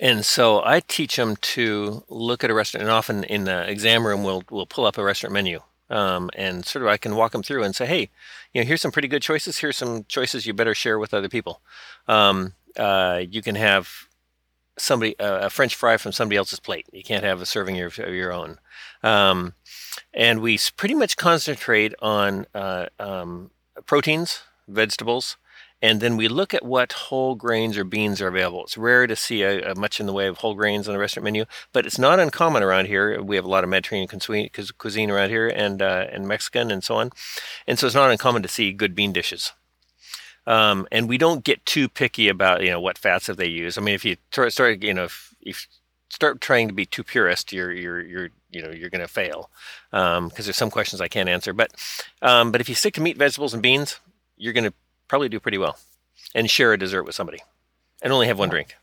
And 0.00 0.24
so 0.24 0.62
I 0.64 0.80
teach 0.80 1.16
them 1.16 1.36
to 1.36 2.04
look 2.08 2.44
at 2.44 2.50
a 2.50 2.54
restaurant, 2.54 2.82
and 2.82 2.92
often 2.92 3.24
in 3.24 3.44
the 3.44 3.68
exam 3.68 4.06
room, 4.06 4.24
we'll 4.24 4.42
we'll 4.50 4.66
pull 4.66 4.86
up 4.86 4.98
a 4.98 5.04
restaurant 5.04 5.32
menu, 5.32 5.60
um, 5.88 6.30
and 6.34 6.66
sort 6.66 6.82
of 6.82 6.88
I 6.88 6.96
can 6.96 7.16
walk 7.16 7.32
them 7.32 7.42
through 7.42 7.62
and 7.62 7.74
say, 7.74 7.86
hey, 7.86 8.10
you 8.52 8.60
know, 8.60 8.66
here's 8.66 8.82
some 8.82 8.92
pretty 8.92 9.08
good 9.08 9.22
choices. 9.22 9.58
Here's 9.58 9.76
some 9.76 10.04
choices 10.04 10.46
you 10.46 10.52
better 10.52 10.74
share 10.74 10.98
with 10.98 11.14
other 11.14 11.28
people. 11.28 11.60
Um, 12.08 12.52
uh, 12.76 13.22
you 13.28 13.40
can 13.40 13.54
have 13.54 14.05
somebody 14.78 15.18
uh, 15.18 15.46
a 15.46 15.50
French 15.50 15.74
fry 15.74 15.96
from 15.96 16.12
somebody 16.12 16.36
else's 16.36 16.60
plate. 16.60 16.86
You 16.92 17.02
can't 17.02 17.24
have 17.24 17.40
a 17.40 17.46
serving 17.46 17.80
of 17.80 17.96
your 17.96 18.32
own. 18.32 18.58
Um, 19.02 19.54
and 20.12 20.40
we 20.40 20.58
pretty 20.76 20.94
much 20.94 21.16
concentrate 21.16 21.94
on 22.00 22.46
uh, 22.54 22.86
um, 22.98 23.50
proteins, 23.86 24.42
vegetables, 24.68 25.36
and 25.82 26.00
then 26.00 26.16
we 26.16 26.28
look 26.28 26.54
at 26.54 26.64
what 26.64 26.92
whole 26.92 27.34
grains 27.34 27.76
or 27.76 27.84
beans 27.84 28.22
are 28.22 28.28
available. 28.28 28.64
It's 28.64 28.78
rare 28.78 29.06
to 29.06 29.14
see 29.14 29.42
a, 29.42 29.72
a 29.72 29.74
much 29.74 30.00
in 30.00 30.06
the 30.06 30.12
way 30.12 30.26
of 30.26 30.38
whole 30.38 30.54
grains 30.54 30.88
on 30.88 30.94
the 30.94 30.98
restaurant 30.98 31.24
menu, 31.24 31.44
but 31.72 31.84
it's 31.86 31.98
not 31.98 32.18
uncommon 32.18 32.62
around 32.62 32.86
here. 32.86 33.22
We 33.22 33.36
have 33.36 33.44
a 33.44 33.48
lot 33.48 33.62
of 33.62 33.70
Mediterranean 33.70 34.08
cuisine 34.78 35.10
around 35.10 35.30
here, 35.30 35.48
and 35.48 35.82
uh, 35.82 36.06
and 36.10 36.26
Mexican 36.26 36.70
and 36.70 36.82
so 36.82 36.96
on, 36.96 37.10
and 37.66 37.78
so 37.78 37.86
it's 37.86 37.94
not 37.94 38.10
uncommon 38.10 38.42
to 38.42 38.48
see 38.48 38.72
good 38.72 38.94
bean 38.94 39.12
dishes. 39.12 39.52
Um, 40.46 40.86
and 40.92 41.08
we 41.08 41.18
don't 41.18 41.42
get 41.42 41.64
too 41.66 41.88
picky 41.88 42.28
about 42.28 42.62
you 42.62 42.70
know 42.70 42.80
what 42.80 42.98
fats 42.98 43.26
have 43.26 43.36
they 43.36 43.46
used. 43.46 43.78
I 43.78 43.80
mean, 43.80 43.94
if 43.94 44.04
you 44.04 44.16
start 44.30 44.82
you 44.82 44.94
know 44.94 45.04
if, 45.04 45.34
if 45.40 45.66
start 46.08 46.40
trying 46.40 46.68
to 46.68 46.74
be 46.74 46.86
too 46.86 47.02
purist, 47.02 47.52
you're 47.52 47.72
you're 47.72 48.00
you're 48.00 48.30
you 48.50 48.62
know 48.62 48.70
you're 48.70 48.90
going 48.90 49.00
to 49.00 49.08
fail 49.08 49.50
because 49.90 50.18
um, 50.18 50.30
there's 50.34 50.56
some 50.56 50.70
questions 50.70 51.00
I 51.00 51.08
can't 51.08 51.28
answer. 51.28 51.52
But 51.52 51.72
um, 52.22 52.52
but 52.52 52.60
if 52.60 52.68
you 52.68 52.74
stick 52.74 52.94
to 52.94 53.00
meat, 53.00 53.16
vegetables, 53.16 53.54
and 53.54 53.62
beans, 53.62 54.00
you're 54.36 54.52
going 54.52 54.64
to 54.64 54.74
probably 55.08 55.28
do 55.28 55.40
pretty 55.40 55.58
well. 55.58 55.78
And 56.34 56.50
share 56.50 56.72
a 56.72 56.78
dessert 56.78 57.04
with 57.04 57.14
somebody, 57.14 57.38
and 58.02 58.12
only 58.12 58.26
have 58.26 58.38
one 58.38 58.48
drink. 58.50 58.76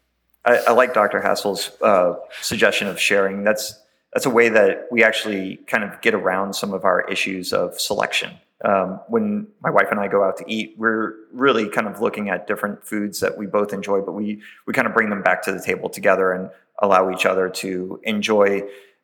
I, 0.45 0.57
I 0.57 0.71
like 0.71 0.93
Dr. 0.93 1.21
Hassell's 1.21 1.71
uh, 1.81 2.15
suggestion 2.41 2.87
of 2.87 2.99
sharing. 2.99 3.43
That's 3.43 3.79
that's 4.13 4.25
a 4.25 4.29
way 4.29 4.49
that 4.49 4.87
we 4.91 5.03
actually 5.03 5.57
kind 5.67 5.83
of 5.83 5.99
get 6.01 6.13
around 6.13 6.55
some 6.55 6.73
of 6.73 6.83
our 6.85 7.01
issues 7.01 7.53
of 7.53 7.79
selection. 7.79 8.31
Um, 8.63 9.01
when 9.09 9.47
my 9.61 9.69
wife 9.69 9.87
and 9.91 9.99
I 9.99 10.07
go 10.07 10.23
out 10.23 10.37
to 10.37 10.45
eat, 10.47 10.75
we're 10.77 11.15
really 11.33 11.67
kind 11.67 11.87
of 11.87 11.99
looking 11.99 12.29
at 12.29 12.47
different 12.47 12.85
foods 12.87 13.19
that 13.19 13.37
we 13.37 13.45
both 13.45 13.73
enjoy, 13.73 14.01
but 14.01 14.13
we 14.13 14.41
we 14.65 14.73
kind 14.73 14.87
of 14.87 14.93
bring 14.93 15.09
them 15.09 15.21
back 15.21 15.41
to 15.43 15.51
the 15.51 15.61
table 15.61 15.89
together 15.89 16.31
and 16.31 16.49
allow 16.81 17.11
each 17.11 17.25
other 17.25 17.49
to 17.49 17.99
enjoy 18.03 18.63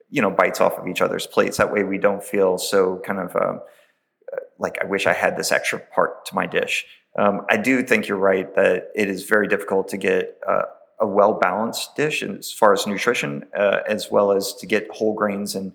you 0.09 0.21
know 0.21 0.31
bites 0.31 0.61
off 0.61 0.77
of 0.77 0.87
each 0.87 1.01
other's 1.01 1.27
plates. 1.27 1.57
That 1.57 1.73
way 1.73 1.83
we 1.83 1.97
don't 1.97 2.23
feel 2.23 2.57
so 2.57 3.01
kind 3.05 3.19
of 3.19 3.35
um, 3.35 3.61
like 4.57 4.77
i 4.81 4.85
wish 4.85 5.07
i 5.07 5.13
had 5.13 5.37
this 5.37 5.51
extra 5.51 5.79
part 5.79 6.25
to 6.27 6.35
my 6.35 6.45
dish. 6.45 6.85
Um, 7.17 7.45
i 7.49 7.57
do 7.57 7.83
think 7.83 8.07
you're 8.07 8.17
right 8.17 8.53
that 8.55 8.89
it 8.95 9.09
is 9.09 9.23
very 9.23 9.47
difficult 9.47 9.87
to 9.89 9.97
get 9.97 10.39
uh, 10.47 10.63
a 10.99 11.07
well 11.07 11.33
balanced 11.33 11.95
dish 11.95 12.23
as 12.23 12.51
far 12.51 12.73
as 12.73 12.87
nutrition 12.87 13.45
uh, 13.57 13.79
as 13.87 14.09
well 14.11 14.31
as 14.31 14.53
to 14.55 14.65
get 14.65 14.89
whole 14.91 15.13
grains 15.13 15.55
and 15.55 15.73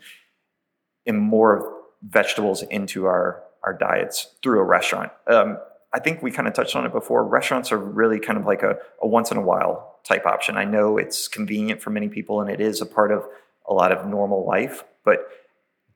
and 1.06 1.18
more 1.18 1.72
vegetables 2.02 2.62
into 2.62 3.06
our 3.06 3.43
our 3.64 3.72
diets 3.72 4.34
through 4.42 4.60
a 4.60 4.64
restaurant 4.64 5.10
um, 5.26 5.58
I 5.94 6.00
think 6.00 6.22
we 6.22 6.32
kind 6.32 6.48
of 6.48 6.54
touched 6.54 6.74
on 6.74 6.84
it 6.84 6.92
before. 6.92 7.24
Restaurants 7.24 7.70
are 7.70 7.78
really 7.78 8.18
kind 8.18 8.36
of 8.36 8.44
like 8.44 8.64
a, 8.64 8.78
a 9.00 9.06
once 9.06 9.30
in 9.30 9.36
a 9.36 9.40
while 9.40 10.00
type 10.02 10.26
option. 10.26 10.56
I 10.56 10.64
know 10.64 10.98
it's 10.98 11.28
convenient 11.28 11.80
for 11.80 11.90
many 11.90 12.08
people 12.08 12.40
and 12.40 12.50
it 12.50 12.60
is 12.60 12.80
a 12.80 12.86
part 12.86 13.12
of 13.12 13.24
a 13.68 13.72
lot 13.72 13.92
of 13.92 14.04
normal 14.04 14.44
life, 14.44 14.82
but 15.04 15.20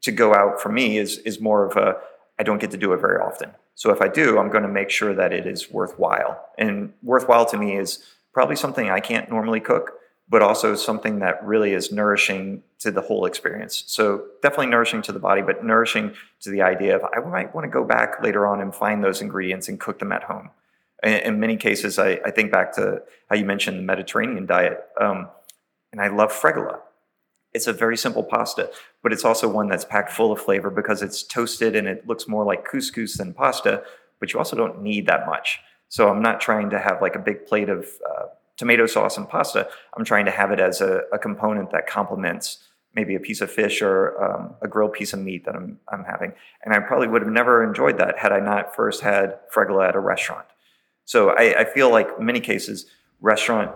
to 0.02 0.12
go 0.12 0.33
out 0.33 0.62
for 0.62 0.70
me 0.70 0.98
is 0.98 1.18
is 1.18 1.40
more 1.40 1.66
of 1.66 1.76
a 1.76 1.96
I 2.38 2.44
don't 2.44 2.61
get 2.61 2.70
to 2.70 2.76
do 2.76 2.92
it 2.92 3.00
very 3.00 3.20
often. 3.20 3.50
So 3.74 3.90
if 3.90 4.00
I 4.00 4.07
do, 4.07 4.38
I'm 4.38 4.50
going 4.50 4.62
to 4.62 4.68
make 4.68 4.90
sure 4.90 5.12
that 5.14 5.33
it 5.33 5.46
is 5.46 5.70
worthwhile. 5.70 6.40
And 6.57 6.92
worthwhile 7.02 7.46
to 7.46 7.57
me 7.57 7.76
is 7.76 8.04
probably 8.33 8.54
something 8.54 8.88
I 8.88 9.00
can't 9.00 9.28
normally 9.28 9.59
cook, 9.59 9.92
but 10.30 10.42
also 10.42 10.74
something 10.74 11.20
that 11.20 11.42
really 11.44 11.72
is 11.72 11.90
nourishing 11.90 12.62
to 12.78 12.90
the 12.90 13.00
whole 13.00 13.24
experience. 13.24 13.84
So 13.86 14.26
definitely 14.42 14.66
nourishing 14.66 15.02
to 15.02 15.12
the 15.12 15.18
body, 15.18 15.42
but 15.42 15.64
nourishing 15.64 16.14
to 16.40 16.50
the 16.50 16.62
idea 16.62 16.96
of 16.96 17.02
I 17.04 17.20
might 17.20 17.54
want 17.54 17.64
to 17.64 17.70
go 17.70 17.85
back 17.85 18.22
later 18.22 18.46
on 18.46 18.60
and 18.60 18.74
find 18.74 19.02
those 19.02 19.22
ingredients 19.22 19.68
and 19.68 19.81
cook 19.81 19.98
them 19.98 20.12
at 20.12 20.24
home. 20.24 20.50
In, 21.02 21.38
many 21.38 21.56
cases, 21.56 21.98
I, 21.98 22.18
I, 22.24 22.33
think 22.33 22.50
back 22.50 22.74
to 22.74 23.02
how 23.31 23.37
you 23.37 23.44
mentioned 23.44 23.79
the 23.79 23.83
Mediterranean 23.83 24.46
diet, 24.46 24.85
um, 25.00 25.29
and 25.92 26.00
I 26.00 26.08
love 26.08 26.33
fregola. 26.33 26.81
It's 27.54 27.68
a 27.68 27.72
very 27.72 27.96
simple 27.96 28.24
pasta, 28.24 28.70
but 29.00 29.12
it's 29.12 29.24
also 29.24 29.48
one 29.48 29.68
that's 29.68 29.85
packed 29.85 30.10
full 30.10 30.33
of 30.33 30.40
flavor 30.40 30.70
because 30.70 31.00
it's 31.00 31.22
toasted 31.22 31.76
and 31.76 31.87
it 31.87 32.08
looks 32.08 32.26
more 32.26 32.44
like 32.44 32.66
couscous 32.68 33.16
than 33.16 33.33
pasta, 33.33 33.85
but 34.18 34.33
you 34.33 34.40
also 34.40 34.56
don't 34.56 34.83
need 34.83 35.06
that 35.06 35.24
much. 35.24 35.60
So 35.88 36.08
I'm 36.08 36.20
not 36.20 36.40
trying 36.40 36.70
to 36.70 36.81
have 36.81 37.00
like 37.00 37.14
a 37.14 37.20
big 37.20 37.46
plate 37.46 37.68
of 37.68 37.87
uh, 38.04 38.26
tomato 38.59 38.87
sauce 38.87 39.17
and 39.17 39.29
pasta, 39.29 39.69
I'm 39.96 40.04
trying 40.04 40.27
to 40.27 40.31
have 40.31 40.50
it 40.50 40.61
as 40.61 40.81
a, 40.83 41.02
a 41.13 41.19
component 41.19 41.71
that 41.73 41.87
complements 41.87 42.59
maybe 42.94 43.15
a 43.15 43.21
piece 43.21 43.40
of 43.40 43.50
fish 43.50 43.81
or 43.81 44.23
um, 44.23 44.54
a 44.61 44.69
grilled 44.69 44.92
piece 44.92 45.13
of 45.13 45.21
meat 45.21 45.44
that 45.44 45.54
I'm, 45.54 45.79
I'm 45.92 46.04
having. 46.04 46.33
And 46.65 46.75
I 46.75 46.81
probably 46.81 47.06
would 47.09 47.23
have 47.23 47.31
never 47.31 47.63
enjoyed 47.63 47.98
that 47.98 48.19
had 48.19 48.33
I 48.33 48.40
not 48.40 48.75
first 48.75 49.00
had 49.02 49.38
fregola 49.54 49.88
at 49.88 49.94
a 49.94 50.00
restaurant. 50.00 50.46
So 51.04 51.31
I, 51.31 51.61
I 51.61 51.65
feel 51.65 51.90
like 51.90 52.09
in 52.19 52.27
many 52.27 52.40
cases, 52.40 52.87
restaurant 53.21 53.71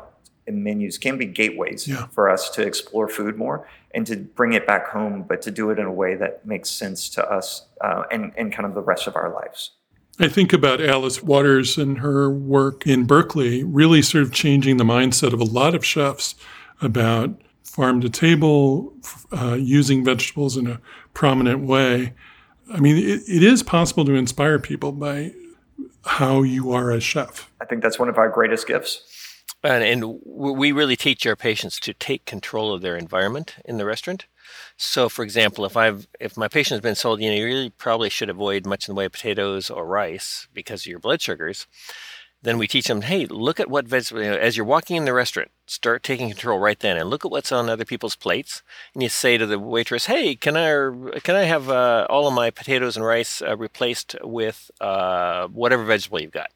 and 0.46 0.64
menus 0.64 0.98
can 0.98 1.18
be 1.18 1.26
gateways 1.26 1.86
Yeah. 1.86 2.06
for 2.08 2.28
us 2.28 2.50
to 2.50 2.62
explore 2.62 3.08
food 3.08 3.36
more 3.36 3.68
and 3.94 4.04
to 4.06 4.16
bring 4.16 4.54
it 4.54 4.66
back 4.66 4.88
home, 4.88 5.24
but 5.28 5.40
to 5.42 5.50
do 5.50 5.70
it 5.70 5.78
in 5.78 5.86
a 5.86 5.92
way 5.92 6.16
that 6.16 6.44
makes 6.44 6.68
sense 6.68 7.08
to 7.10 7.24
us 7.30 7.66
uh, 7.80 8.02
and, 8.10 8.32
and 8.36 8.52
kind 8.52 8.66
of 8.66 8.74
the 8.74 8.82
rest 8.82 9.06
of 9.06 9.14
our 9.14 9.32
lives. 9.32 9.72
I 10.18 10.28
think 10.28 10.52
about 10.52 10.80
Alice 10.80 11.22
Waters 11.22 11.78
and 11.78 11.98
her 11.98 12.30
work 12.30 12.86
in 12.86 13.04
Berkeley, 13.04 13.64
really 13.64 14.02
sort 14.02 14.22
of 14.22 14.32
changing 14.32 14.76
the 14.76 14.84
mindset 14.84 15.32
of 15.32 15.40
a 15.40 15.44
lot 15.44 15.74
of 15.74 15.84
chefs 15.84 16.34
about 16.80 17.40
farm 17.64 18.00
to 18.02 18.10
table, 18.10 18.92
uh, 19.32 19.54
using 19.54 20.04
vegetables 20.04 20.56
in 20.56 20.66
a 20.66 20.80
prominent 21.14 21.60
way. 21.60 22.12
I 22.72 22.80
mean, 22.80 22.98
it, 22.98 23.22
it 23.26 23.42
is 23.42 23.62
possible 23.62 24.04
to 24.04 24.14
inspire 24.14 24.58
people 24.58 24.92
by 24.92 25.32
how 26.04 26.42
you 26.42 26.72
are 26.72 26.90
a 26.90 27.00
chef. 27.00 27.50
I 27.60 27.64
think 27.64 27.82
that's 27.82 27.98
one 27.98 28.08
of 28.08 28.18
our 28.18 28.28
greatest 28.28 28.66
gifts. 28.66 29.02
And, 29.64 29.82
and 29.82 30.20
we 30.24 30.72
really 30.72 30.96
teach 30.96 31.26
our 31.26 31.36
patients 31.36 31.78
to 31.80 31.94
take 31.94 32.24
control 32.24 32.74
of 32.74 32.82
their 32.82 32.96
environment 32.96 33.56
in 33.64 33.78
the 33.78 33.86
restaurant. 33.86 34.26
So, 34.76 35.08
for 35.08 35.22
example, 35.22 35.64
if 35.64 35.76
I've 35.76 36.06
if 36.20 36.36
my 36.36 36.48
patient 36.48 36.76
has 36.76 36.80
been 36.80 36.94
told, 36.94 37.20
you 37.20 37.30
know, 37.30 37.36
you 37.36 37.44
really 37.44 37.70
probably 37.70 38.10
should 38.10 38.30
avoid 38.30 38.66
much 38.66 38.88
in 38.88 38.94
the 38.94 38.98
way 38.98 39.06
of 39.06 39.12
potatoes 39.12 39.70
or 39.70 39.86
rice 39.86 40.48
because 40.52 40.82
of 40.82 40.86
your 40.86 40.98
blood 40.98 41.20
sugars, 41.20 41.66
then 42.42 42.58
we 42.58 42.66
teach 42.66 42.88
them, 42.88 43.02
hey, 43.02 43.26
look 43.26 43.60
at 43.60 43.70
what 43.70 43.86
vegetable. 43.86 44.22
You 44.22 44.30
know, 44.30 44.36
as 44.36 44.56
you're 44.56 44.66
walking 44.66 44.96
in 44.96 45.04
the 45.04 45.12
restaurant, 45.12 45.50
start 45.66 46.02
taking 46.02 46.28
control 46.28 46.58
right 46.58 46.78
then, 46.78 46.96
and 46.96 47.08
look 47.08 47.24
at 47.24 47.30
what's 47.30 47.52
on 47.52 47.70
other 47.70 47.84
people's 47.84 48.16
plates. 48.16 48.62
And 48.94 49.02
you 49.02 49.08
say 49.08 49.38
to 49.38 49.46
the 49.46 49.58
waitress, 49.58 50.06
hey, 50.06 50.34
can 50.34 50.56
I 50.56 51.18
can 51.20 51.36
I 51.36 51.44
have 51.44 51.70
uh, 51.70 52.06
all 52.10 52.26
of 52.26 52.34
my 52.34 52.50
potatoes 52.50 52.96
and 52.96 53.06
rice 53.06 53.40
uh, 53.42 53.56
replaced 53.56 54.16
with 54.22 54.70
uh, 54.80 55.46
whatever 55.48 55.84
vegetable 55.84 56.20
you've 56.20 56.32
got? 56.32 56.50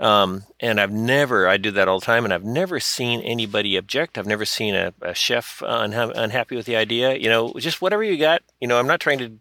Um, 0.00 0.44
and 0.60 0.80
I've 0.80 0.92
never, 0.92 1.48
I 1.48 1.56
do 1.56 1.72
that 1.72 1.88
all 1.88 1.98
the 1.98 2.06
time, 2.06 2.24
and 2.24 2.32
I've 2.32 2.44
never 2.44 2.78
seen 2.78 3.20
anybody 3.20 3.76
object. 3.76 4.16
I've 4.16 4.26
never 4.26 4.44
seen 4.44 4.74
a, 4.74 4.92
a 5.02 5.14
chef 5.14 5.60
unha- 5.60 6.12
unhappy 6.14 6.54
with 6.54 6.66
the 6.66 6.76
idea. 6.76 7.16
You 7.16 7.28
know, 7.28 7.52
just 7.58 7.82
whatever 7.82 8.04
you 8.04 8.16
got. 8.16 8.42
You 8.60 8.68
know, 8.68 8.78
I'm 8.78 8.86
not 8.86 9.00
trying 9.00 9.18
to 9.18 9.32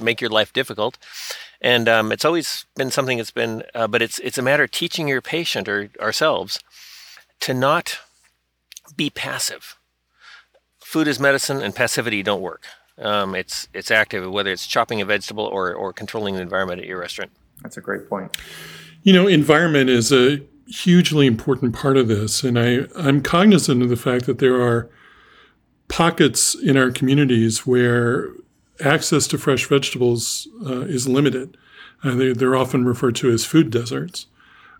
make 0.00 0.20
your 0.20 0.30
life 0.30 0.52
difficult, 0.52 0.98
and 1.60 1.88
um, 1.88 2.12
it's 2.12 2.24
always 2.24 2.64
been 2.76 2.90
something 2.92 3.18
that's 3.18 3.32
been. 3.32 3.64
Uh, 3.74 3.88
but 3.88 4.00
it's 4.00 4.20
it's 4.20 4.38
a 4.38 4.42
matter 4.42 4.64
of 4.64 4.70
teaching 4.70 5.08
your 5.08 5.20
patient 5.20 5.68
or 5.68 5.90
ourselves 6.00 6.60
to 7.40 7.52
not 7.52 7.98
be 8.96 9.10
passive. 9.10 9.76
Food 10.78 11.08
is 11.08 11.18
medicine, 11.18 11.60
and 11.60 11.74
passivity 11.74 12.22
don't 12.22 12.40
work. 12.40 12.66
Um, 12.98 13.34
it's 13.34 13.68
it's 13.74 13.90
active, 13.90 14.30
whether 14.30 14.52
it's 14.52 14.66
chopping 14.66 15.00
a 15.00 15.04
vegetable 15.04 15.44
or 15.44 15.74
or 15.74 15.92
controlling 15.92 16.36
the 16.36 16.40
environment 16.40 16.80
at 16.80 16.86
your 16.86 17.00
restaurant. 17.00 17.32
That's 17.62 17.76
a 17.76 17.80
great 17.80 18.08
point. 18.08 18.36
You 19.08 19.14
know, 19.14 19.26
environment 19.26 19.88
is 19.88 20.12
a 20.12 20.42
hugely 20.66 21.26
important 21.26 21.74
part 21.74 21.96
of 21.96 22.08
this. 22.08 22.44
And 22.44 22.58
I, 22.58 22.80
I'm 22.94 23.22
cognizant 23.22 23.82
of 23.82 23.88
the 23.88 23.96
fact 23.96 24.26
that 24.26 24.38
there 24.38 24.60
are 24.60 24.90
pockets 25.88 26.54
in 26.54 26.76
our 26.76 26.90
communities 26.90 27.66
where 27.66 28.28
access 28.84 29.26
to 29.28 29.38
fresh 29.38 29.64
vegetables 29.64 30.46
uh, 30.66 30.80
is 30.80 31.08
limited. 31.08 31.56
Uh, 32.04 32.16
they, 32.16 32.32
they're 32.34 32.54
often 32.54 32.84
referred 32.84 33.16
to 33.16 33.30
as 33.30 33.46
food 33.46 33.70
deserts, 33.70 34.26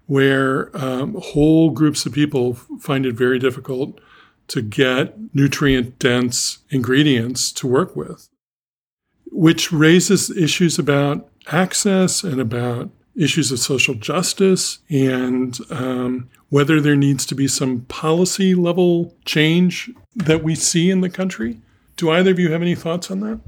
where 0.05 0.77
um, 0.77 1.17
whole 1.19 1.71
groups 1.71 2.05
of 2.05 2.13
people 2.13 2.53
find 2.53 3.07
it 3.07 3.15
very 3.15 3.39
difficult 3.39 3.99
to 4.49 4.61
get 4.61 5.17
nutrient 5.35 5.99
dense 5.99 6.59
ingredients 6.69 7.51
to 7.53 7.67
work 7.67 7.97
with, 7.97 8.29
which 9.33 9.73
raises 9.73 10.29
issues 10.29 10.79
about 10.79 11.31
access 11.51 12.23
and 12.23 12.43
about 12.43 12.91
issues 13.19 13.51
of 13.51 13.59
social 13.59 13.95
justice 13.95 14.79
and 14.89 15.59
um, 15.71 16.31
whether 16.49 16.81
there 16.81 16.97
needs 16.97 17.27
to 17.27 17.35
be 17.35 17.49
some 17.49 17.83
policy 17.83 18.55
level 18.55 19.15
change 19.25 19.91
that 20.15 20.43
we 20.43 20.55
see 20.55 20.91
in 20.91 21.01
the 21.01 21.11
country. 21.11 21.61
Do 21.97 22.11
either 22.11 22.31
of 22.31 22.39
you 22.39 22.53
have 22.53 22.63
any 22.63 22.75
thoughts 22.75 23.11
on 23.11 23.21
that? 23.21 23.41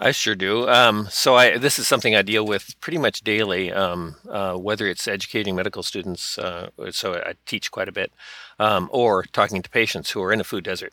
I 0.00 0.12
sure 0.12 0.34
do. 0.34 0.68
Um, 0.68 1.08
so 1.10 1.34
I, 1.34 1.58
this 1.58 1.78
is 1.78 1.88
something 1.88 2.14
I 2.14 2.22
deal 2.22 2.46
with 2.46 2.80
pretty 2.80 2.98
much 2.98 3.22
daily, 3.22 3.72
um, 3.72 4.16
uh, 4.30 4.54
whether 4.54 4.86
it's 4.86 5.08
educating 5.08 5.56
medical 5.56 5.82
students, 5.82 6.38
uh, 6.38 6.70
so 6.90 7.14
I 7.14 7.34
teach 7.46 7.70
quite 7.70 7.88
a 7.88 7.92
bit, 7.92 8.12
um, 8.58 8.88
or 8.92 9.24
talking 9.24 9.60
to 9.60 9.70
patients 9.70 10.10
who 10.10 10.22
are 10.22 10.32
in 10.32 10.40
a 10.40 10.44
food 10.44 10.64
desert. 10.64 10.92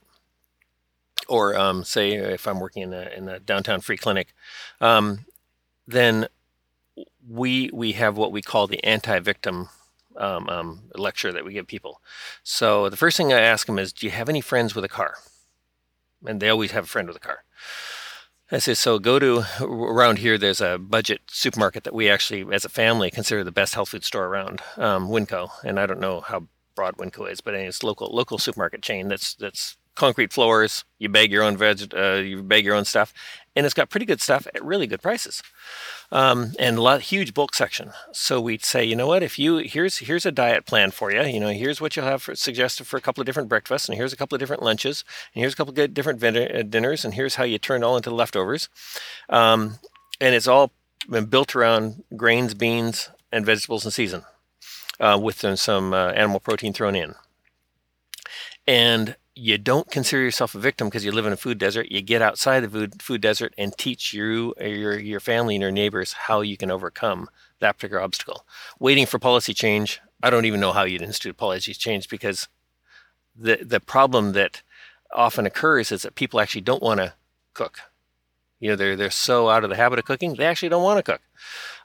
Or 1.28 1.58
um, 1.58 1.84
say 1.84 2.14
if 2.14 2.48
I'm 2.48 2.60
working 2.60 2.84
in 2.84 2.94
a, 2.94 3.10
in 3.16 3.30
a 3.30 3.40
downtown 3.40 3.82
free 3.82 3.98
clinic, 3.98 4.34
um, 4.82 5.26
then 5.88 6.28
we 7.28 7.70
we 7.74 7.94
have 7.94 8.18
what 8.18 8.32
we 8.32 8.42
call 8.42 8.68
the 8.68 8.84
anti-victim 8.84 9.70
um, 10.18 10.50
um, 10.50 10.82
lecture 10.96 11.32
that 11.34 11.46
we 11.46 11.54
give 11.54 11.68
people. 11.68 12.02
So 12.44 12.90
the 12.90 12.98
first 12.98 13.18
thing 13.18 13.34
I 13.34 13.40
ask 13.42 13.68
them 13.68 13.80
is, 13.80 13.94
"Do 13.94 14.06
you 14.06 14.12
have 14.12 14.30
any 14.30 14.42
friends 14.42 14.76
with 14.76 14.86
a 14.86 14.90
car?" 14.90 15.16
And 16.26 16.42
they 16.42 16.50
always 16.50 16.72
have 16.72 16.86
a 16.86 16.88
friend 16.88 17.08
with 17.08 17.18
a 17.18 17.20
car. 17.20 17.44
I 18.52 18.60
say, 18.60 18.76
so 18.76 19.00
go 19.00 19.18
to 19.18 19.44
around 19.62 20.20
here. 20.20 20.38
There's 20.38 20.62
a 20.62 20.78
budget 20.78 21.22
supermarket 21.28 21.84
that 21.84 21.96
we 21.96 22.10
actually, 22.10 22.46
as 22.54 22.64
a 22.64 22.70
family, 22.70 23.10
consider 23.10 23.44
the 23.44 23.52
best 23.52 23.74
health 23.74 23.90
food 23.90 24.04
store 24.04 24.26
around, 24.28 24.62
um, 24.78 25.10
Winco. 25.10 25.50
And 25.64 25.80
I 25.80 25.88
don't 25.88 26.00
know 26.00 26.22
how 26.22 26.48
broad 26.76 26.98
Winco 26.98 27.30
is, 27.30 27.42
but 27.42 27.56
it's 27.56 27.84
local 27.84 28.08
local 28.14 28.38
supermarket 28.38 28.84
chain 28.84 29.08
that's 29.08 29.34
that's 29.34 29.78
concrete 29.96 30.32
floors. 30.32 30.86
You 31.00 31.10
bag 31.10 31.32
your 31.32 31.42
own 31.42 31.58
veg, 31.58 31.94
uh, 31.96 32.22
you 32.24 32.44
bag 32.44 32.66
your 32.66 32.76
own 32.76 32.86
stuff, 32.86 33.14
and 33.56 33.66
it's 33.66 33.74
got 33.74 33.90
pretty 33.90 34.06
good 34.06 34.22
stuff 34.22 34.48
at 34.54 34.64
really 34.64 34.86
good 34.86 35.02
prices, 35.02 35.42
um, 36.12 36.54
and 36.60 36.78
a 36.78 36.82
lot 36.82 37.02
huge 37.02 37.34
bulk 37.34 37.56
section. 37.56 37.92
So 38.12 38.42
we'd 38.42 38.66
say, 38.66 38.84
you 38.84 38.96
know 38.96 39.08
what? 39.08 39.24
If 39.24 39.40
you 39.40 39.58
here's 39.58 40.00
here's 40.00 40.26
a 40.26 40.32
diet 40.32 40.66
plan 40.66 40.92
for 40.92 41.12
you. 41.12 41.24
You 41.24 41.40
know, 41.40 41.50
here's 41.50 41.80
what 41.80 41.96
you'll 41.96 42.06
have 42.06 42.22
for, 42.22 42.36
suggested 42.36 42.86
for 42.86 42.98
a 42.98 43.02
couple 43.02 43.22
of 43.22 43.26
different 43.26 43.50
breakfasts, 43.50 43.88
and 43.88 43.98
here's 43.98 44.14
a 44.14 44.18
couple 44.18 44.36
of 44.36 44.40
different 44.40 44.64
lunches, 44.64 45.04
and 45.34 45.42
here's 45.42 45.54
a 45.54 45.56
couple 45.56 45.72
of 45.72 45.76
good 45.76 45.94
different 45.94 46.22
uh, 46.24 46.64
dinners, 46.64 47.06
and 47.06 47.14
here's 47.14 47.36
how 47.36 47.44
you 47.44 47.58
turn 47.58 47.84
it 47.84 47.86
all 47.86 47.98
into 47.98 48.12
leftovers, 48.12 48.68
um, 49.30 49.80
and 50.20 50.36
it's 50.36 50.48
all 50.48 50.72
been 51.10 51.26
built 51.26 51.56
around 51.56 52.04
grains, 52.16 52.54
beans, 52.54 53.10
and 53.32 53.46
vegetables 53.46 53.86
in 53.86 53.92
season, 53.92 54.24
uh, 55.00 55.18
with 55.22 55.46
some 55.58 55.94
uh, 55.94 56.10
animal 56.12 56.40
protein 56.40 56.74
thrown 56.74 56.96
in, 56.96 57.16
and 58.68 59.16
you 59.36 59.58
don't 59.58 59.92
consider 59.92 60.24
yourself 60.24 60.56
a 60.56 60.60
victim 60.60 60.88
because 60.88 61.04
you 61.04 61.12
live 61.12 61.26
in 61.26 61.34
a 61.34 61.38
food 61.38 61.58
desert. 61.58 61.92
You 61.92 62.02
get 62.02 62.22
outside 62.22 62.62
the 62.62 62.70
food, 62.70 63.02
food 63.02 63.22
desert 63.22 63.54
and 63.58 63.78
teach 63.78 64.14
you, 64.14 64.54
your, 64.60 64.98
your 64.98 65.20
family 65.20 65.56
and 65.56 65.62
your 65.62 65.72
neighbors 65.72 66.14
how 66.14 66.40
you 66.40 66.56
can 66.56 66.72
overcome 66.72 67.30
that 67.60 67.76
particular 67.76 68.02
obstacle. 68.02 68.46
Waiting 68.80 69.06
for 69.06 69.20
policy 69.20 69.54
change, 69.54 70.00
I 70.24 70.30
don't 70.30 70.46
even 70.46 70.62
know 70.62 70.72
how 70.72 70.84
you'd 70.84 71.02
institute 71.02 71.36
policy 71.36 71.74
change 71.74 72.08
because 72.08 72.48
the, 73.36 73.58
the 73.62 73.82
problem 73.82 74.32
that 74.34 74.62
often 75.14 75.46
occurs 75.46 75.92
is 75.92 76.04
that 76.04 76.16
people 76.16 76.40
actually 76.40 76.62
don't 76.62 76.84
want 76.84 77.02
to 77.02 77.14
cook. 77.54 77.80
You 78.62 78.70
know, 78.70 78.76
they're, 78.78 78.96
they're 78.96 79.12
so 79.12 79.50
out 79.50 79.66
of 79.66 79.70
the 79.70 79.76
habit 79.76 80.00
of 80.00 80.06
cooking, 80.06 80.36
they 80.36 80.46
actually 80.46 80.70
don't 80.70 80.84
want 80.84 80.98
to 80.98 81.12
cook. 81.12 81.22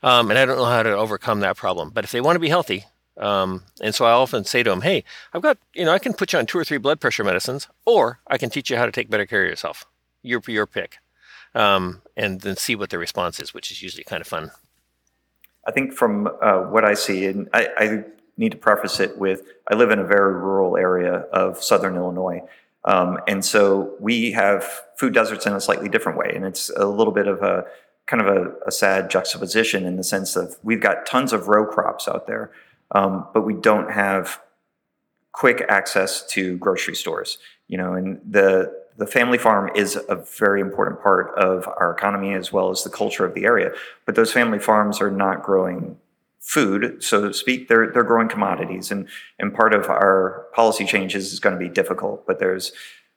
Um, 0.04 0.30
and 0.30 0.38
I 0.38 0.46
don't 0.46 0.56
know 0.56 0.64
how 0.66 0.84
to 0.84 0.96
overcome 0.96 1.40
that 1.40 1.56
problem. 1.56 1.90
But 1.90 2.04
if 2.04 2.12
they 2.12 2.20
want 2.20 2.36
to 2.36 2.40
be 2.40 2.48
healthy, 2.48 2.84
um, 3.20 3.64
and 3.82 3.94
so 3.94 4.06
I 4.06 4.12
often 4.12 4.44
say 4.44 4.62
to 4.62 4.70
them, 4.70 4.80
hey, 4.80 5.04
I've 5.32 5.42
got, 5.42 5.58
you 5.74 5.84
know, 5.84 5.92
I 5.92 5.98
can 5.98 6.14
put 6.14 6.32
you 6.32 6.38
on 6.38 6.46
two 6.46 6.58
or 6.58 6.64
three 6.64 6.78
blood 6.78 7.00
pressure 7.00 7.22
medicines, 7.22 7.68
or 7.84 8.18
I 8.26 8.38
can 8.38 8.48
teach 8.48 8.70
you 8.70 8.78
how 8.78 8.86
to 8.86 8.92
take 8.92 9.10
better 9.10 9.26
care 9.26 9.44
of 9.44 9.50
yourself. 9.50 9.84
Your, 10.22 10.40
your 10.48 10.66
pick. 10.66 10.98
Um, 11.54 12.02
and 12.16 12.40
then 12.40 12.56
see 12.56 12.74
what 12.76 12.90
the 12.90 12.98
response 12.98 13.40
is, 13.40 13.52
which 13.52 13.70
is 13.70 13.82
usually 13.82 14.04
kind 14.04 14.20
of 14.20 14.26
fun. 14.26 14.52
I 15.66 15.72
think 15.72 15.92
from 15.92 16.28
uh, 16.40 16.62
what 16.62 16.84
I 16.84 16.94
see, 16.94 17.26
and 17.26 17.48
I, 17.52 17.68
I, 17.76 18.04
need 18.36 18.52
to 18.52 18.56
preface 18.56 19.00
it 19.00 19.18
with 19.18 19.42
I 19.70 19.74
live 19.74 19.90
in 19.90 19.98
a 19.98 20.04
very 20.04 20.32
rural 20.32 20.78
area 20.78 21.12
of 21.12 21.62
southern 21.62 21.96
Illinois. 21.96 22.40
Um, 22.86 23.18
and 23.28 23.44
so 23.44 23.94
we 24.00 24.32
have 24.32 24.64
food 24.96 25.12
deserts 25.12 25.44
in 25.44 25.52
a 25.52 25.60
slightly 25.60 25.90
different 25.90 26.16
way. 26.16 26.32
And 26.34 26.46
it's 26.46 26.70
a 26.70 26.86
little 26.86 27.12
bit 27.12 27.26
of 27.26 27.42
a 27.42 27.66
kind 28.06 28.22
of 28.22 28.28
a, 28.28 28.54
a 28.66 28.70
sad 28.70 29.10
juxtaposition 29.10 29.84
in 29.84 29.96
the 29.96 30.04
sense 30.04 30.36
of 30.36 30.56
we've 30.62 30.80
got 30.80 31.04
tons 31.04 31.34
of 31.34 31.48
row 31.48 31.66
crops 31.66 32.08
out 32.08 32.26
there 32.26 32.50
um, 32.92 33.26
but 33.32 33.42
we 33.42 33.54
don't 33.54 33.90
have 33.90 34.40
quick 35.32 35.64
access 35.68 36.26
to 36.28 36.56
grocery 36.58 36.94
stores. 36.94 37.38
You 37.68 37.78
know, 37.78 37.94
and 37.94 38.20
the 38.28 38.72
the 38.96 39.06
family 39.06 39.38
farm 39.38 39.70
is 39.74 39.98
a 40.08 40.16
very 40.16 40.60
important 40.60 41.00
part 41.02 41.34
of 41.38 41.66
our 41.66 41.90
economy 41.90 42.34
as 42.34 42.52
well 42.52 42.70
as 42.70 42.84
the 42.84 42.90
culture 42.90 43.24
of 43.24 43.34
the 43.34 43.44
area. 43.44 43.72
But 44.04 44.14
those 44.14 44.32
family 44.32 44.58
farms 44.58 45.00
are 45.00 45.10
not 45.10 45.42
growing 45.42 45.96
food, 46.40 47.02
so 47.02 47.28
to 47.28 47.34
speak. 47.34 47.68
They're 47.68 47.90
they're 47.92 48.02
growing 48.02 48.28
commodities, 48.28 48.90
and 48.90 49.08
and 49.38 49.54
part 49.54 49.74
of 49.74 49.88
our 49.88 50.46
policy 50.54 50.84
changes 50.84 51.32
is 51.32 51.40
going 51.40 51.54
to 51.54 51.58
be 51.58 51.68
difficult. 51.68 52.26
But 52.26 52.40
there's 52.40 52.72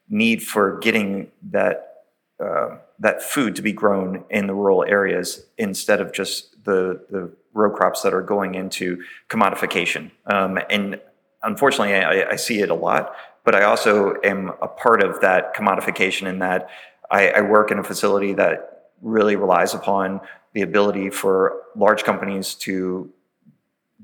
need 0.09 0.43
for 0.43 0.78
getting 0.80 1.32
that 1.51 2.03
uh, 2.43 2.78
that 2.99 3.21
food 3.21 3.55
to 3.55 3.61
be 3.61 3.74
grown 3.74 4.24
in 4.30 4.47
the 4.47 4.53
rural 4.53 4.84
areas 4.84 5.45
instead 5.57 5.99
of 5.99 6.13
just 6.13 6.63
the 6.63 7.05
the 7.09 7.32
row 7.53 7.69
crops 7.69 8.01
that 8.01 8.13
are 8.13 8.21
going 8.21 8.55
into 8.55 9.03
commodification. 9.29 10.11
Um, 10.25 10.59
and 10.69 10.99
unfortunately, 11.43 11.95
I, 11.95 12.31
I, 12.31 12.35
see 12.35 12.59
it 12.61 12.69
a 12.69 12.75
lot, 12.75 13.15
but 13.43 13.53
I 13.53 13.63
also 13.63 14.15
am 14.23 14.51
a 14.61 14.67
part 14.67 15.03
of 15.03 15.21
that 15.21 15.55
commodification 15.55 16.27
in 16.27 16.39
that 16.39 16.69
I, 17.11 17.29
I 17.29 17.41
work 17.41 17.69
in 17.69 17.79
a 17.79 17.83
facility 17.83 18.33
that 18.33 18.89
really 19.01 19.35
relies 19.35 19.73
upon 19.73 20.21
the 20.53 20.61
ability 20.61 21.09
for 21.09 21.61
large 21.75 22.03
companies 22.03 22.55
to 22.55 23.11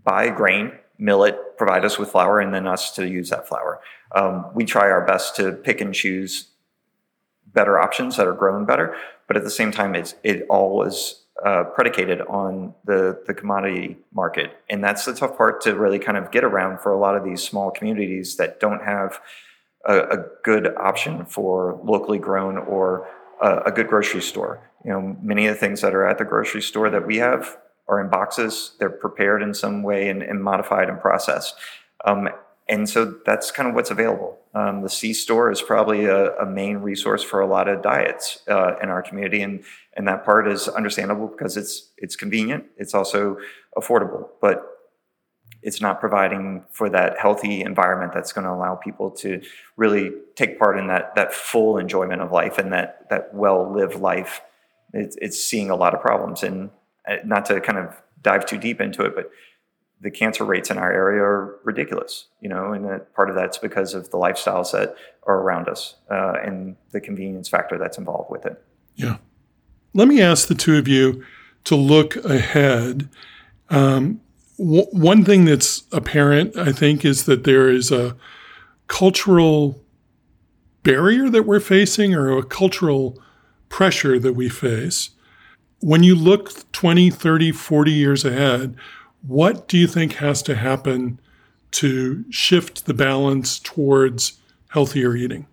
buy 0.03 0.29
grain 0.29 0.73
mill 0.99 1.23
it, 1.23 1.57
provide 1.57 1.85
us 1.85 1.97
with 1.97 2.11
flour, 2.11 2.39
and 2.39 2.53
then 2.53 2.67
us 2.67 2.91
to 2.95 3.07
use 3.07 3.29
that 3.29 3.47
flour. 3.47 3.79
Um, 4.13 4.45
we 4.53 4.65
try 4.65 4.89
our 4.91 5.05
best 5.05 5.35
to 5.37 5.53
pick 5.53 5.81
and 5.81 5.95
choose 5.95 6.49
better 7.47 7.79
options 7.79 8.17
that 8.17 8.27
are 8.27 8.33
grown 8.33 8.65
better, 8.65 8.95
but 9.27 9.37
at 9.37 9.43
the 9.43 9.49
same 9.49 9.71
time, 9.71 9.95
it's 9.95 10.13
it 10.23 10.45
all 10.49 10.83
is 10.83 11.18
uh, 11.45 11.63
predicated 11.63 12.21
on 12.21 12.73
the 12.85 13.21
the 13.27 13.33
commodity 13.33 13.97
market, 14.13 14.51
and 14.69 14.83
that's 14.83 15.05
the 15.05 15.13
tough 15.13 15.37
part 15.37 15.61
to 15.61 15.75
really 15.75 15.99
kind 15.99 16.17
of 16.17 16.31
get 16.31 16.43
around 16.43 16.79
for 16.81 16.91
a 16.91 16.99
lot 16.99 17.15
of 17.15 17.23
these 17.23 17.41
small 17.41 17.71
communities 17.71 18.35
that 18.37 18.59
don't 18.59 18.83
have 18.83 19.21
a, 19.85 19.99
a 19.99 20.25
good 20.43 20.75
option 20.77 21.25
for 21.25 21.79
locally 21.83 22.19
grown 22.19 22.57
or 22.57 23.07
a, 23.41 23.59
a 23.67 23.71
good 23.71 23.87
grocery 23.87 24.21
store. 24.21 24.61
You 24.83 24.91
know, 24.91 25.17
many 25.21 25.47
of 25.47 25.55
the 25.55 25.59
things 25.59 25.81
that 25.81 25.93
are 25.93 26.07
at 26.07 26.17
the 26.17 26.25
grocery 26.25 26.61
store 26.61 26.89
that 26.89 27.05
we 27.05 27.17
have 27.17 27.57
are 27.87 27.99
in 28.01 28.09
boxes. 28.09 28.73
They're 28.79 28.89
prepared 28.89 29.41
in 29.41 29.53
some 29.53 29.83
way 29.83 30.09
and, 30.09 30.21
and 30.21 30.43
modified 30.43 30.89
and 30.89 30.99
processed. 30.99 31.55
Um, 32.05 32.29
and 32.67 32.87
so 32.87 33.15
that's 33.25 33.51
kind 33.51 33.67
of 33.67 33.75
what's 33.75 33.91
available. 33.91 34.38
Um, 34.53 34.81
the 34.81 34.89
C 34.89 35.13
store 35.13 35.51
is 35.51 35.61
probably 35.61 36.05
a, 36.05 36.35
a, 36.37 36.45
main 36.45 36.77
resource 36.77 37.21
for 37.23 37.39
a 37.39 37.45
lot 37.45 37.67
of 37.67 37.83
diets 37.83 38.39
uh, 38.47 38.77
in 38.81 38.89
our 38.89 39.03
community, 39.03 39.41
and 39.43 39.63
and 39.95 40.07
that 40.07 40.25
part 40.25 40.47
is 40.47 40.67
understandable 40.67 41.27
because 41.27 41.55
it's 41.55 41.91
it's 41.97 42.15
convenient. 42.15 42.65
It's 42.75 42.95
also 42.95 43.37
affordable, 43.77 44.29
but 44.41 44.65
it's 45.61 45.81
not 45.81 45.99
providing 45.99 46.63
for 46.71 46.89
that 46.89 47.19
healthy 47.19 47.61
environment 47.61 48.11
that's 48.13 48.31
going 48.31 48.45
to 48.45 48.51
allow 48.51 48.75
people 48.75 49.11
to 49.11 49.41
really 49.77 50.11
take 50.35 50.57
part 50.57 50.79
in 50.79 50.87
that 50.87 51.13
that 51.15 51.31
full 51.31 51.77
enjoyment 51.77 52.21
of 52.21 52.31
life 52.31 52.57
and 52.57 52.73
that 52.73 53.07
that 53.11 53.33
well 53.33 53.71
lived 53.71 53.95
life. 53.95 54.41
It's, 54.93 55.15
it's 55.21 55.39
seeing 55.39 55.69
a 55.69 55.75
lot 55.75 55.93
of 55.93 56.01
problems, 56.01 56.41
and 56.41 56.71
uh, 57.07 57.17
not 57.23 57.45
to 57.45 57.61
kind 57.61 57.77
of 57.77 57.95
dive 58.23 58.47
too 58.47 58.57
deep 58.57 58.81
into 58.81 59.03
it, 59.03 59.13
but 59.15 59.29
the 60.01 60.11
cancer 60.11 60.45
rates 60.45 60.69
in 60.69 60.77
our 60.77 60.91
area 60.91 61.21
are 61.21 61.59
ridiculous, 61.63 62.27
you 62.39 62.47
know, 62.47 62.71
and 62.71 62.85
that 62.85 63.13
part 63.13 63.29
of 63.29 63.35
that's 63.35 63.57
because 63.57 63.93
of 63.93 64.09
the 64.11 64.17
lifestyles 64.17 64.71
that 64.71 64.95
are 65.23 65.39
around 65.41 65.67
us 65.67 65.95
uh, 66.09 66.33
and 66.43 66.75
the 66.91 67.01
convenience 67.01 67.49
factor 67.49 67.77
that's 67.77 67.97
involved 67.97 68.31
with 68.31 68.45
it. 68.45 68.63
Yeah. 68.95 69.17
Let 69.93 70.07
me 70.07 70.21
ask 70.21 70.47
the 70.47 70.55
two 70.55 70.77
of 70.77 70.87
you 70.87 71.23
to 71.65 71.75
look 71.75 72.15
ahead. 72.17 73.09
Um, 73.69 74.21
w- 74.57 74.87
one 74.91 75.25
thing 75.25 75.45
that's 75.45 75.83
apparent, 75.91 76.55
I 76.57 76.71
think, 76.71 77.03
is 77.03 77.25
that 77.25 77.43
there 77.43 77.69
is 77.69 77.91
a 77.91 78.15
cultural 78.87 79.81
barrier 80.83 81.29
that 81.29 81.43
we're 81.43 81.59
facing 81.59 82.15
or 82.15 82.37
a 82.37 82.43
cultural 82.43 83.21
pressure 83.67 84.17
that 84.19 84.33
we 84.33 84.47
face. 84.47 85.09
When 85.81 86.03
you 86.03 86.15
look 86.15 86.71
20, 86.71 87.09
30, 87.09 87.51
40 87.51 87.91
years 87.91 88.25
ahead, 88.25 88.75
what 89.21 89.67
do 89.67 89.77
you 89.77 89.87
think 89.87 90.13
has 90.13 90.41
to 90.43 90.55
happen 90.55 91.19
to 91.71 92.25
shift 92.31 92.85
the 92.85 92.93
balance 92.93 93.59
towards 93.59 94.39
healthier 94.69 95.15
eating 95.15 95.47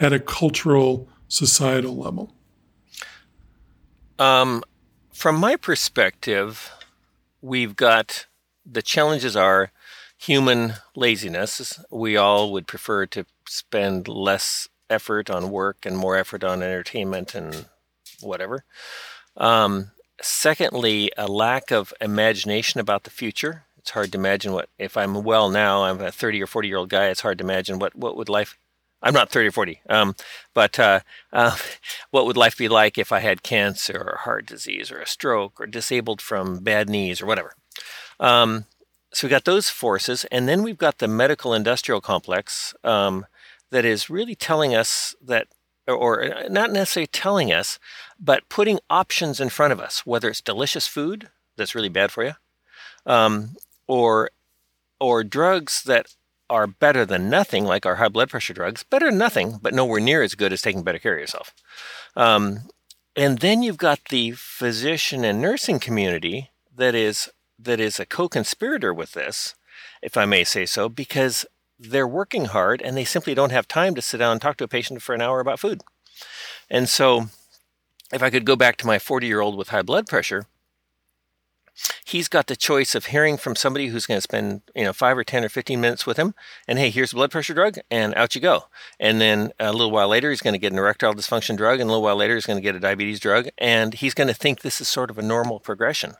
at 0.00 0.12
a 0.12 0.20
cultural, 0.20 1.08
societal 1.28 1.96
level? 1.96 2.34
Um, 4.18 4.62
from 5.12 5.36
my 5.36 5.56
perspective, 5.56 6.70
we've 7.42 7.76
got 7.76 8.26
the 8.64 8.82
challenges 8.82 9.36
are 9.36 9.70
human 10.16 10.74
laziness. 10.96 11.80
We 11.90 12.16
all 12.16 12.52
would 12.52 12.66
prefer 12.66 13.06
to 13.06 13.26
spend 13.46 14.08
less 14.08 14.68
effort 14.88 15.28
on 15.28 15.50
work 15.50 15.84
and 15.84 15.96
more 15.96 16.16
effort 16.16 16.44
on 16.44 16.62
entertainment 16.62 17.34
and 17.34 17.66
whatever. 18.20 18.64
Um, 19.36 19.90
secondly, 20.20 21.10
a 21.16 21.26
lack 21.26 21.70
of 21.70 21.92
imagination 22.00 22.80
about 22.80 23.04
the 23.04 23.10
future. 23.10 23.64
It's 23.78 23.90
hard 23.90 24.12
to 24.12 24.18
imagine 24.18 24.52
what 24.52 24.68
if 24.78 24.96
I'm 24.96 25.22
well 25.22 25.50
now. 25.50 25.84
I'm 25.84 26.00
a 26.00 26.10
30 26.10 26.42
or 26.42 26.46
40 26.46 26.68
year 26.68 26.78
old 26.78 26.88
guy. 26.88 27.08
It's 27.08 27.20
hard 27.20 27.38
to 27.38 27.44
imagine 27.44 27.78
what 27.78 27.94
what 27.94 28.16
would 28.16 28.28
life. 28.28 28.56
I'm 29.02 29.12
not 29.12 29.30
30 29.30 29.48
or 29.48 29.52
40, 29.52 29.80
um, 29.90 30.16
but 30.54 30.78
uh, 30.78 31.00
uh, 31.30 31.56
what 32.10 32.24
would 32.24 32.38
life 32.38 32.56
be 32.56 32.68
like 32.68 32.96
if 32.96 33.12
I 33.12 33.20
had 33.20 33.42
cancer 33.42 33.98
or 33.98 34.16
heart 34.18 34.46
disease 34.46 34.90
or 34.90 34.98
a 35.00 35.06
stroke 35.06 35.60
or 35.60 35.66
disabled 35.66 36.22
from 36.22 36.60
bad 36.60 36.88
knees 36.88 37.20
or 37.20 37.26
whatever? 37.26 37.54
Um, 38.18 38.64
so 39.12 39.26
we've 39.26 39.30
got 39.30 39.44
those 39.44 39.68
forces, 39.68 40.24
and 40.32 40.48
then 40.48 40.62
we've 40.62 40.78
got 40.78 40.98
the 40.98 41.06
medical 41.06 41.52
industrial 41.52 42.00
complex 42.00 42.74
um, 42.82 43.26
that 43.70 43.84
is 43.84 44.08
really 44.08 44.34
telling 44.34 44.74
us 44.74 45.14
that 45.22 45.48
or 45.86 46.24
uh, 46.24 46.48
not 46.48 46.72
necessarily 46.72 47.06
telling 47.06 47.52
us, 47.52 47.78
but 48.18 48.48
putting 48.48 48.78
options 48.88 49.40
in 49.40 49.48
front 49.48 49.72
of 49.72 49.80
us, 49.80 50.06
whether 50.06 50.28
it's 50.28 50.40
delicious 50.40 50.86
food 50.86 51.28
that's 51.56 51.74
really 51.74 51.88
bad 51.88 52.10
for 52.10 52.24
you, 52.24 52.32
um, 53.06 53.56
or 53.86 54.30
or 55.00 55.24
drugs 55.24 55.82
that 55.84 56.14
are 56.48 56.66
better 56.66 57.04
than 57.04 57.30
nothing, 57.30 57.64
like 57.64 57.86
our 57.86 57.96
high 57.96 58.08
blood 58.08 58.30
pressure 58.30 58.54
drugs, 58.54 58.82
better 58.84 59.06
than 59.06 59.18
nothing, 59.18 59.58
but 59.60 59.74
nowhere 59.74 60.00
near 60.00 60.22
as 60.22 60.34
good 60.34 60.52
as 60.52 60.62
taking 60.62 60.82
better 60.82 60.98
care 60.98 61.14
of 61.14 61.20
yourself. 61.20 61.54
Um, 62.16 62.68
and 63.16 63.38
then 63.38 63.62
you've 63.62 63.78
got 63.78 64.00
the 64.10 64.32
physician 64.32 65.24
and 65.24 65.40
nursing 65.40 65.78
community 65.78 66.50
that 66.76 66.94
is 66.94 67.30
that 67.58 67.80
is 67.80 68.00
a 68.00 68.06
co-conspirator 68.06 68.92
with 68.92 69.12
this, 69.12 69.54
if 70.02 70.16
I 70.16 70.24
may 70.24 70.44
say 70.44 70.66
so, 70.66 70.88
because 70.88 71.46
they're 71.78 72.08
working 72.08 72.46
hard 72.46 72.80
and 72.82 72.96
they 72.96 73.04
simply 73.04 73.34
don't 73.34 73.52
have 73.52 73.68
time 73.68 73.94
to 73.94 74.02
sit 74.02 74.18
down 74.18 74.32
and 74.32 74.40
talk 74.40 74.56
to 74.58 74.64
a 74.64 74.68
patient 74.68 75.02
for 75.02 75.14
an 75.14 75.20
hour 75.20 75.40
about 75.40 75.60
food. 75.60 75.82
And 76.70 76.88
so, 76.88 77.26
if 78.12 78.22
I 78.22 78.30
could 78.30 78.44
go 78.44 78.56
back 78.56 78.76
to 78.78 78.86
my 78.86 78.98
40 78.98 79.26
year 79.26 79.40
old 79.40 79.56
with 79.56 79.68
high 79.68 79.82
blood 79.82 80.06
pressure, 80.06 80.46
he's 82.04 82.28
got 82.28 82.46
the 82.46 82.56
choice 82.56 82.94
of 82.94 83.06
hearing 83.06 83.36
from 83.36 83.56
somebody 83.56 83.88
who's 83.88 84.06
going 84.06 84.18
to 84.18 84.22
spend 84.22 84.62
you 84.74 84.84
know 84.84 84.92
five 84.92 85.18
or 85.18 85.24
10 85.24 85.44
or 85.44 85.48
15 85.48 85.80
minutes 85.80 86.06
with 86.06 86.16
him 86.16 86.34
and 86.68 86.78
hey 86.78 86.90
here's 86.90 87.12
a 87.12 87.16
blood 87.16 87.30
pressure 87.30 87.54
drug 87.54 87.78
and 87.90 88.14
out 88.14 88.34
you 88.34 88.40
go 88.40 88.64
and 89.00 89.20
then 89.20 89.52
a 89.58 89.72
little 89.72 89.90
while 89.90 90.08
later 90.08 90.30
he's 90.30 90.42
going 90.42 90.54
to 90.54 90.58
get 90.58 90.72
an 90.72 90.78
erectile 90.78 91.14
dysfunction 91.14 91.56
drug 91.56 91.80
and 91.80 91.88
a 91.88 91.92
little 91.92 92.02
while 92.02 92.16
later 92.16 92.34
he's 92.34 92.46
going 92.46 92.56
to 92.56 92.62
get 92.62 92.76
a 92.76 92.80
diabetes 92.80 93.20
drug 93.20 93.48
and 93.58 93.94
he's 93.94 94.14
going 94.14 94.28
to 94.28 94.34
think 94.34 94.60
this 94.60 94.80
is 94.80 94.88
sort 94.88 95.10
of 95.10 95.18
a 95.18 95.22
normal 95.22 95.58
progression 95.58 96.14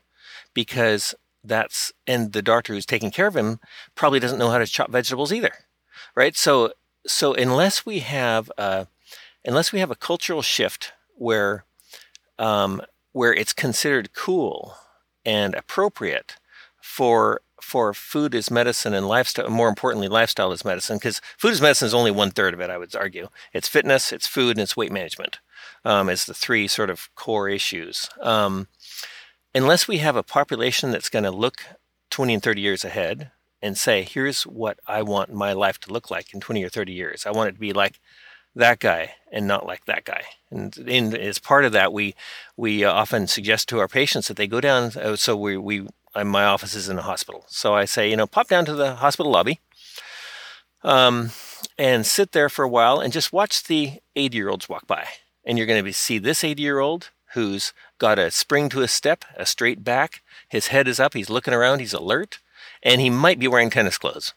because 0.55 1.15
that's 1.45 1.93
and 2.07 2.33
the 2.33 2.43
doctor 2.43 2.73
who's 2.73 2.87
taking 2.87 3.11
care 3.11 3.27
of 3.27 3.37
him 3.37 3.61
probably 3.95 4.19
doesn't 4.19 4.39
know 4.39 4.51
how 4.51 4.59
to 4.59 4.67
chop 4.67 4.91
vegetables 4.91 5.33
either 5.33 5.53
right? 6.15 6.37
So 6.37 6.73
so 7.07 7.35
unless 7.35 7.85
we 7.85 8.01
have 8.01 8.51
a, 8.57 8.87
unless 9.45 9.73
we 9.73 9.81
have 9.81 9.91
a 9.91 9.97
cultural 9.97 10.43
shift 10.43 10.93
where 11.17 11.65
um, 12.39 12.83
where 13.13 13.35
it's 13.35 13.53
considered 13.53 14.13
cool 14.15 14.77
and 15.25 15.55
appropriate 15.55 16.37
for 16.81 17.41
for 17.61 17.95
food 17.95 18.35
is 18.35 18.51
medicine 18.51 18.93
and 18.93 19.09
lifestyle 19.09 19.49
more 19.49 19.69
importantly 19.69 20.07
lifestyle 20.07 20.53
is 20.53 20.67
medicine 20.67 20.97
because 20.97 21.21
food 21.39 21.53
is 21.53 21.63
medicine 21.63 21.87
is 21.87 21.95
only 21.95 22.11
one 22.11 22.31
third 22.31 22.53
of 22.53 22.61
it 22.61 22.69
i 22.69 22.77
would 22.77 22.95
argue. 22.95 23.29
It's 23.53 23.69
fitness 23.69 24.13
it's 24.13 24.27
food 24.27 24.57
and 24.57 24.61
it's 24.61 24.77
weight 24.77 24.93
management 24.93 25.39
um, 25.85 26.09
as 26.09 26.25
the 26.25 26.35
three 26.35 26.67
sort 26.69 26.91
of 26.91 27.15
core 27.15 27.49
issues. 27.49 28.09
Um, 28.21 28.69
unless 29.55 29.87
we 29.87 29.99
have 29.99 30.17
a 30.17 30.23
population 30.23 30.91
that's 30.91 31.09
going 31.09 31.25
to 31.25 31.31
look 31.31 31.63
20 32.11 32.35
and 32.35 32.43
30 32.43 32.61
years 32.61 32.85
ahead 32.85 33.31
and 33.63 33.79
say, 33.79 34.03
here's 34.03 34.43
what 34.43 34.79
I 34.87 35.03
want 35.03 35.33
my 35.33 35.53
life 35.53 35.79
to 35.81 35.93
look 35.93 36.11
like 36.11 36.35
in 36.35 36.41
20 36.41 36.65
or 36.65 36.69
30 36.69 36.93
years. 36.93 37.25
I 37.25 37.31
want 37.31 37.49
it 37.49 37.53
to 37.53 37.61
be 37.61 37.73
like 37.73 38.01
that 38.55 38.79
guy 38.79 39.15
and 39.33 39.47
not 39.47 39.67
like 39.67 39.87
that 39.87 40.05
guy. 40.05 40.23
And 40.51 41.15
as 41.15 41.39
part 41.39 41.65
of 41.65 41.73
that, 41.73 41.93
we 41.93 42.15
we 42.57 42.85
uh, 42.85 42.93
often 42.93 43.27
suggest 43.27 43.69
to 43.69 43.81
our 43.81 43.89
patients 43.89 44.29
that 44.29 44.37
they 44.37 44.47
go 44.47 44.61
down. 44.61 44.93
Uh, 44.97 45.17
so 45.17 45.37
we 45.37 45.57
we 45.57 45.87
my 46.15 46.45
office 46.45 46.75
is 46.75 46.89
in 46.89 46.99
a 46.99 47.03
hospital, 47.03 47.45
so 47.49 47.75
I 47.75 47.87
say, 47.87 48.09
you 48.09 48.17
know, 48.17 48.29
pop 48.29 48.47
down 48.47 48.65
to 48.67 48.75
the 48.75 48.95
hospital 48.95 49.33
lobby, 49.33 49.61
um, 50.85 51.31
and 51.77 52.07
sit 52.07 52.31
there 52.31 52.49
for 52.49 52.65
a 52.65 52.69
while 52.69 53.01
and 53.01 53.13
just 53.13 53.33
watch 53.33 53.65
the 53.65 53.95
80 54.15 54.37
year 54.37 54.49
olds 54.49 54.69
walk 54.69 54.87
by, 54.87 55.09
and 55.45 55.59
you're 55.59 55.67
going 55.67 55.85
to 55.85 55.93
see 55.93 56.19
this 56.19 56.45
80 56.45 56.63
year 56.63 56.79
old 56.79 57.11
who's 57.33 57.73
got 58.05 58.19
a 58.19 58.31
spring 58.31 58.69
to 58.69 58.81
his 58.81 58.93
step, 58.93 59.25
a 59.35 59.47
straight 59.47 59.83
back. 59.83 60.23
His 60.47 60.67
head 60.67 60.87
is 60.87 61.01
up. 61.01 61.15
He's 61.15 61.31
looking 61.31 61.55
around. 61.55 61.79
He's 61.79 61.95
alert. 61.95 62.39
And 62.83 63.01
he 63.01 63.09
might 63.09 63.39
be 63.39 63.49
wearing 63.49 63.71
tennis 63.71 63.97
clothes. 63.97 64.35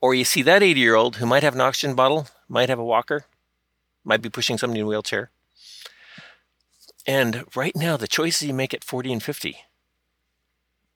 Or 0.00 0.16
you 0.16 0.24
see 0.24 0.42
that 0.42 0.64
80 0.64 0.80
year 0.80 0.96
old 0.96 1.16
who 1.16 1.26
might 1.26 1.44
have 1.44 1.54
an 1.54 1.60
oxygen 1.60 1.94
bottle, 1.94 2.26
might 2.48 2.68
have 2.68 2.80
a 2.80 2.84
walker, 2.84 3.26
might 4.02 4.20
be 4.20 4.28
pushing 4.28 4.58
somebody 4.58 4.80
in 4.80 4.86
a 4.86 4.88
wheelchair. 4.88 5.30
And 7.06 7.44
right 7.54 7.76
now, 7.76 7.96
the 7.96 8.08
choices 8.08 8.48
you 8.48 8.52
make 8.52 8.74
at 8.74 8.82
40 8.82 9.12
and 9.12 9.22
50 9.22 9.58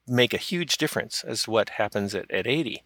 make 0.05 0.33
a 0.33 0.37
huge 0.37 0.77
difference 0.77 1.23
as 1.23 1.43
to 1.43 1.51
what 1.51 1.69
happens 1.69 2.13
at, 2.13 2.29
at 2.29 2.47
80. 2.47 2.83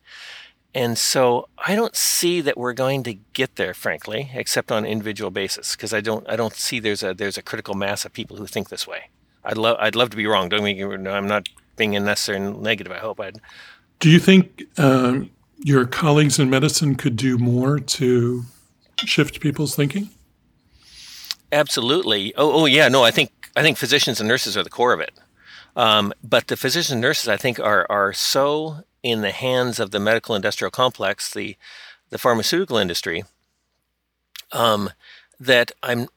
And 0.73 0.97
so 0.97 1.49
I 1.57 1.75
don't 1.75 1.95
see 1.95 2.39
that 2.41 2.57
we're 2.57 2.73
going 2.73 3.03
to 3.03 3.15
get 3.33 3.57
there, 3.57 3.73
frankly, 3.73 4.31
except 4.33 4.71
on 4.71 4.85
an 4.85 4.89
individual 4.89 5.29
basis, 5.29 5.75
because 5.75 5.93
I 5.93 5.99
don't 5.99 6.27
I 6.29 6.35
don't 6.35 6.53
see 6.53 6.79
there's 6.79 7.03
a 7.03 7.13
there's 7.13 7.37
a 7.37 7.41
critical 7.41 7.73
mass 7.75 8.05
of 8.05 8.13
people 8.13 8.37
who 8.37 8.47
think 8.47 8.69
this 8.69 8.87
way. 8.87 9.09
I'd 9.43 9.57
love 9.57 9.77
I'd 9.79 9.95
love 9.95 10.11
to 10.11 10.17
be 10.17 10.27
wrong. 10.27 10.47
Don't 10.47 10.63
me 10.63 10.81
I'm 10.81 11.27
not 11.27 11.49
being 11.75 11.95
unnecessary 11.95 12.37
and 12.37 12.61
negative. 12.61 12.93
I 12.93 12.99
hope 12.99 13.19
I'd. 13.19 13.41
Do 13.99 14.09
you 14.09 14.19
think 14.19 14.63
um, 14.77 15.29
your 15.59 15.85
colleagues 15.85 16.39
in 16.39 16.49
medicine 16.49 16.95
could 16.95 17.17
do 17.17 17.37
more 17.37 17.79
to 17.79 18.43
shift 18.99 19.41
people's 19.41 19.75
thinking? 19.75 20.09
Absolutely. 21.51 22.33
Oh, 22.35 22.61
oh 22.61 22.65
yeah. 22.65 22.87
No, 22.87 23.03
I 23.03 23.11
think 23.11 23.31
I 23.57 23.61
think 23.61 23.77
physicians 23.77 24.21
and 24.21 24.27
nurses 24.27 24.55
are 24.55 24.63
the 24.63 24.69
core 24.69 24.93
of 24.93 25.01
it. 25.01 25.11
Um, 25.75 26.13
but 26.23 26.47
the 26.47 26.57
physicians 26.57 26.91
and 26.91 27.01
nurses, 27.01 27.27
I 27.27 27.37
think, 27.37 27.59
are 27.59 27.85
are 27.89 28.13
so 28.13 28.83
in 29.03 29.21
the 29.21 29.31
hands 29.31 29.79
of 29.79 29.91
the 29.91 29.99
medical 29.99 30.35
industrial 30.35 30.71
complex, 30.71 31.33
the 31.33 31.57
the 32.09 32.17
pharmaceutical 32.17 32.77
industry, 32.77 33.23
um, 34.51 34.89
that 35.39 35.71
I'm 35.81 36.07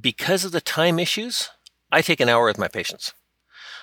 because 0.00 0.44
of 0.44 0.52
the 0.52 0.60
time 0.60 0.98
issues, 0.98 1.50
I 1.90 2.00
take 2.00 2.20
an 2.20 2.28
hour 2.28 2.46
with 2.46 2.58
my 2.58 2.68
patients. 2.68 3.12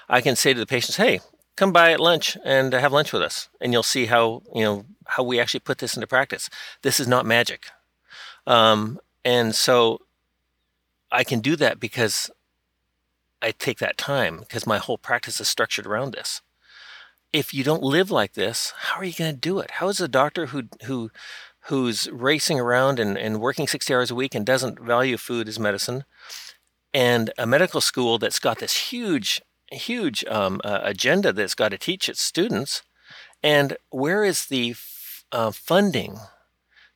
I 0.08 0.22
can 0.22 0.36
say 0.36 0.54
to 0.54 0.60
the 0.60 0.66
patients, 0.66 0.96
"Hey, 0.96 1.20
come 1.56 1.74
by 1.74 1.92
at 1.92 2.00
lunch 2.00 2.38
and 2.46 2.72
have 2.74 2.94
lunch 2.94 3.12
with 3.12 3.22
us, 3.22 3.50
and 3.60 3.74
you'll 3.74 3.84
see 3.84 4.06
how 4.06 4.42
you 4.56 4.64
know 4.64 4.86
how 5.06 5.24
we 5.24 5.40
actually 5.40 5.60
put 5.62 5.80
this 5.80 5.96
into 5.96 6.08
practice. 6.08 6.50
This 6.82 7.00
is 7.00 7.08
not 7.08 7.26
magic." 7.26 7.68
Um, 8.46 9.00
and 9.26 9.54
so 9.54 10.02
I 11.12 11.24
can 11.24 11.42
do 11.42 11.56
that 11.58 11.80
because 11.80 12.32
I 13.42 13.52
take 13.52 13.80
that 13.80 13.98
time 13.98 14.40
because 14.40 14.66
my 14.66 14.78
whole 14.78 14.98
practice 14.98 15.40
is 15.40 15.48
structured 15.48 15.86
around 15.86 16.14
this. 16.14 16.42
If 17.34 17.54
you 17.54 17.64
don't 17.64 17.84
live 17.84 18.10
like 18.10 18.34
this, 18.34 18.74
how 18.78 19.00
are 19.00 19.04
you 19.04 19.14
going 19.14 19.34
to 19.34 19.40
do 19.40 19.60
it? 19.60 19.72
How 19.72 19.90
is 19.90 20.00
a 20.00 20.08
doctor 20.08 20.48
who 20.48 20.64
who 20.86 21.12
who's 21.68 22.10
racing 22.10 22.60
around 22.60 23.00
and, 23.00 23.18
and 23.18 23.42
working 23.42 23.68
60 23.68 23.94
hours 23.94 24.10
a 24.10 24.16
week 24.16 24.34
and 24.34 24.46
doesn't 24.46 24.80
value 24.80 25.18
food 25.18 25.50
as 25.50 25.60
medicine, 25.60 26.06
and 26.94 27.32
a 27.38 27.46
medical 27.46 27.82
school 27.82 28.18
that's 28.18 28.40
got 28.40 28.60
this 28.60 28.92
huge, 28.92 29.42
huge 29.72 30.24
um, 30.26 30.62
uh, 30.64 30.80
agenda 30.84 31.34
that's 31.34 31.56
got 31.56 31.70
to 31.70 31.78
teach 31.78 32.08
its 32.08 32.22
students, 32.22 32.84
and 33.44 33.76
where 33.90 34.24
is 34.24 34.46
the 34.46 34.72
f- 34.72 35.26
uh, 35.34 35.52
funding 35.52 36.20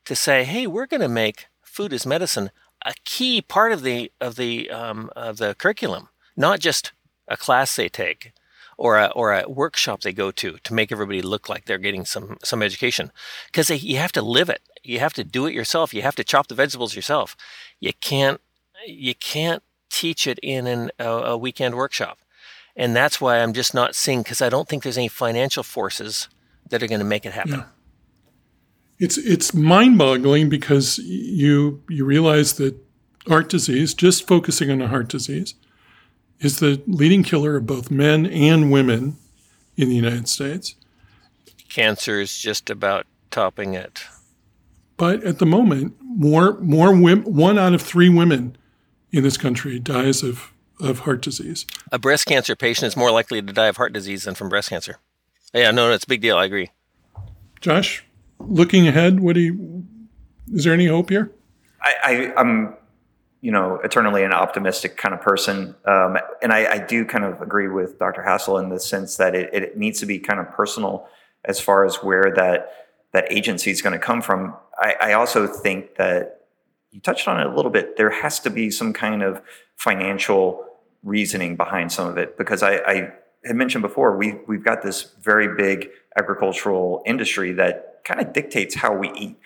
to 0.06 0.16
say, 0.16 0.46
hey, 0.46 0.66
we're 0.66 0.88
going 0.88 1.02
to 1.02 1.10
make 1.10 1.48
food 1.62 1.92
as 1.92 2.06
medicine 2.06 2.52
a 2.86 2.94
key 3.06 3.42
part 3.42 3.72
of 3.72 3.82
the 3.84 4.12
of 4.22 4.36
the 4.36 4.70
um, 4.70 5.10
of 5.16 5.38
the 5.38 5.56
curriculum, 5.56 6.08
not 6.38 6.60
just 6.60 6.94
a 7.28 7.36
class 7.36 7.76
they 7.76 7.90
take 7.90 8.32
or 8.82 8.98
a, 8.98 9.06
or 9.16 9.32
a 9.32 9.48
workshop 9.48 10.02
they 10.02 10.12
go 10.12 10.32
to 10.32 10.58
to 10.64 10.74
make 10.74 10.92
everybody 10.92 11.22
look 11.22 11.48
like 11.48 11.66
they're 11.66 11.78
getting 11.78 12.04
some 12.04 12.38
some 12.44 12.64
education. 12.64 13.12
Because 13.46 13.70
you 13.70 13.98
have 13.98 14.12
to 14.14 14.24
live 14.24 14.50
it. 14.50 14.62
You 14.84 14.98
have 14.98 15.14
to 15.14 15.24
do 15.24 15.46
it 15.46 15.54
yourself. 15.54 15.94
You 15.94 16.02
have 16.02 16.16
to 16.16 16.24
chop 16.24 16.48
the 16.48 16.56
vegetables 16.56 16.96
yourself. 16.96 17.38
You 17.80 17.94
can't 17.94 18.42
you 18.88 19.14
can't 19.14 19.62
teach 19.92 20.26
it 20.26 20.40
in 20.42 20.66
an, 20.66 20.90
a, 20.98 21.06
a 21.06 21.38
weekend 21.38 21.76
workshop. 21.76 22.18
And 22.76 22.96
that's 22.96 23.22
why 23.22 23.38
i'm 23.40 23.54
just 23.54 23.74
not 23.74 23.96
seeing 23.96 24.24
because 24.24 24.42
i 24.42 24.50
don't 24.50 24.68
think 24.68 24.82
there's 24.82 24.98
any 24.98 25.10
financial 25.10 25.62
forces 25.62 26.30
that 26.70 26.82
are 26.82 26.88
going 26.88 27.00
to 27.00 27.12
make 27.16 27.26
it 27.26 27.34
happen. 27.34 27.60
Yeah. 27.60 27.66
it's 28.98 29.18
it's 29.18 29.54
mind-boggling 29.54 30.50
because 30.50 30.98
you 30.98 31.84
you 31.88 32.04
realize 32.04 32.54
that 32.54 32.74
heart 33.28 33.50
disease 33.50 33.94
just 33.94 34.28
focusing 34.28 34.72
on 34.72 34.82
a 34.82 34.88
heart 34.88 35.10
disease 35.10 35.54
is 36.42 36.60
the 36.60 36.82
leading 36.88 37.24
killer 37.24 37.56
of 37.56 37.66
both 37.66 37.90
men 37.90 38.26
and 38.26 38.72
women 38.72 39.18
in 39.78 39.88
the 39.88 39.96
United 39.96 40.28
States. 40.28 40.76
Cancer 41.70 42.20
is 42.20 42.38
just 42.38 42.70
about 42.70 43.06
topping 43.30 43.74
it. 43.74 44.04
But 44.98 45.24
at 45.24 45.40
the 45.40 45.46
moment, 45.46 45.96
more 46.02 46.60
more 46.60 46.94
women, 46.94 47.34
one 47.34 47.58
out 47.58 47.74
of 47.74 47.82
three 47.82 48.10
women 48.10 48.58
in 49.12 49.24
this 49.24 49.38
country 49.38 49.80
dies 49.80 50.22
of, 50.24 50.52
of 50.80 51.00
heart 51.00 51.22
disease. 51.22 51.66
A 51.92 52.00
breast 52.00 52.26
cancer 52.26 52.56
patient 52.56 52.88
is 52.88 52.98
more 52.98 53.12
likely 53.12 53.42
to 53.42 53.54
die 53.54 53.68
of 53.68 53.78
heart 53.78 53.94
disease 53.94 54.24
than 54.24 54.36
from 54.36 54.50
breast 54.50 54.70
cancer. 54.70 54.98
Yeah, 55.54 55.72
no, 55.72 55.92
it's 55.92 56.04
a 56.04 56.08
big 56.08 56.22
deal. 56.22 56.38
I 56.38 56.46
agree. 56.46 56.70
Josh, 57.62 58.04
looking 58.40 58.88
ahead, 58.88 59.20
what 59.20 59.34
do 59.34 59.42
you? 59.42 59.86
Is 60.54 60.66
there 60.66 60.74
any 60.74 60.88
hope 60.88 61.10
here? 61.10 61.32
I, 61.82 61.94
I 62.04 62.40
I'm 62.40 62.76
you 63.42 63.52
know, 63.52 63.80
eternally 63.84 64.24
an 64.24 64.32
optimistic 64.32 64.98
kind 64.98 65.16
of 65.16 65.22
person. 65.22 65.76
Um, 65.86 66.18
and 66.44 66.54
I, 66.54 66.74
I, 66.74 66.78
do 66.78 67.04
kind 67.06 67.26
of 67.26 67.42
agree 67.42 67.68
with 67.68 67.98
Dr. 67.98 68.22
Hassell 68.22 68.62
in 68.62 68.70
the 68.70 68.80
sense 68.80 69.18
that 69.18 69.34
it, 69.34 69.52
it 69.52 69.78
needs 69.78 70.00
to 70.02 70.06
be 70.06 70.20
kind 70.20 70.40
of 70.40 70.52
personal 70.52 71.08
as 71.44 71.60
far 71.60 71.84
as 71.84 71.96
where 71.98 72.32
that 72.36 72.72
that 73.14 73.32
agency 73.32 73.72
is 73.72 73.82
going 73.82 73.94
to 73.94 74.00
come 74.00 74.22
from. 74.22 74.56
I, 74.78 74.96
I, 75.02 75.14
also 75.14 75.48
think 75.48 75.96
that 75.96 76.46
you 76.92 77.02
touched 77.02 77.28
on 77.28 77.42
it 77.42 77.48
a 77.48 77.54
little 77.54 77.72
bit. 77.72 77.98
There 77.98 78.10
has 78.10 78.40
to 78.42 78.50
be 78.50 78.70
some 78.70 78.94
kind 78.94 79.22
of 79.22 79.42
financial 79.76 80.66
reasoning 81.04 81.58
behind 81.58 81.92
some 81.92 82.08
of 82.08 82.18
it 82.18 82.38
because 82.38 82.64
I, 82.64 82.76
I 82.78 83.12
had 83.44 83.56
mentioned 83.56 83.82
before 83.82 84.16
we 84.16 84.36
we've 84.48 84.64
got 84.64 84.84
this 84.84 85.14
very 85.22 85.56
big 85.56 85.90
agricultural 86.18 87.02
industry 87.06 87.54
that 87.54 88.02
kind 88.06 88.22
of 88.22 88.34
dictates 88.34 88.76
how 88.76 88.96
we 88.96 89.12
eat. 89.14 89.38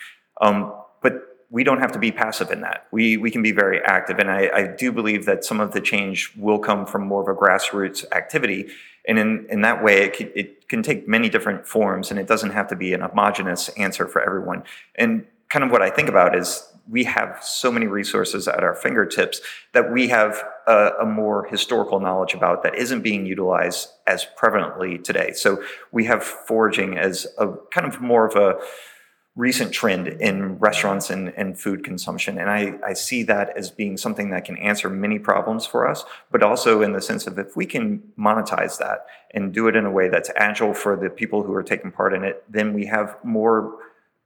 Um, 0.41 0.73
but 1.01 1.34
we 1.49 1.63
don't 1.63 1.79
have 1.79 1.91
to 1.93 1.99
be 1.99 2.11
passive 2.11 2.51
in 2.51 2.61
that. 2.61 2.87
We 2.91 3.17
we 3.17 3.31
can 3.31 3.41
be 3.41 3.51
very 3.51 3.81
active, 3.83 4.19
and 4.19 4.29
I, 4.29 4.49
I, 4.53 4.67
do 4.67 4.91
believe 4.91 5.25
that 5.25 5.45
some 5.45 5.59
of 5.59 5.73
the 5.73 5.81
change 5.81 6.33
will 6.35 6.59
come 6.59 6.85
from 6.85 7.07
more 7.07 7.21
of 7.21 7.27
a 7.27 7.39
grassroots 7.39 8.03
activity, 8.11 8.67
and 9.07 9.19
in 9.19 9.45
in 9.49 9.61
that 9.61 9.83
way, 9.83 10.03
it 10.03 10.13
can, 10.13 10.31
it 10.35 10.67
can 10.69 10.83
take 10.83 11.07
many 11.07 11.29
different 11.29 11.67
forms, 11.67 12.11
and 12.11 12.19
it 12.19 12.27
doesn't 12.27 12.51
have 12.51 12.67
to 12.69 12.75
be 12.75 12.93
an 12.93 13.01
homogenous 13.01 13.69
answer 13.69 14.07
for 14.07 14.21
everyone. 14.21 14.63
And 14.95 15.25
kind 15.49 15.63
of 15.63 15.71
what 15.71 15.81
I 15.81 15.89
think 15.89 16.09
about 16.09 16.35
is 16.35 16.67
we 16.87 17.03
have 17.05 17.39
so 17.41 17.71
many 17.71 17.87
resources 17.87 18.47
at 18.47 18.63
our 18.63 18.75
fingertips 18.75 19.41
that 19.73 19.91
we 19.91 20.07
have 20.09 20.43
a, 20.67 20.91
a, 21.01 21.05
more 21.05 21.45
historical 21.45 21.99
knowledge 21.99 22.33
about 22.33 22.61
that 22.63 22.75
isn't 22.75 23.01
being 23.01 23.25
utilized 23.25 23.89
as 24.05 24.27
prevalently 24.39 25.03
today. 25.03 25.31
So 25.33 25.63
we 25.91 26.05
have 26.05 26.23
foraging 26.23 26.97
as 26.97 27.25
a 27.39 27.47
kind 27.71 27.87
of 27.87 28.01
more 28.01 28.27
of 28.27 28.35
a 28.35 28.59
recent 29.35 29.73
trend 29.73 30.07
in 30.07 30.57
restaurants 30.59 31.09
and, 31.09 31.29
and 31.35 31.59
food 31.59 31.83
consumption. 31.83 32.37
And 32.37 32.49
I, 32.49 32.75
I 32.85 32.93
see 32.93 33.21
that 33.23 33.55
as 33.57 33.69
being 33.69 33.97
something 33.97 34.29
that 34.29 34.45
can 34.45 34.57
answer 34.57 34.89
many 34.89 35.19
problems 35.19 35.65
for 35.65 35.87
us, 35.87 36.05
but 36.31 36.41
also 36.41 36.81
in 36.81 36.93
the 36.93 37.01
sense 37.01 37.27
of 37.27 37.37
if 37.37 37.55
we 37.55 37.65
can 37.65 38.01
monetize 38.17 38.77
that 38.77 39.05
and 39.31 39.53
do 39.53 39.67
it 39.67 39.75
in 39.75 39.85
a 39.85 39.91
way 39.91 40.07
that's 40.07 40.31
agile 40.37 40.73
for 40.73 40.95
the 40.95 41.09
people 41.09 41.43
who 41.43 41.53
are 41.53 41.63
taking 41.63 41.91
part 41.91 42.13
in 42.13 42.23
it, 42.23 42.43
then 42.49 42.73
we 42.73 42.85
have 42.85 43.17
more 43.23 43.77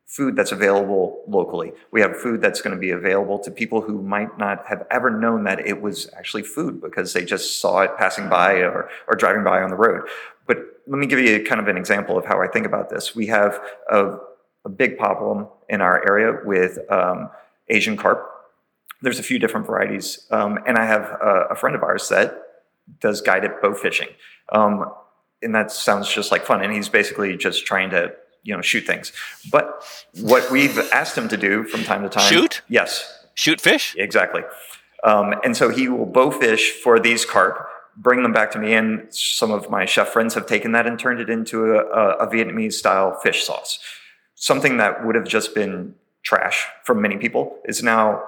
food 0.05 0.35
that's 0.35 0.51
available 0.51 1.23
locally. 1.27 1.71
We 1.91 2.01
have 2.01 2.15
food 2.15 2.41
that's 2.41 2.61
going 2.61 2.75
to 2.75 2.79
be 2.79 2.91
available 2.91 3.39
to 3.39 3.51
people 3.51 3.81
who 3.81 4.01
might 4.01 4.37
not 4.37 4.65
have 4.67 4.85
ever 4.91 5.09
known 5.09 5.43
that 5.43 5.65
it 5.67 5.81
was 5.81 6.09
actually 6.17 6.43
food 6.43 6.81
because 6.81 7.13
they 7.13 7.25
just 7.25 7.59
saw 7.59 7.81
it 7.81 7.97
passing 7.97 8.25
mm-hmm. 8.25 8.31
by 8.31 8.53
or, 8.61 8.89
or 9.07 9.15
driving 9.15 9.43
by 9.43 9.61
on 9.61 9.69
the 9.69 9.75
road. 9.75 10.07
But 10.45 10.57
let 10.87 10.99
me 10.99 11.07
give 11.07 11.19
you 11.19 11.43
kind 11.43 11.61
of 11.61 11.67
an 11.67 11.77
example 11.77 12.17
of 12.17 12.25
how 12.25 12.41
I 12.41 12.47
think 12.47 12.65
about 12.65 12.89
this. 12.89 13.15
We 13.15 13.27
have 13.27 13.59
a 13.91 14.17
a 14.65 14.69
big 14.69 14.97
problem 14.97 15.47
in 15.67 15.81
our 15.81 16.03
area 16.07 16.39
with 16.43 16.79
um, 16.91 17.29
Asian 17.67 17.97
carp. 17.97 18.25
There's 19.01 19.19
a 19.19 19.23
few 19.23 19.39
different 19.39 19.65
varieties, 19.65 20.27
um, 20.31 20.59
and 20.67 20.77
I 20.77 20.85
have 20.85 21.03
a, 21.03 21.47
a, 21.51 21.55
friend 21.55 21.75
of 21.75 21.83
ours 21.83 22.09
that 22.09 22.41
does 22.99 23.21
guided 23.21 23.51
bow 23.61 23.73
fishing, 23.73 24.09
um, 24.51 24.91
and 25.41 25.55
that 25.55 25.71
sounds 25.71 26.13
just 26.13 26.31
like 26.31 26.45
fun. 26.45 26.61
And 26.61 26.73
he's 26.73 26.89
basically 26.89 27.37
just 27.37 27.65
trying 27.65 27.91
to 27.91 28.11
you 28.43 28.53
know 28.53 28.61
shoot 28.61 28.85
things. 28.85 29.13
But 29.49 29.85
what 30.19 30.51
we've 30.51 30.77
asked 30.91 31.17
him 31.17 31.29
to 31.29 31.37
do 31.37 31.63
from 31.63 31.83
time 31.83 32.03
to 32.03 32.09
time, 32.09 32.29
shoot, 32.29 32.61
yes, 32.67 33.25
shoot 33.35 33.61
fish, 33.61 33.95
exactly. 33.97 34.41
Um, 35.05 35.33
and 35.45 35.55
so 35.55 35.69
he 35.69 35.87
will 35.87 36.05
bow 36.05 36.29
fish 36.29 36.71
for 36.71 36.99
these 36.99 37.23
carp 37.23 37.69
bring 37.99 38.23
them 38.23 38.31
back 38.31 38.49
to 38.51 38.59
me. 38.59 38.73
And 38.73 39.13
some 39.13 39.51
of 39.51 39.69
my 39.69 39.85
chef 39.85 40.07
friends 40.09 40.33
have 40.33 40.45
taken 40.45 40.71
that 40.71 40.87
and 40.87 40.97
turned 40.97 41.19
it 41.19 41.29
into 41.29 41.73
a, 41.73 42.11
a 42.13 42.27
Vietnamese 42.27 42.73
style 42.73 43.19
fish 43.19 43.43
sauce 43.43 43.77
something 44.39 44.77
that 44.77 45.05
would 45.05 45.15
have 45.15 45.25
just 45.25 45.53
been 45.53 45.93
trash 46.23 46.65
for 46.83 46.95
many 46.95 47.17
people 47.17 47.57
is 47.65 47.83
now 47.83 48.23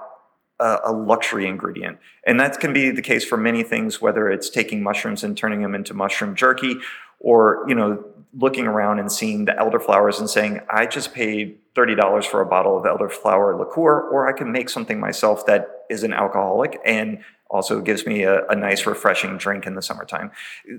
a, 0.59 0.91
luxury 0.91 1.47
ingredient. 1.47 1.97
And 2.27 2.39
that 2.39 2.59
can 2.59 2.71
be 2.71 2.91
the 2.91 3.01
case 3.01 3.25
for 3.25 3.37
many 3.37 3.63
things, 3.63 3.99
whether 3.99 4.29
it's 4.29 4.49
taking 4.49 4.83
mushrooms 4.83 5.23
and 5.23 5.35
turning 5.35 5.63
them 5.63 5.73
into 5.73 5.95
mushroom 5.95 6.35
jerky 6.35 6.75
or, 7.19 7.65
you 7.67 7.73
know, 7.73 8.03
looking 8.37 8.67
around 8.67 8.99
and 8.99 9.11
seeing 9.11 9.45
the 9.45 9.53
elderflowers 9.53 10.19
and 10.19 10.29
saying, 10.29 10.61
I 10.69 10.85
just 10.85 11.13
paid 11.13 11.57
$30 11.75 12.25
for 12.25 12.41
a 12.41 12.45
bottle 12.45 12.77
of 12.77 12.83
elderflower 12.83 13.57
liqueur, 13.57 14.01
or 14.09 14.27
I 14.27 14.33
can 14.33 14.51
make 14.51 14.69
something 14.69 14.99
myself 14.99 15.45
that 15.47 15.85
isn't 15.89 16.13
alcoholic 16.13 16.79
and 16.85 17.23
also 17.51 17.81
gives 17.81 18.05
me 18.05 18.23
a, 18.23 18.45
a, 18.47 18.55
nice 18.55 18.85
refreshing 18.85 19.37
drink 19.37 19.67
in 19.67 19.75
the 19.75 19.81
summertime. 19.81 20.31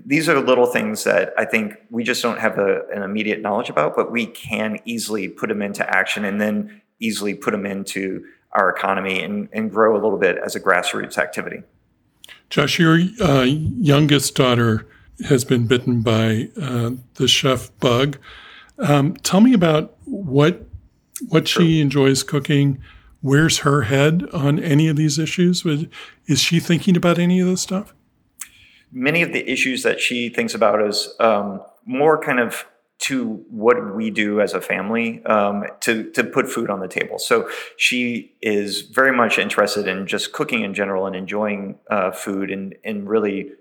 These 0.07 0.29
are 0.29 0.41
little 0.41 0.66
things 0.66 1.05
that 1.05 1.33
i 1.37 1.45
think 1.45 1.75
we 1.91 2.03
just 2.03 2.23
don't 2.23 2.39
have 2.39 2.59
a, 2.59 2.83
an 2.95 3.03
immediate 3.03 3.41
knowledge 3.41 3.68
about 3.68 3.95
but 3.95 4.11
we 4.11 4.27
can 4.27 4.79
easily 4.85 5.29
put 5.29 5.49
them 5.49 5.62
into 5.62 5.89
action 5.95 6.25
and 6.25 6.41
then 6.41 6.83
easily 7.01 7.35
put 7.35 7.51
them 7.51 7.66
into 7.66 8.25
our 8.53 8.70
economy 8.70 9.23
and, 9.23 9.49
and 9.53 9.70
grow 9.70 9.95
a 9.95 10.01
little 10.01 10.18
bit 10.18 10.39
as 10.39 10.55
a 10.55 10.61
grassroots 10.61 11.18
activity. 11.18 11.62
Josh 12.51 12.79
your 12.79 12.99
uh, 13.20 13.43
youngest 13.43 14.35
daughter 14.35 14.87
has 15.27 15.45
been 15.45 15.66
bitten 15.66 16.03
by 16.03 16.51
uh, 16.61 16.93
the 17.14 17.29
chef 17.29 17.70
bug. 17.79 18.18
Um, 18.79 19.14
tell 19.16 19.41
me 19.41 19.55
about 19.55 19.97
what 20.05 20.66
what 21.29 21.47
sure. 21.47 21.62
she 21.62 21.81
enjoys 21.81 22.23
cooking 22.23 22.83
where's 23.23 23.59
her 23.59 23.83
head 23.83 24.29
on 24.33 24.59
any 24.59 24.89
of 24.89 24.97
these 24.97 25.18
issues? 25.18 25.64
Is 26.27 26.41
she 26.41 26.61
thinking 26.61 26.97
about 26.97 27.18
any 27.18 27.41
of 27.41 27.47
this 27.47 27.62
stuff? 27.62 27.95
Many 28.93 29.23
of 29.23 29.33
the 29.33 29.51
issues 29.51 29.83
that 29.85 30.01
she 30.01 30.29
thinks 30.29 30.55
about 30.55 30.83
is 30.87 31.14
um, 31.18 31.62
more 31.87 32.20
kind 32.20 32.39
of 32.39 32.66
to 32.99 33.45
what 33.51 33.97
we 33.97 34.11
do 34.11 34.41
as 34.41 34.53
a 34.53 34.61
family 34.61 35.25
um, 35.25 35.64
to 35.81 36.11
to 36.12 36.23
put 36.23 36.49
food 36.49 36.70
on 36.70 36.81
the 36.81 36.87
table. 36.87 37.18
So 37.18 37.49
she 37.77 38.37
is 38.41 38.83
very 38.83 39.16
much 39.16 39.39
interested 39.39 39.89
in 39.89 40.07
just 40.07 40.33
cooking 40.33 40.62
in 40.62 40.73
general 40.73 41.07
and 41.07 41.16
enjoying 41.16 41.79
uh, 41.91 42.12
food 42.12 42.51
and 42.51 42.75
and 42.85 43.09
really 43.09 43.53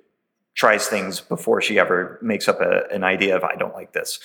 tries 0.54 0.88
things 0.88 1.22
before 1.22 1.62
she 1.62 1.80
ever 1.80 2.20
makes 2.22 2.48
up 2.48 2.60
a, 2.62 2.84
an 2.94 3.04
idea 3.04 3.36
of 3.36 3.44
I 3.44 3.56
don't 3.56 3.74
like 3.74 3.94
this. 3.94 4.20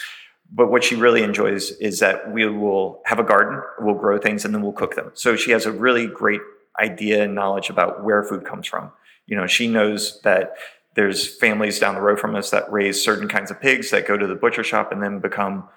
But 0.50 0.70
what 0.70 0.84
she 0.84 0.94
really 0.94 1.22
enjoys 1.22 1.72
is 1.72 1.98
that 2.00 2.32
we 2.32 2.46
will 2.46 3.02
have 3.04 3.18
a 3.18 3.24
garden, 3.24 3.60
we'll 3.80 3.94
grow 3.94 4.18
things, 4.18 4.44
and 4.44 4.54
then 4.54 4.62
we'll 4.62 4.72
cook 4.72 4.94
them. 4.94 5.10
So 5.14 5.36
she 5.36 5.50
has 5.50 5.66
a 5.66 5.72
really 5.72 6.06
great 6.06 6.40
idea 6.80 7.24
and 7.24 7.34
knowledge 7.34 7.70
about 7.70 8.04
where 8.04 8.22
food 8.22 8.44
comes 8.44 8.66
from. 8.66 8.92
You 9.26 9.36
know, 9.36 9.46
she 9.46 9.66
knows 9.66 10.20
that 10.22 10.54
there's 10.94 11.26
families 11.26 11.78
down 11.78 11.94
the 11.94 12.00
road 12.00 12.18
from 12.18 12.34
us 12.36 12.50
that 12.50 12.70
raise 12.72 13.02
certain 13.02 13.28
kinds 13.28 13.50
of 13.50 13.60
pigs 13.60 13.90
that 13.90 14.06
go 14.06 14.16
to 14.16 14.26
the 14.26 14.34
butcher 14.34 14.64
shop 14.64 14.92
and 14.92 15.02
then 15.02 15.18
become 15.18 15.68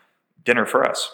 dinner 0.43 0.65
for 0.65 0.87
us. 0.87 1.11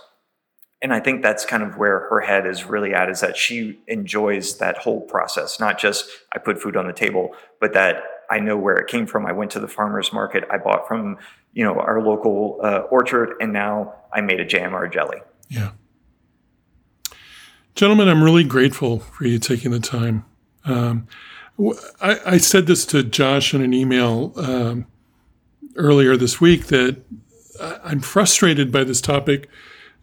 And 0.81 0.93
I 0.93 0.99
think 0.99 1.23
that's 1.23 1.45
kind 1.45 1.63
of 1.63 1.77
where 1.77 2.01
her 2.09 2.19
head 2.19 2.45
is 2.45 2.65
really 2.65 2.93
at 2.93 3.09
is 3.09 3.21
that 3.21 3.37
she 3.37 3.79
enjoys 3.87 4.57
that 4.57 4.77
whole 4.77 5.01
process, 5.01 5.59
not 5.59 5.79
just 5.79 6.07
I 6.33 6.37
put 6.37 6.61
food 6.61 6.75
on 6.75 6.85
the 6.85 6.93
table, 6.93 7.31
but 7.59 7.73
that 7.73 8.03
I 8.29 8.39
know 8.39 8.57
where 8.57 8.75
it 8.75 8.87
came 8.87 9.07
from. 9.07 9.25
I 9.25 9.31
went 9.31 9.51
to 9.51 9.59
the 9.59 9.67
farmer's 9.67 10.11
market, 10.11 10.43
I 10.49 10.57
bought 10.57 10.87
from, 10.87 11.17
you 11.53 11.63
know, 11.63 11.79
our 11.79 12.01
local 12.01 12.59
uh, 12.63 12.79
orchard, 12.89 13.35
and 13.39 13.53
now 13.53 13.93
I 14.13 14.21
made 14.21 14.39
a 14.39 14.45
jam 14.45 14.75
or 14.75 14.83
a 14.83 14.89
jelly. 14.89 15.19
Yeah. 15.49 15.71
Gentlemen, 17.75 18.07
I'm 18.07 18.23
really 18.23 18.43
grateful 18.43 18.99
for 18.99 19.25
you 19.25 19.37
taking 19.37 19.71
the 19.71 19.79
time. 19.79 20.25
Um, 20.63 21.07
I, 22.01 22.19
I, 22.25 22.37
said 22.37 22.67
this 22.67 22.85
to 22.87 23.03
Josh 23.03 23.53
in 23.53 23.61
an 23.61 23.73
email 23.73 24.33
um, 24.35 24.87
earlier 25.75 26.17
this 26.17 26.41
week 26.41 26.67
that 26.67 27.01
I'm 27.59 27.99
frustrated 27.99 28.71
by 28.71 28.83
this 28.83 28.99
topic. 28.99 29.49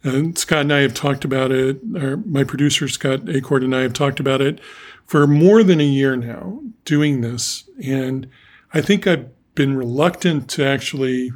And 0.03 0.37
Scott 0.37 0.61
and 0.61 0.73
I 0.73 0.79
have 0.79 0.93
talked 0.93 1.23
about 1.23 1.51
it, 1.51 1.79
or 1.95 2.17
my 2.17 2.43
producer, 2.43 2.87
Scott 2.89 3.21
Acord, 3.21 3.63
and 3.63 3.73
I 3.73 3.81
have 3.81 3.93
talked 3.93 4.19
about 4.19 4.41
it 4.41 4.59
for 5.05 5.25
more 5.25 5.63
than 5.63 5.79
a 5.79 5.85
year 5.85 6.15
now, 6.15 6.61
doing 6.83 7.21
this. 7.21 7.69
And 7.83 8.29
I 8.73 8.81
think 8.81 9.07
I've 9.07 9.29
been 9.55 9.77
reluctant 9.77 10.49
to 10.51 10.65
actually 10.65 11.31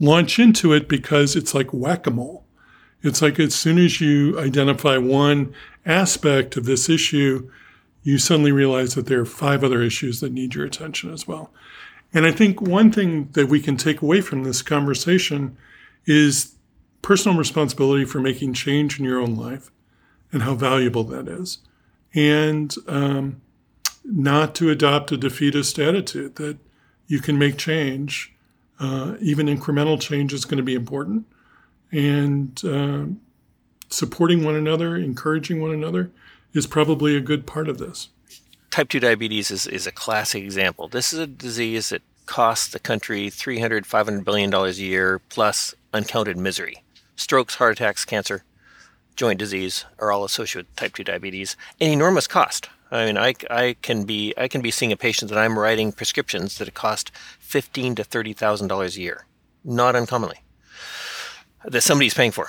launch 0.00 0.38
into 0.38 0.72
it 0.72 0.88
because 0.88 1.36
it's 1.36 1.54
like 1.54 1.72
whack 1.72 2.06
a 2.06 2.10
mole. 2.10 2.44
It's 3.02 3.20
like 3.20 3.38
as 3.38 3.54
soon 3.54 3.78
as 3.78 4.00
you 4.00 4.38
identify 4.38 4.96
one 4.96 5.54
aspect 5.84 6.56
of 6.56 6.64
this 6.64 6.88
issue, 6.88 7.50
you 8.02 8.18
suddenly 8.18 8.52
realize 8.52 8.94
that 8.94 9.06
there 9.06 9.20
are 9.20 9.26
five 9.26 9.62
other 9.62 9.82
issues 9.82 10.20
that 10.20 10.32
need 10.32 10.54
your 10.54 10.64
attention 10.64 11.12
as 11.12 11.28
well. 11.28 11.52
And 12.14 12.24
I 12.26 12.32
think 12.32 12.62
one 12.62 12.90
thing 12.90 13.28
that 13.32 13.48
we 13.48 13.60
can 13.60 13.76
take 13.76 14.00
away 14.00 14.20
from 14.20 14.44
this 14.44 14.62
conversation 14.62 15.56
is 16.06 16.54
personal 17.08 17.38
responsibility 17.38 18.04
for 18.04 18.20
making 18.20 18.52
change 18.52 18.98
in 18.98 19.04
your 19.06 19.18
own 19.18 19.34
life 19.34 19.70
and 20.30 20.42
how 20.42 20.54
valuable 20.54 21.02
that 21.02 21.26
is. 21.26 21.56
And 22.14 22.74
um, 22.86 23.40
not 24.04 24.54
to 24.56 24.68
adopt 24.68 25.10
a 25.12 25.16
defeatist 25.16 25.78
attitude 25.78 26.36
that 26.36 26.58
you 27.06 27.20
can 27.20 27.38
make 27.38 27.56
change. 27.56 28.34
Uh, 28.78 29.14
even 29.22 29.46
incremental 29.46 29.98
change 29.98 30.34
is 30.34 30.44
going 30.44 30.58
to 30.58 30.62
be 30.62 30.74
important 30.74 31.24
and 31.90 32.62
uh, 32.62 33.06
supporting 33.88 34.44
one 34.44 34.54
another, 34.54 34.94
encouraging 34.94 35.62
one 35.62 35.70
another 35.70 36.10
is 36.52 36.66
probably 36.66 37.16
a 37.16 37.22
good 37.22 37.46
part 37.46 37.70
of 37.70 37.78
this. 37.78 38.10
Type 38.70 38.90
2 38.90 39.00
diabetes 39.00 39.50
is, 39.50 39.66
is 39.66 39.86
a 39.86 39.92
classic 39.92 40.44
example. 40.44 40.88
This 40.88 41.14
is 41.14 41.20
a 41.20 41.26
disease 41.26 41.88
that 41.88 42.02
costs 42.26 42.68
the 42.68 42.78
country 42.78 43.30
300, 43.30 43.86
500 43.86 44.26
billion 44.26 44.50
dollars 44.50 44.78
a 44.78 44.82
year 44.82 45.22
plus 45.30 45.74
uncounted 45.94 46.36
misery. 46.36 46.82
Strokes, 47.18 47.56
heart 47.56 47.72
attacks, 47.72 48.04
cancer, 48.04 48.44
joint 49.16 49.38
disease 49.38 49.84
are 49.98 50.12
all 50.12 50.24
associated 50.24 50.68
with 50.68 50.76
type 50.76 50.94
2 50.94 51.02
diabetes. 51.02 51.56
An 51.80 51.90
enormous 51.90 52.28
cost. 52.28 52.70
I 52.92 53.06
mean, 53.06 53.18
I, 53.18 53.34
I 53.50 53.76
can 53.82 54.04
be 54.04 54.32
I 54.38 54.46
can 54.48 54.62
be 54.62 54.70
seeing 54.70 54.92
a 54.92 54.96
patient 54.96 55.30
that 55.30 55.38
I'm 55.38 55.58
writing 55.58 55.92
prescriptions 55.92 56.56
that 56.56 56.72
cost 56.72 57.10
fifteen 57.38 57.94
to 57.96 58.04
thirty 58.04 58.32
thousand 58.32 58.68
dollars 58.68 58.96
a 58.96 59.00
year, 59.00 59.26
not 59.62 59.94
uncommonly 59.94 60.38
that 61.64 61.82
somebody's 61.82 62.14
paying 62.14 62.30
for. 62.30 62.48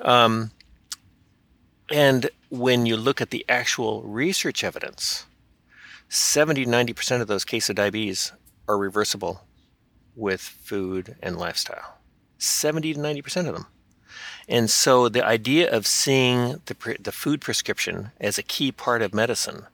Um, 0.00 0.50
and 1.90 2.30
when 2.48 2.86
you 2.86 2.96
look 2.96 3.20
at 3.20 3.30
the 3.30 3.44
actual 3.48 4.02
research 4.02 4.64
evidence, 4.64 5.26
70 6.08 6.64
to 6.64 6.70
90% 6.70 7.20
of 7.20 7.26
those 7.28 7.44
cases 7.44 7.70
of 7.70 7.76
diabetes 7.76 8.32
are 8.68 8.78
reversible 8.78 9.42
with 10.14 10.40
food 10.40 11.16
and 11.22 11.36
lifestyle. 11.36 11.98
70 12.38 12.94
to 12.94 13.00
90% 13.00 13.48
of 13.48 13.54
them. 13.54 13.66
And 14.48 14.70
so 14.70 15.08
the 15.08 15.24
idea 15.24 15.70
of 15.70 15.86
seeing 15.86 16.60
the, 16.66 16.96
the 17.00 17.12
food 17.12 17.40
prescription 17.40 18.12
as 18.20 18.38
a 18.38 18.42
key 18.42 18.70
part 18.70 19.02
of 19.02 19.12
medicine 19.12 19.66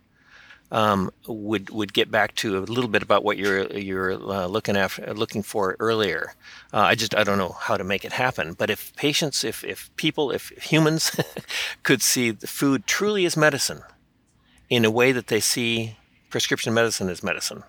um, 0.72 1.12
would 1.26 1.68
would 1.68 1.92
get 1.92 2.10
back 2.10 2.34
to 2.36 2.56
a 2.56 2.60
little 2.60 2.88
bit 2.88 3.02
about 3.02 3.22
what 3.22 3.36
you're 3.36 3.70
you're 3.76 4.12
uh, 4.12 4.46
looking 4.46 4.74
after 4.74 5.12
looking 5.12 5.42
for 5.42 5.76
earlier. 5.78 6.34
Uh, 6.72 6.78
I 6.78 6.94
just 6.94 7.14
I 7.14 7.24
don't 7.24 7.36
know 7.36 7.54
how 7.60 7.76
to 7.76 7.84
make 7.84 8.06
it 8.06 8.12
happen. 8.12 8.54
But 8.54 8.70
if 8.70 8.96
patients, 8.96 9.44
if 9.44 9.62
if 9.64 9.94
people, 9.96 10.30
if 10.30 10.48
humans 10.48 11.14
could 11.82 12.00
see 12.00 12.30
the 12.30 12.46
food 12.46 12.86
truly 12.86 13.26
as 13.26 13.36
medicine, 13.36 13.82
in 14.70 14.86
a 14.86 14.90
way 14.90 15.12
that 15.12 15.26
they 15.26 15.40
see 15.40 15.98
prescription 16.30 16.72
medicine 16.72 17.10
as 17.10 17.22
medicine, 17.22 17.64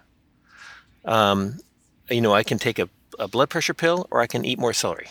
um, 1.03 1.59
you 2.09 2.21
know, 2.21 2.33
I 2.33 2.43
can 2.43 2.57
take 2.57 2.79
a, 2.79 2.87
a 3.19 3.27
blood 3.27 3.49
pressure 3.49 3.73
pill 3.73 4.07
or 4.11 4.21
I 4.21 4.27
can 4.27 4.45
eat 4.45 4.59
more 4.59 4.73
celery. 4.73 5.07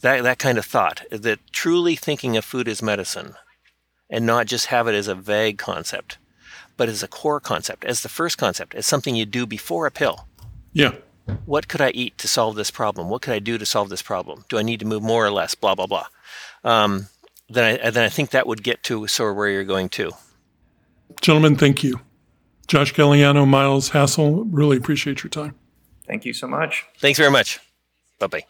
That 0.00 0.22
that 0.22 0.38
kind 0.38 0.58
of 0.58 0.64
thought 0.64 1.02
that 1.10 1.40
truly 1.52 1.96
thinking 1.96 2.36
of 2.36 2.44
food 2.44 2.68
as 2.68 2.82
medicine, 2.82 3.34
and 4.10 4.26
not 4.26 4.46
just 4.46 4.66
have 4.66 4.86
it 4.88 4.94
as 4.94 5.08
a 5.08 5.14
vague 5.14 5.58
concept 5.58 6.18
but 6.76 6.88
as 6.88 7.02
a 7.02 7.08
core 7.08 7.40
concept, 7.40 7.84
as 7.84 8.02
the 8.02 8.08
first 8.08 8.38
concept, 8.38 8.74
as 8.74 8.86
something 8.86 9.16
you 9.16 9.26
do 9.26 9.46
before 9.46 9.86
a 9.86 9.90
pill. 9.90 10.26
Yeah. 10.72 10.92
What 11.44 11.68
could 11.68 11.80
I 11.80 11.90
eat 11.90 12.18
to 12.18 12.28
solve 12.28 12.54
this 12.54 12.70
problem? 12.70 13.08
What 13.08 13.22
could 13.22 13.34
I 13.34 13.38
do 13.38 13.58
to 13.58 13.66
solve 13.66 13.88
this 13.88 14.02
problem? 14.02 14.44
Do 14.48 14.58
I 14.58 14.62
need 14.62 14.80
to 14.80 14.86
move 14.86 15.02
more 15.02 15.26
or 15.26 15.30
less? 15.30 15.54
Blah 15.54 15.74
blah 15.74 15.86
blah. 15.86 16.06
Um, 16.62 17.08
then 17.48 17.80
I 17.80 17.90
then 17.90 18.04
I 18.04 18.08
think 18.08 18.30
that 18.30 18.46
would 18.46 18.62
get 18.62 18.82
to 18.84 19.06
sort 19.06 19.30
of 19.30 19.36
where 19.36 19.48
you're 19.48 19.64
going 19.64 19.88
to. 19.90 20.12
Gentlemen, 21.20 21.56
thank 21.56 21.82
you. 21.82 22.00
Josh 22.68 22.92
Galliano, 22.94 23.46
Miles 23.46 23.90
Hassell, 23.90 24.46
really 24.50 24.76
appreciate 24.76 25.22
your 25.22 25.30
time. 25.30 25.54
Thank 26.06 26.24
you 26.24 26.32
so 26.32 26.46
much. 26.46 26.84
Thanks 26.98 27.18
very 27.18 27.30
much. 27.30 27.60
Bye 28.18 28.26
bye. 28.28 28.44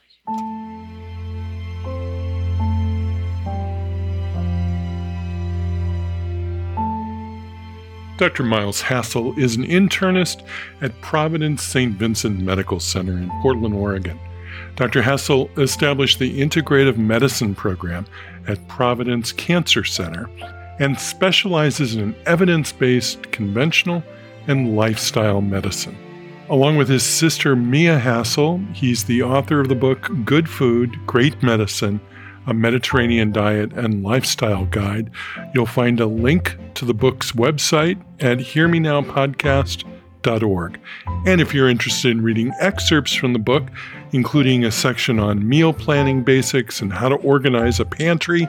Dr. 8.17 8.45
Miles 8.45 8.81
Hassell 8.81 9.37
is 9.37 9.57
an 9.57 9.65
internist 9.65 10.43
at 10.81 10.99
Providence 11.03 11.63
St. 11.63 11.93
Vincent 11.99 12.41
Medical 12.41 12.81
Center 12.81 13.13
in 13.13 13.31
Portland, 13.43 13.75
Oregon. 13.75 14.19
Dr. 14.75 15.03
Hassell 15.03 15.51
established 15.59 16.19
the 16.19 16.41
Integrative 16.41 16.97
Medicine 16.97 17.55
program 17.55 18.07
at 18.49 18.67
Providence 18.69 19.33
Cancer 19.33 19.85
Center 19.85 20.31
and 20.79 20.99
specializes 20.99 21.97
in 21.97 22.15
evidence 22.25 22.73
based 22.73 23.31
conventional 23.33 24.03
and 24.47 24.77
lifestyle 24.77 25.43
medicine. 25.43 25.97
Along 26.49 26.77
with 26.77 26.89
his 26.89 27.03
sister 27.03 27.57
Mea 27.57 27.99
Hassell, 27.99 28.75
he's 28.75 29.05
the 29.05 29.23
author 29.23 29.61
of 29.61 29.69
the 29.69 29.75
book 29.75 30.11
Good 30.25 30.49
Food, 30.49 31.07
Great 31.07 31.43
Medicine 31.43 32.01
a 32.47 32.55
Mediterranean 32.55 33.33
diet 33.33 33.73
and 33.73 34.03
lifestyle 34.03 34.65
guide. 34.67 35.11
You'll 35.55 35.65
find 35.67 36.01
a 36.01 36.07
link 36.07 36.57
to 36.75 36.85
the 36.85 36.95
book's 36.95 37.33
website 37.33 38.01
at 38.21 38.39
hearmenowpodcast.org. 38.39 40.81
And 41.27 41.41
if 41.41 41.55
you're 41.55 41.69
interested 41.69 42.11
in 42.11 42.23
reading 42.23 42.53
excerpts 42.61 43.15
from 43.15 43.33
the 43.33 43.39
book, 43.39 43.65
including 44.13 44.65
a 44.65 44.71
section 44.71 45.19
on 45.19 45.49
meal 45.49 45.73
planning 45.73 46.23
basics 46.23 46.81
and 46.81 46.93
how 46.93 47.09
to 47.09 47.17
organize 47.17 47.81
a 47.81 47.85
pantry, 47.85 48.49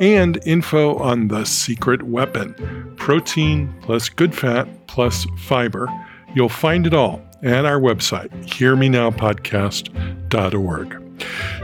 and 0.00 0.40
info 0.46 0.96
on 0.96 1.28
the 1.28 1.44
secret 1.44 2.02
weapon 2.04 2.54
protein 2.96 3.74
plus 3.82 4.08
good 4.08 4.34
fat 4.34 4.66
plus 4.86 5.26
fiber, 5.36 5.86
you'll 6.34 6.48
find 6.48 6.86
it 6.86 6.94
all 6.94 7.20
at 7.42 7.64
our 7.64 7.80
website, 7.80 8.28
hearmenowpodcast.org. 8.46 11.04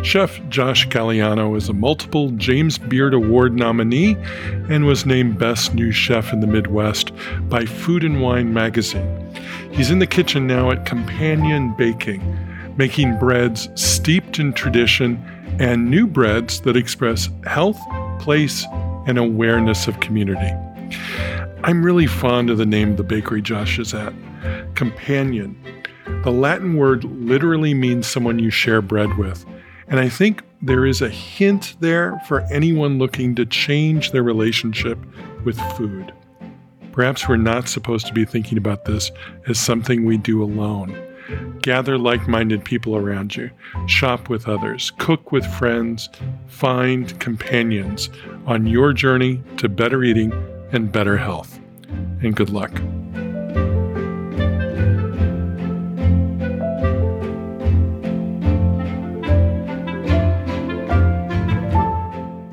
Chef 0.02 0.40
Josh 0.48 0.88
Galliano 0.88 1.56
is 1.56 1.68
a 1.68 1.72
multiple 1.72 2.30
James 2.32 2.76
Beard 2.76 3.14
Award 3.14 3.54
nominee 3.54 4.16
and 4.68 4.84
was 4.84 5.06
named 5.06 5.38
Best 5.38 5.74
New 5.74 5.92
Chef 5.92 6.32
in 6.32 6.40
the 6.40 6.46
Midwest 6.46 7.12
by 7.48 7.64
Food 7.64 8.04
and 8.04 8.20
Wine 8.20 8.52
magazine. 8.52 9.20
He's 9.72 9.90
in 9.90 10.00
the 10.00 10.06
kitchen 10.06 10.46
now 10.46 10.70
at 10.70 10.86
Companion 10.86 11.74
Baking, 11.76 12.22
making 12.76 13.18
breads 13.18 13.68
steeped 13.74 14.38
in 14.38 14.52
tradition 14.52 15.22
and 15.58 15.90
new 15.90 16.06
breads 16.06 16.60
that 16.62 16.76
express 16.76 17.28
health, 17.46 17.80
place, 18.18 18.66
and 19.06 19.18
awareness 19.18 19.86
of 19.86 20.00
community. 20.00 20.50
I'm 21.62 21.84
really 21.84 22.06
fond 22.06 22.50
of 22.50 22.58
the 22.58 22.66
name 22.66 22.90
of 22.90 22.96
the 22.96 23.04
bakery 23.04 23.40
Josh 23.40 23.78
is 23.78 23.94
at 23.94 24.12
Companion. 24.74 25.56
The 26.22 26.30
Latin 26.30 26.76
word 26.76 27.04
literally 27.04 27.74
means 27.74 28.06
someone 28.06 28.38
you 28.38 28.50
share 28.50 28.82
bread 28.82 29.16
with. 29.18 29.44
And 29.88 30.00
I 30.00 30.08
think 30.08 30.42
there 30.62 30.86
is 30.86 31.02
a 31.02 31.10
hint 31.10 31.76
there 31.80 32.18
for 32.26 32.40
anyone 32.50 32.98
looking 32.98 33.34
to 33.34 33.44
change 33.44 34.10
their 34.10 34.22
relationship 34.22 34.98
with 35.44 35.60
food. 35.76 36.12
Perhaps 36.92 37.28
we're 37.28 37.36
not 37.36 37.68
supposed 37.68 38.06
to 38.06 38.12
be 38.12 38.24
thinking 38.24 38.56
about 38.56 38.84
this 38.84 39.10
as 39.46 39.58
something 39.58 40.04
we 40.04 40.16
do 40.16 40.42
alone. 40.42 40.96
Gather 41.60 41.98
like 41.98 42.28
minded 42.28 42.64
people 42.64 42.96
around 42.96 43.34
you, 43.34 43.50
shop 43.86 44.28
with 44.28 44.46
others, 44.46 44.92
cook 44.98 45.32
with 45.32 45.44
friends, 45.44 46.08
find 46.46 47.18
companions 47.18 48.10
on 48.46 48.66
your 48.66 48.92
journey 48.92 49.42
to 49.56 49.68
better 49.68 50.04
eating 50.04 50.32
and 50.72 50.92
better 50.92 51.16
health. 51.16 51.58
And 52.22 52.36
good 52.36 52.50
luck. 52.50 52.72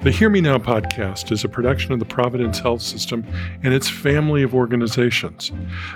The 0.03 0.09
Hear 0.09 0.31
Me 0.31 0.41
Now 0.41 0.57
podcast 0.57 1.31
is 1.31 1.43
a 1.43 1.47
production 1.47 1.91
of 1.93 1.99
the 1.99 2.05
Providence 2.05 2.57
Health 2.57 2.81
System 2.81 3.23
and 3.61 3.71
its 3.71 3.87
family 3.87 4.41
of 4.41 4.55
organizations. 4.55 5.51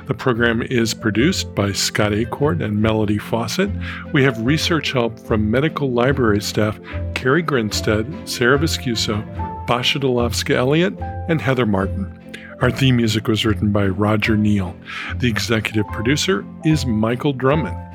The 0.05 0.13
program 0.13 0.61
is 0.61 0.93
produced 0.93 1.55
by 1.55 1.71
Scott 1.71 2.11
Acord 2.11 2.63
and 2.63 2.79
Melody 2.79 3.17
Fawcett. 3.17 3.71
We 4.13 4.21
have 4.21 4.39
research 4.45 4.91
help 4.91 5.17
from 5.17 5.49
medical 5.49 5.91
library 5.91 6.41
staff 6.41 6.79
Carrie 7.15 7.41
Grinstead, 7.41 8.29
Sarah 8.29 8.59
Viscuso, 8.59 9.25
Basha 9.65 9.97
Dolofska 9.97 10.53
Elliott, 10.53 10.93
and 11.27 11.41
Heather 11.41 11.65
Martin. 11.65 12.37
Our 12.61 12.69
theme 12.69 12.97
music 12.97 13.27
was 13.27 13.43
written 13.43 13.71
by 13.71 13.87
Roger 13.87 14.37
Neal. 14.37 14.75
The 15.17 15.29
executive 15.29 15.87
producer 15.87 16.45
is 16.63 16.85
Michael 16.85 17.33
Drummond. 17.33 17.94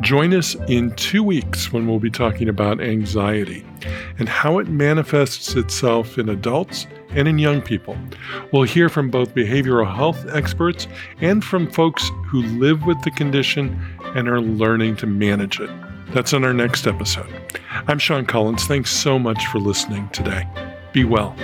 Join 0.00 0.34
us 0.34 0.54
in 0.68 0.92
two 0.92 1.22
weeks 1.22 1.72
when 1.72 1.86
we'll 1.86 1.98
be 1.98 2.10
talking 2.10 2.48
about 2.48 2.80
anxiety 2.80 3.64
and 4.18 4.28
how 4.28 4.58
it 4.58 4.68
manifests 4.68 5.54
itself 5.54 6.18
in 6.18 6.28
adults 6.28 6.86
and 7.10 7.28
in 7.28 7.38
young 7.38 7.62
people. 7.62 7.96
We'll 8.52 8.64
hear 8.64 8.88
from 8.88 9.10
both 9.10 9.34
behavioral 9.34 9.94
health 9.94 10.24
experts 10.32 10.86
and 11.20 11.44
from 11.44 11.70
folks 11.70 12.10
who 12.26 12.42
live 12.42 12.84
with 12.84 13.00
the 13.02 13.10
condition 13.10 13.80
and 14.14 14.28
are 14.28 14.40
learning 14.40 14.96
to 14.96 15.06
manage 15.06 15.60
it. 15.60 15.70
That's 16.12 16.32
on 16.32 16.44
our 16.44 16.54
next 16.54 16.86
episode. 16.86 17.32
I'm 17.86 17.98
Sean 17.98 18.24
Collins. 18.24 18.66
Thanks 18.66 18.90
so 18.90 19.18
much 19.18 19.44
for 19.46 19.58
listening 19.58 20.08
today. 20.10 20.46
Be 20.92 21.04
well. 21.04 21.36